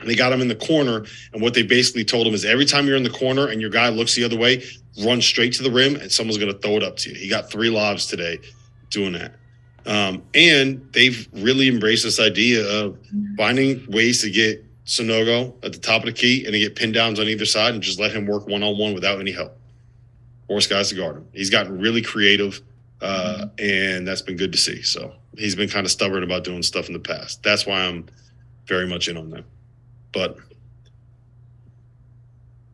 [0.00, 2.64] And they got him in the corner, and what they basically told him is every
[2.64, 4.62] time you're in the corner and your guy looks the other way,
[5.04, 7.16] run straight to the rim, and someone's going to throw it up to you.
[7.16, 8.38] He got three lobs today
[8.90, 9.34] doing that.
[9.86, 12.98] Um, and they've really embraced this idea of
[13.36, 16.92] finding ways to get Sanogo at the top of the key and to get pin
[16.92, 19.56] downs on either side and just let him work one on one without any help.
[20.46, 21.28] Force guys to guard him.
[21.32, 22.60] He's gotten really creative,
[23.00, 24.82] uh, and that's been good to see.
[24.82, 27.42] So he's been kind of stubborn about doing stuff in the past.
[27.42, 28.06] That's why I'm
[28.66, 29.44] very much in on them.
[30.12, 30.38] But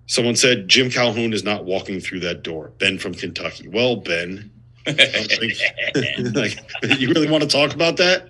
[0.06, 2.72] someone said Jim Calhoun is not walking through that door.
[2.78, 3.68] Ben from Kentucky.
[3.68, 4.50] Well, Ben,
[4.86, 4.92] I
[6.34, 6.58] like
[6.98, 8.28] you really want to talk about that?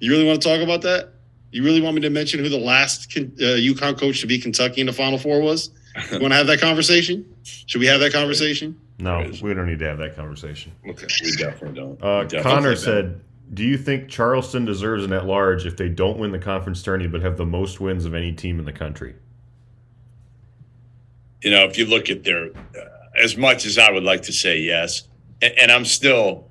[0.00, 1.10] You really want to talk about that?
[1.50, 4.38] You really want me to mention who the last Ken- uh, UConn coach to be
[4.38, 5.70] Kentucky in the Final Four was?
[6.12, 7.24] You want to have that conversation?
[7.42, 8.78] Should we have that conversation?
[9.00, 10.72] No, we don't need to have that conversation.
[10.86, 11.06] Okay.
[11.24, 12.02] We definitely don't.
[12.02, 12.78] Uh, We definitely Connor don't.
[12.78, 13.20] said,
[13.54, 17.22] "Do you think Charleston deserves an at-large if they don't win the conference tourney but
[17.22, 19.14] have the most wins of any team in the country?"
[21.42, 22.84] You know, if you look at their, uh,
[23.16, 25.04] as much as I would like to say yes,
[25.42, 26.48] and, and I'm still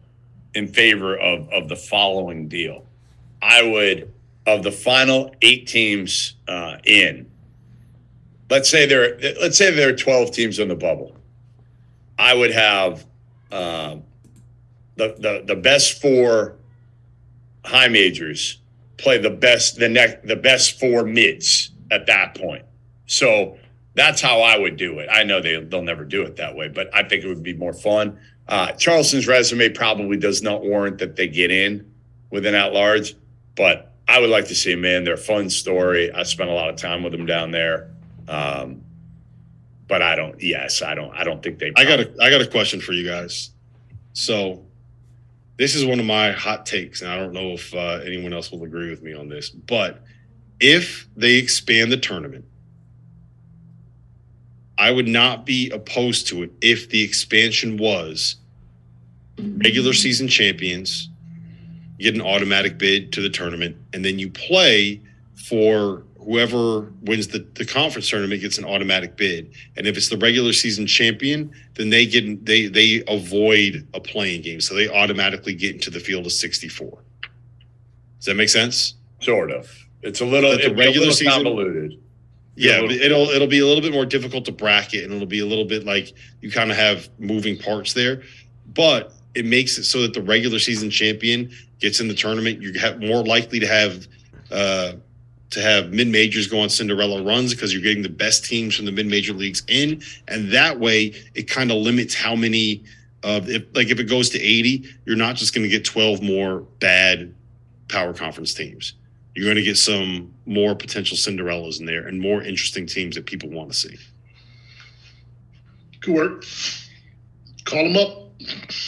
[0.53, 2.85] in favor of of the following deal.
[3.41, 4.11] I would
[4.45, 7.29] of the final eight teams uh, in.
[8.49, 11.15] Let's say there, let's say there are 12 teams on the bubble.
[12.17, 13.05] I would have
[13.51, 14.03] um,
[14.95, 16.55] the the the best four
[17.65, 18.59] high majors
[18.97, 22.65] play the best the next the best four mids at that point.
[23.05, 23.57] So
[23.97, 25.09] that's how I would do it.
[25.11, 27.55] I know they they'll never do it that way, but I think it would be
[27.55, 28.17] more fun.
[28.47, 31.91] Uh, Charleston's resume probably does not warrant that they get in.
[32.29, 33.15] with an at large.
[33.55, 35.03] But I would like to see them in.
[35.03, 36.11] They're a fun story.
[36.11, 37.89] I spent a lot of time with them down there.
[38.27, 38.83] Um,
[39.87, 40.41] but I don't.
[40.41, 41.11] Yes, I don't.
[41.13, 41.71] I don't think they.
[41.75, 43.51] I got a I got a question for you guys.
[44.13, 44.65] So,
[45.57, 48.51] this is one of my hot takes, and I don't know if uh, anyone else
[48.51, 49.49] will agree with me on this.
[49.49, 50.03] But
[50.59, 52.45] if they expand the tournament,
[54.77, 58.35] I would not be opposed to it if the expansion was
[59.37, 59.97] regular mm-hmm.
[59.97, 61.09] season champions
[61.99, 65.01] get an automatic bid to the tournament, and then you play
[65.35, 69.51] for whoever wins the, the conference tournament gets an automatic bid.
[69.75, 74.41] And if it's the regular season champion, then they get they they avoid a playing
[74.41, 74.61] game.
[74.61, 76.99] So they automatically get into the field of 64.
[78.17, 78.95] Does that make sense?
[79.21, 79.71] Sort of.
[80.01, 81.99] It's a little, it's a regular season- convoluted.
[82.57, 85.39] Yeah, little- it'll it'll be a little bit more difficult to bracket, and it'll be
[85.39, 88.23] a little bit like you kind of have moving parts there.
[88.73, 92.61] But it makes it so that the regular season champion gets in the tournament.
[92.61, 94.07] You have more likely to have
[94.51, 94.93] uh,
[95.51, 98.85] to have mid majors go on Cinderella runs because you're getting the best teams from
[98.85, 102.83] the mid major leagues in, and that way it kind of limits how many.
[103.23, 106.21] Of if like if it goes to 80, you're not just going to get 12
[106.21, 107.33] more bad
[107.89, 108.93] power conference teams.
[109.33, 113.25] You're going to get some more potential Cinderellas in there and more interesting teams that
[113.25, 113.97] people want to see.
[116.01, 116.45] Good work.
[117.65, 118.23] Call him up.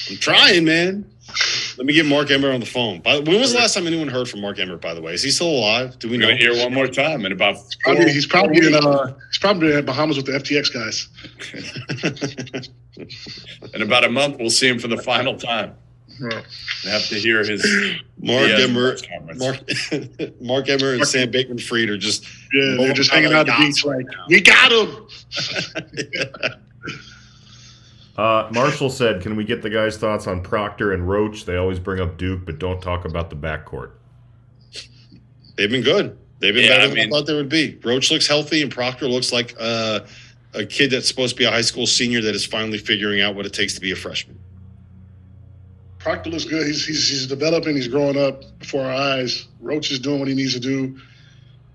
[0.09, 1.05] I'm trying, man.
[1.77, 3.01] Let me get Mark Emmert on the phone.
[3.01, 4.81] By, when was the last time anyone heard from Mark Emmert?
[4.81, 5.97] By the way, is he still alive?
[5.99, 6.27] Do we We're know?
[6.29, 9.73] gonna hear one more time in about Probably, four- he's probably in uh, he's probably
[9.73, 11.07] in Bahamas with the FTX guys.
[13.73, 14.37] in about a month.
[14.39, 15.75] We'll see him for the final time.
[16.19, 16.41] Yeah.
[16.85, 17.61] I have to hear his
[18.21, 19.39] Mark Yeah, Emmert, press conference.
[19.39, 23.85] Mark, Mark Emmert, and Sam Bankman-Fried are just Yeah, they're just hanging out the beach
[23.85, 24.25] like now.
[24.27, 25.07] we got him.
[28.17, 31.45] Uh, Marshall said, "Can we get the guys' thoughts on Proctor and Roach?
[31.45, 33.91] They always bring up Duke, but don't talk about the backcourt."
[35.55, 36.17] They've been good.
[36.39, 37.77] They've been Yeah, better I than mean- I thought they would be.
[37.81, 40.01] Roach looks healthy, and Proctor looks like uh,
[40.53, 43.35] a kid that's supposed to be a high school senior that is finally figuring out
[43.35, 44.37] what it takes to be a freshman.
[45.99, 46.65] Proctor looks good.
[46.65, 47.75] He's, he's he's developing.
[47.75, 49.47] He's growing up before our eyes.
[49.59, 50.97] Roach is doing what he needs to do.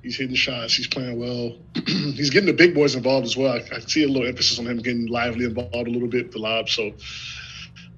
[0.03, 0.75] He's hitting shots.
[0.75, 1.57] He's playing well.
[1.87, 3.53] he's getting the big boys involved as well.
[3.53, 6.33] I, I see a little emphasis on him getting Lively involved a little bit with
[6.33, 6.69] the lob.
[6.69, 6.89] So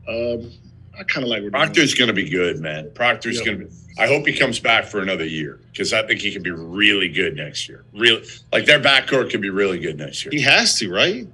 [0.09, 0.53] um,
[0.99, 2.91] I kind of like what Proctor's going to be good, man.
[2.95, 3.45] Proctor's Yeah.
[3.45, 3.73] going to be.
[3.99, 7.09] I hope he comes back for another year because I think he can be really
[7.09, 7.85] good next year.
[7.95, 10.33] Really, like their backcourt could be really good next year.
[10.33, 11.27] He has to, right?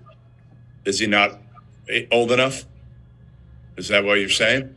[0.85, 1.41] Is he not
[1.89, 2.65] eh, old enough?
[3.77, 4.77] Is that what you're saying?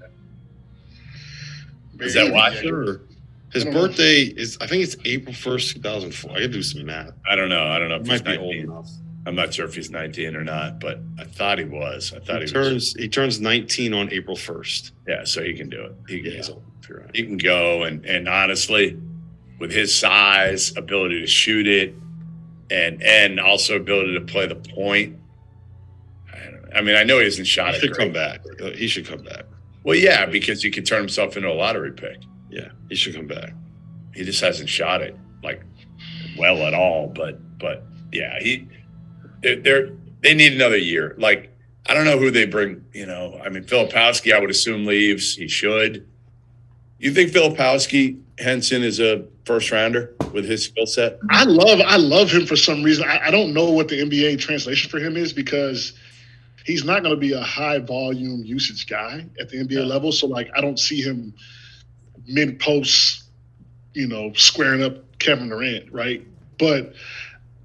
[1.99, 2.53] Is that why?
[2.55, 3.01] Sure.
[3.53, 3.88] His I don't know.
[3.88, 6.31] birthday is, I think it's April 1st, 2004.
[6.31, 7.11] I got to do some math.
[7.30, 7.63] I don't know.
[7.67, 8.89] I don't know if He he's might be old enough.
[9.27, 12.13] I'm not sure if he's 19 or not, but I thought he was.
[12.15, 12.51] I thought he, He was.
[12.51, 14.91] turns, he turns 19 on April 1st.
[15.07, 15.93] Yeah, so he can do it.
[16.07, 16.63] He can, Yeah, he's old.
[16.88, 17.09] You're right.
[17.15, 18.99] he can go, and and honestly,
[19.59, 21.95] with his size, ability to shoot it,
[22.69, 25.17] and and also ability to play the point.
[26.31, 27.81] I, don't, I mean, I know he hasn't shot He it.
[27.81, 28.05] should great.
[28.05, 28.41] come back.
[28.76, 29.45] He should come back.
[29.85, 32.17] Well, yeah, because he could turn himself into a lottery pick.
[32.49, 33.53] Yeah, he should come back.
[34.15, 35.61] He just hasn't shot it like
[36.37, 37.07] well at all.
[37.07, 38.67] But but yeah, he
[39.41, 39.89] they're, they're
[40.21, 41.15] they need another year.
[41.19, 41.55] Like
[41.85, 42.83] I don't know who they bring.
[42.93, 45.35] You know, I mean, Filipowski, I would assume leaves.
[45.35, 46.07] He should.
[46.97, 51.19] You think Filipowski Henson is a first rounder with his skill set?
[51.29, 53.07] I love I love him for some reason.
[53.07, 55.93] I, I don't know what the NBA translation for him is because
[56.65, 60.11] he's not going to be a high volume usage guy at the NBA level.
[60.11, 61.33] So like I don't see him
[62.27, 63.23] mid post,
[63.93, 66.25] you know, squaring up Kevin Durant, right?
[66.57, 66.93] But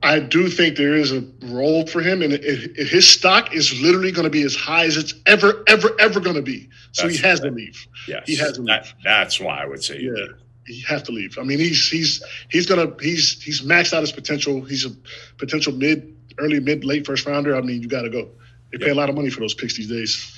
[0.02, 3.80] I do think there is a role for him, and it, it, his stock is
[3.80, 6.68] literally going to be as high as it's ever, ever, ever going to be.
[6.92, 7.86] So he That's has to leave.
[8.06, 10.26] Yes, He has to that, That's why I would say Yeah.
[10.66, 11.36] He has to leave.
[11.38, 14.60] I mean, he's he's he's gonna he's he's maxed out his potential.
[14.60, 14.90] He's a
[15.36, 17.56] potential mid, early, mid, late first rounder.
[17.56, 18.28] I mean, you got to go.
[18.72, 20.36] They pay a lot of money for those picks these days.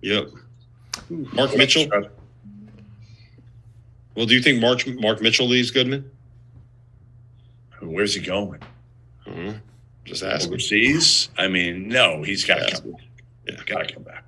[0.00, 0.30] Yep.
[1.10, 1.86] Mark Mitchell.
[4.14, 6.10] Well, do you think Mark Mark Mitchell leaves Goodman?
[7.80, 8.60] Where's he going?
[9.26, 9.54] I don't know.
[10.04, 10.52] Just asking.
[10.52, 11.28] Overseas?
[11.38, 12.70] I mean, no, he's got to Yeah.
[12.80, 13.00] come back.
[13.46, 13.54] Yeah.
[13.66, 14.24] Got to come back.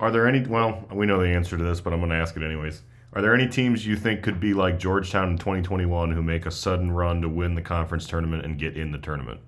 [0.00, 0.40] Are there any?
[0.40, 2.82] Well, we know the answer to this, but I'm going to ask it anyways.
[3.18, 6.52] Are there any teams you think could be like Georgetown in 2021 who make a
[6.52, 9.40] sudden run to win the conference tournament and get in the tournament?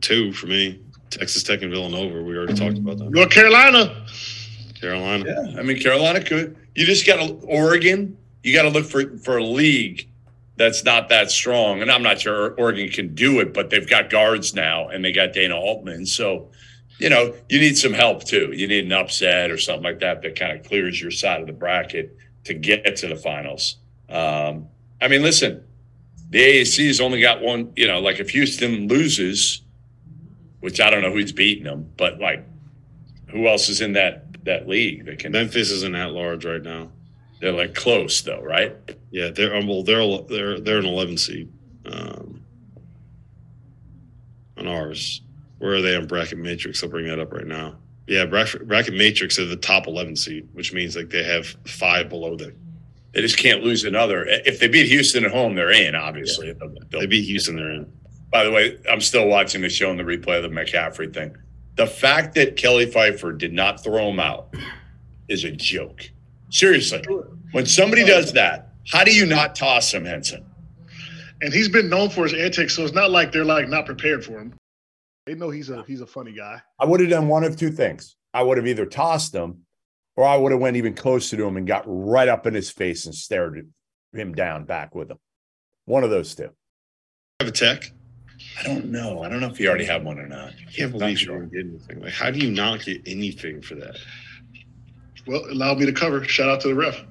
[0.00, 0.80] Two for me.
[1.08, 2.20] Texas Tech and Villanova.
[2.20, 3.10] We already talked about that.
[3.10, 4.04] North Carolina.
[4.74, 5.24] Carolina.
[5.24, 6.56] Yeah, I mean Carolina could.
[6.74, 8.18] You just got to Oregon.
[8.42, 10.08] You got to look for for a league
[10.56, 14.10] that's not that strong, and I'm not sure Oregon can do it, but they've got
[14.10, 16.50] guards now, and they got Dana Altman, so
[17.00, 18.52] you know, you need some help too.
[18.54, 21.46] You need an upset or something like that that kind of clears your side of
[21.46, 23.76] the bracket to get to the finals.
[24.08, 24.68] Um,
[25.00, 25.64] I mean, listen,
[26.28, 29.62] the AAC's only got one, you know, like if Houston loses,
[30.60, 32.46] which I don't know who's beating them, but like
[33.28, 36.90] who else is in that that league that can Memphis isn't at large right now.
[37.40, 38.76] They're like close though, right?
[39.10, 41.50] Yeah, they're um, well, they're they're they're an 11 seed
[41.86, 42.44] um,
[44.58, 45.22] on ours.
[45.60, 46.82] Where are they on bracket matrix?
[46.82, 47.76] I'll bring that up right now.
[48.06, 52.08] Yeah, bracket, bracket matrix are the top 11 seed, which means like they have five
[52.08, 52.56] below them.
[53.12, 54.24] They just can't lose another.
[54.26, 55.94] If they beat Houston at home, they're in.
[55.94, 56.54] Obviously, yeah.
[56.58, 57.92] they'll, they'll, they beat Houston, they're in.
[58.32, 61.36] By the way, I'm still watching the show and the replay of the McCaffery thing.
[61.76, 64.54] The fact that Kelly Pfeifer did not throw him out
[65.28, 66.10] is a joke.
[66.48, 67.04] Seriously,
[67.52, 70.44] when somebody does that, how do you not toss him, Henson?
[71.42, 74.24] And he's been known for his antics, so it's not like they're like not prepared
[74.24, 74.54] for him.
[75.30, 76.60] They know he's a he's a funny guy.
[76.80, 78.16] I would have done one of two things.
[78.34, 79.60] I would have either tossed him,
[80.16, 82.68] or I would have went even closer to him and got right up in his
[82.68, 83.70] face and stared
[84.12, 85.18] him down back with him.
[85.84, 86.50] One of those two.
[87.38, 87.92] Have a tech.
[88.58, 89.22] I don't know.
[89.22, 90.48] I don't know if you already have one or not.
[90.48, 91.44] I can't believe sure.
[91.44, 92.00] you didn't get anything.
[92.02, 93.98] Like, how do you not get anything for that?
[95.28, 96.24] Well, allow me to cover.
[96.24, 97.04] Shout out to the ref.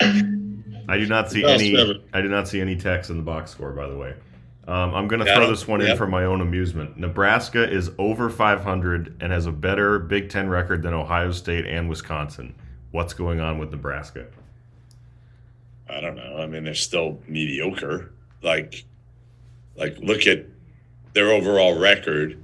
[0.88, 2.02] I do not see any.
[2.14, 3.72] I do not see any text in the box score.
[3.72, 4.14] By the way,
[4.68, 6.98] um, I'm going to throw this one in for my own amusement.
[6.98, 11.88] Nebraska is over 500 and has a better Big Ten record than Ohio State and
[11.88, 12.54] Wisconsin.
[12.90, 14.26] What's going on with Nebraska?
[15.88, 16.36] I don't know.
[16.36, 18.12] I mean, they're still mediocre.
[18.42, 18.84] Like,
[19.74, 20.44] like look at
[21.14, 22.38] their overall record.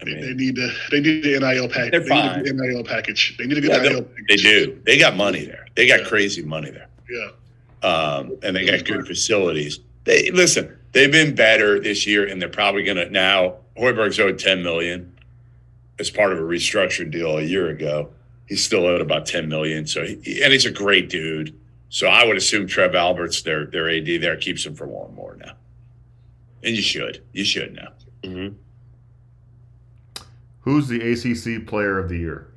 [0.00, 1.92] I mean, they need the they need the NIL package.
[1.92, 2.42] They're fine.
[2.42, 3.36] They need the NIL package.
[3.38, 4.26] They need to get yeah, NIL package.
[4.28, 4.82] They do.
[4.84, 5.68] They got money there.
[5.76, 6.08] They got yeah.
[6.08, 6.88] crazy money there.
[7.08, 7.88] Yeah.
[7.88, 9.78] Um, and they got good facilities.
[10.02, 10.77] They listen.
[10.92, 13.56] They've been better this year, and they're probably going to now.
[13.76, 15.12] Hoiberg's owed ten million
[15.98, 18.10] as part of a restructured deal a year ago.
[18.46, 19.86] He's still owed about ten million.
[19.86, 21.58] So, he, and he's a great dude.
[21.90, 25.36] So I would assume Trev Alberts, their their AD there, keeps him for one more
[25.36, 25.52] now.
[26.62, 27.22] And you should.
[27.32, 27.88] You should now.
[28.22, 28.54] Mm-hmm.
[30.60, 32.48] Who's the ACC Player of the Year?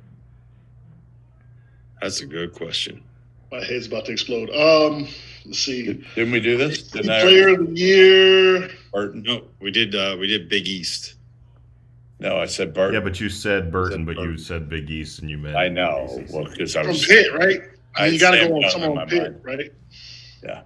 [2.00, 3.02] That's a good question.
[3.50, 4.50] My head's about to explode.
[4.50, 5.06] Um,
[5.44, 6.04] let's see.
[6.14, 6.82] Didn't we do this?
[6.82, 7.52] Didn't Player I...
[7.52, 8.70] of the Year.
[8.92, 9.22] Burton.
[9.22, 9.94] No, we did.
[9.94, 11.14] Uh, we did Big East.
[12.18, 12.94] No, I said Burton.
[12.94, 14.32] Yeah, but you said Burton, said but Burton.
[14.32, 15.56] you said Big East, and you meant.
[15.56, 16.08] I know.
[16.20, 16.32] ACC.
[16.32, 17.60] Well, because I was from Pitt, right?
[17.96, 19.44] I mean, you got to go on someone Pitt, mind.
[19.44, 19.72] right?
[20.42, 20.62] Yeah,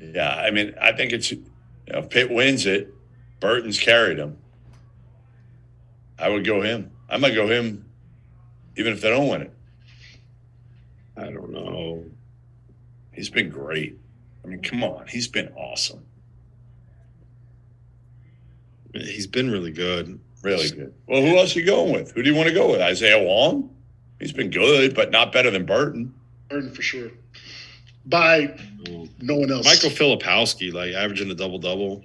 [0.00, 0.34] yeah.
[0.34, 1.44] I mean, I think it's you
[1.88, 2.92] know, if Pitt wins it,
[3.40, 4.36] Burton's carried him.
[6.18, 6.90] I would go him.
[7.08, 7.84] I might go him,
[8.76, 9.52] even if they don't win it.
[11.16, 11.83] I don't know.
[13.14, 13.98] He's been great.
[14.44, 16.04] I mean, come on, he's been awesome.
[18.92, 20.20] He's been really good.
[20.42, 20.94] Really good.
[21.08, 22.12] Well, who else are you going with?
[22.12, 22.80] Who do you want to go with?
[22.80, 23.74] Isaiah Wong?
[24.20, 26.14] He's been good, but not better than Burton.
[26.48, 27.10] Burton for sure.
[28.06, 28.56] By
[29.20, 29.64] no one else.
[29.64, 32.04] Michael Filipowski, like averaging a double double.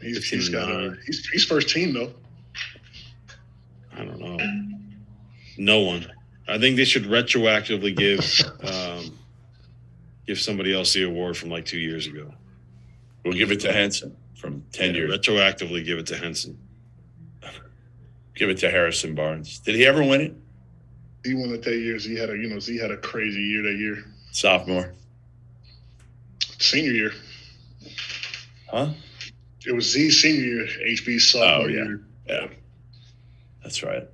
[0.00, 2.14] He's, he's got a, he's, he's first team though.
[3.92, 4.38] I don't know.
[5.58, 6.10] No one.
[6.48, 8.20] I think they should retroactively give
[8.64, 9.18] um,
[10.26, 12.32] give somebody else the award from like two years ago.
[13.24, 15.18] We'll give it to Henson from ten yeah, years.
[15.18, 16.58] Retroactively give it to Henson.
[18.34, 19.58] Give it to Harrison Barnes.
[19.58, 20.34] Did he ever win it?
[21.24, 21.98] He won it that year.
[21.98, 24.04] He had a you know he had a crazy year that year.
[24.30, 24.94] Sophomore.
[26.58, 27.12] Senior year.
[28.70, 28.90] Huh?
[29.66, 31.84] It was Z senior year, HB oh, sophomore oh, yeah.
[31.84, 32.00] year.
[32.26, 32.46] Yeah.
[33.62, 34.08] That's right.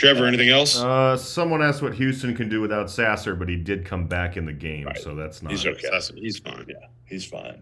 [0.00, 0.80] Trevor, anything else?
[0.80, 4.46] Uh, someone asked what Houston can do without Sasser, but he did come back in
[4.46, 4.96] the game, right.
[4.96, 5.52] so that's not.
[5.52, 5.88] He's okay.
[5.90, 6.64] Sasser, he's fine.
[6.66, 7.60] Yeah, he's fine.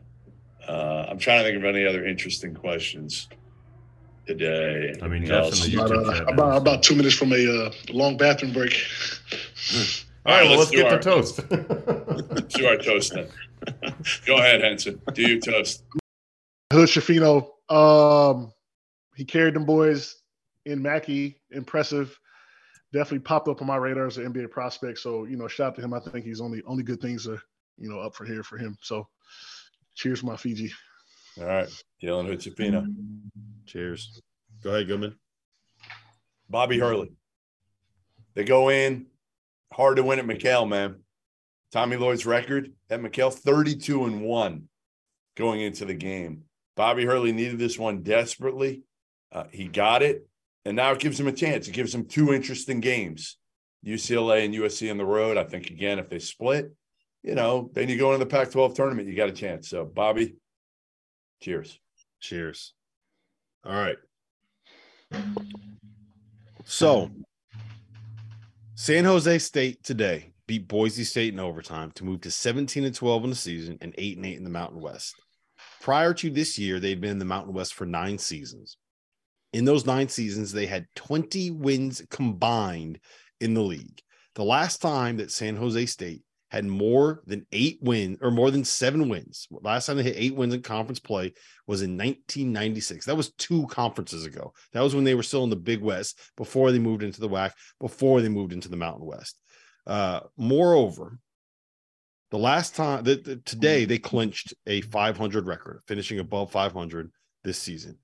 [0.68, 3.28] Uh, I'm trying to think of any other interesting questions
[4.24, 4.94] today.
[5.02, 8.72] I mean, about, uh, about, about, two minutes from a uh, long bathroom break.
[10.24, 11.40] All right, let's, let's get our, the toast.
[12.30, 13.26] let's do our toast then.
[14.26, 15.02] Go ahead, Henson.
[15.12, 15.82] Do your toast.
[16.72, 18.52] Hood Schifino, um,
[19.16, 20.22] he carried them boys
[20.66, 21.40] in Mackey.
[21.50, 22.16] Impressive.
[22.92, 24.98] Definitely popped up on my radar as an NBA prospect.
[24.98, 25.92] So, you know, shout out to him.
[25.92, 27.40] I think he's only only good things are,
[27.76, 28.76] you know, up for here for him.
[28.80, 29.06] So
[29.94, 30.72] cheers, my Fiji.
[31.38, 31.68] All right.
[32.02, 32.40] Jalen Hood
[33.66, 34.20] Cheers.
[34.62, 35.16] Go ahead, Goodman.
[36.48, 37.12] Bobby Hurley.
[38.34, 39.06] They go in
[39.72, 41.00] hard to win at McKale, man.
[41.72, 44.68] Tommy Lloyd's record at McKale 32 and 1
[45.36, 46.44] going into the game.
[46.76, 48.82] Bobby Hurley needed this one desperately.
[49.30, 50.26] Uh, he got it,
[50.68, 51.66] and now it gives him a chance.
[51.66, 53.36] It gives him two interesting games
[53.84, 55.36] UCLA and USC on the road.
[55.36, 56.72] I think, again, if they split,
[57.22, 59.68] you know, then you go into the Pac 12 tournament, you got a chance.
[59.68, 60.36] So, Bobby,
[61.40, 61.78] Cheers.
[62.20, 62.74] Cheers.
[63.64, 63.96] All right.
[66.64, 67.10] So,
[68.74, 73.24] San Jose State today beat Boise State in overtime to move to 17 and 12
[73.24, 75.14] in the season and 8 and 8 in the Mountain West.
[75.80, 78.76] Prior to this year, they'd been in the Mountain West for nine seasons.
[79.52, 83.00] In those nine seasons, they had 20 wins combined
[83.40, 84.00] in the league.
[84.34, 88.64] The last time that San Jose State had more than eight wins or more than
[88.64, 89.46] seven wins.
[89.50, 91.34] Last time they hit eight wins in conference play
[91.66, 93.04] was in 1996.
[93.04, 94.52] That was two conferences ago.
[94.72, 97.28] That was when they were still in the Big West before they moved into the
[97.28, 99.38] WAC, before they moved into the Mountain West.
[99.86, 101.18] Uh, moreover,
[102.30, 107.10] the last time that the, today they clinched a 500 record, finishing above 500
[107.44, 107.98] this season.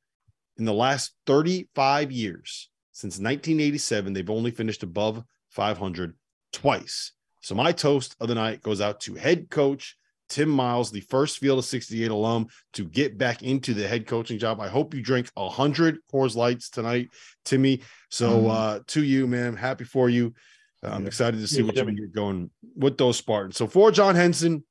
[0.57, 6.15] In the last 35 years, since 1987, they've only finished above 500
[6.53, 7.13] twice.
[7.41, 9.97] So my toast of the night goes out to head coach
[10.29, 14.39] Tim Miles, the first Field of 68 alum to get back into the head coaching
[14.39, 14.61] job.
[14.61, 17.11] I hope you drink 100 Coors Lights tonight,
[17.45, 17.83] Timmy.
[18.11, 18.51] So mm-hmm.
[18.51, 20.35] uh, to you, man, happy for you.
[20.83, 21.07] I'm yeah.
[21.07, 23.57] excited to see yeah, what you get going with those Spartans.
[23.57, 24.65] So for John Henson,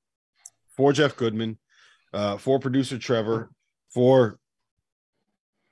[0.76, 1.58] for Jeff Goodman,
[2.14, 3.50] uh, for producer Trevor,
[3.94, 4.38] for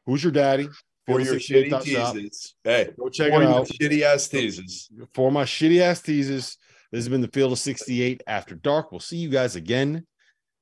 [0.06, 0.68] who's your daddy?
[1.08, 2.56] For your shitty teases.
[2.64, 3.68] Hey, go check it out.
[3.68, 4.90] Shitty ass teases.
[5.14, 6.58] For my shitty ass teases.
[6.92, 8.92] This has been the Field of 68 After Dark.
[8.92, 10.06] We'll see you guys again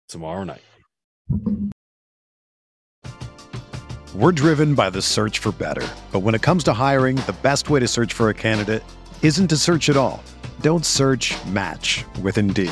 [0.07, 0.61] tomorrow night.
[4.15, 5.87] We're driven by the search for better.
[6.11, 8.83] But when it comes to hiring, the best way to search for a candidate
[9.21, 10.23] isn't to search at all.
[10.61, 12.71] Don't search match with Indeed.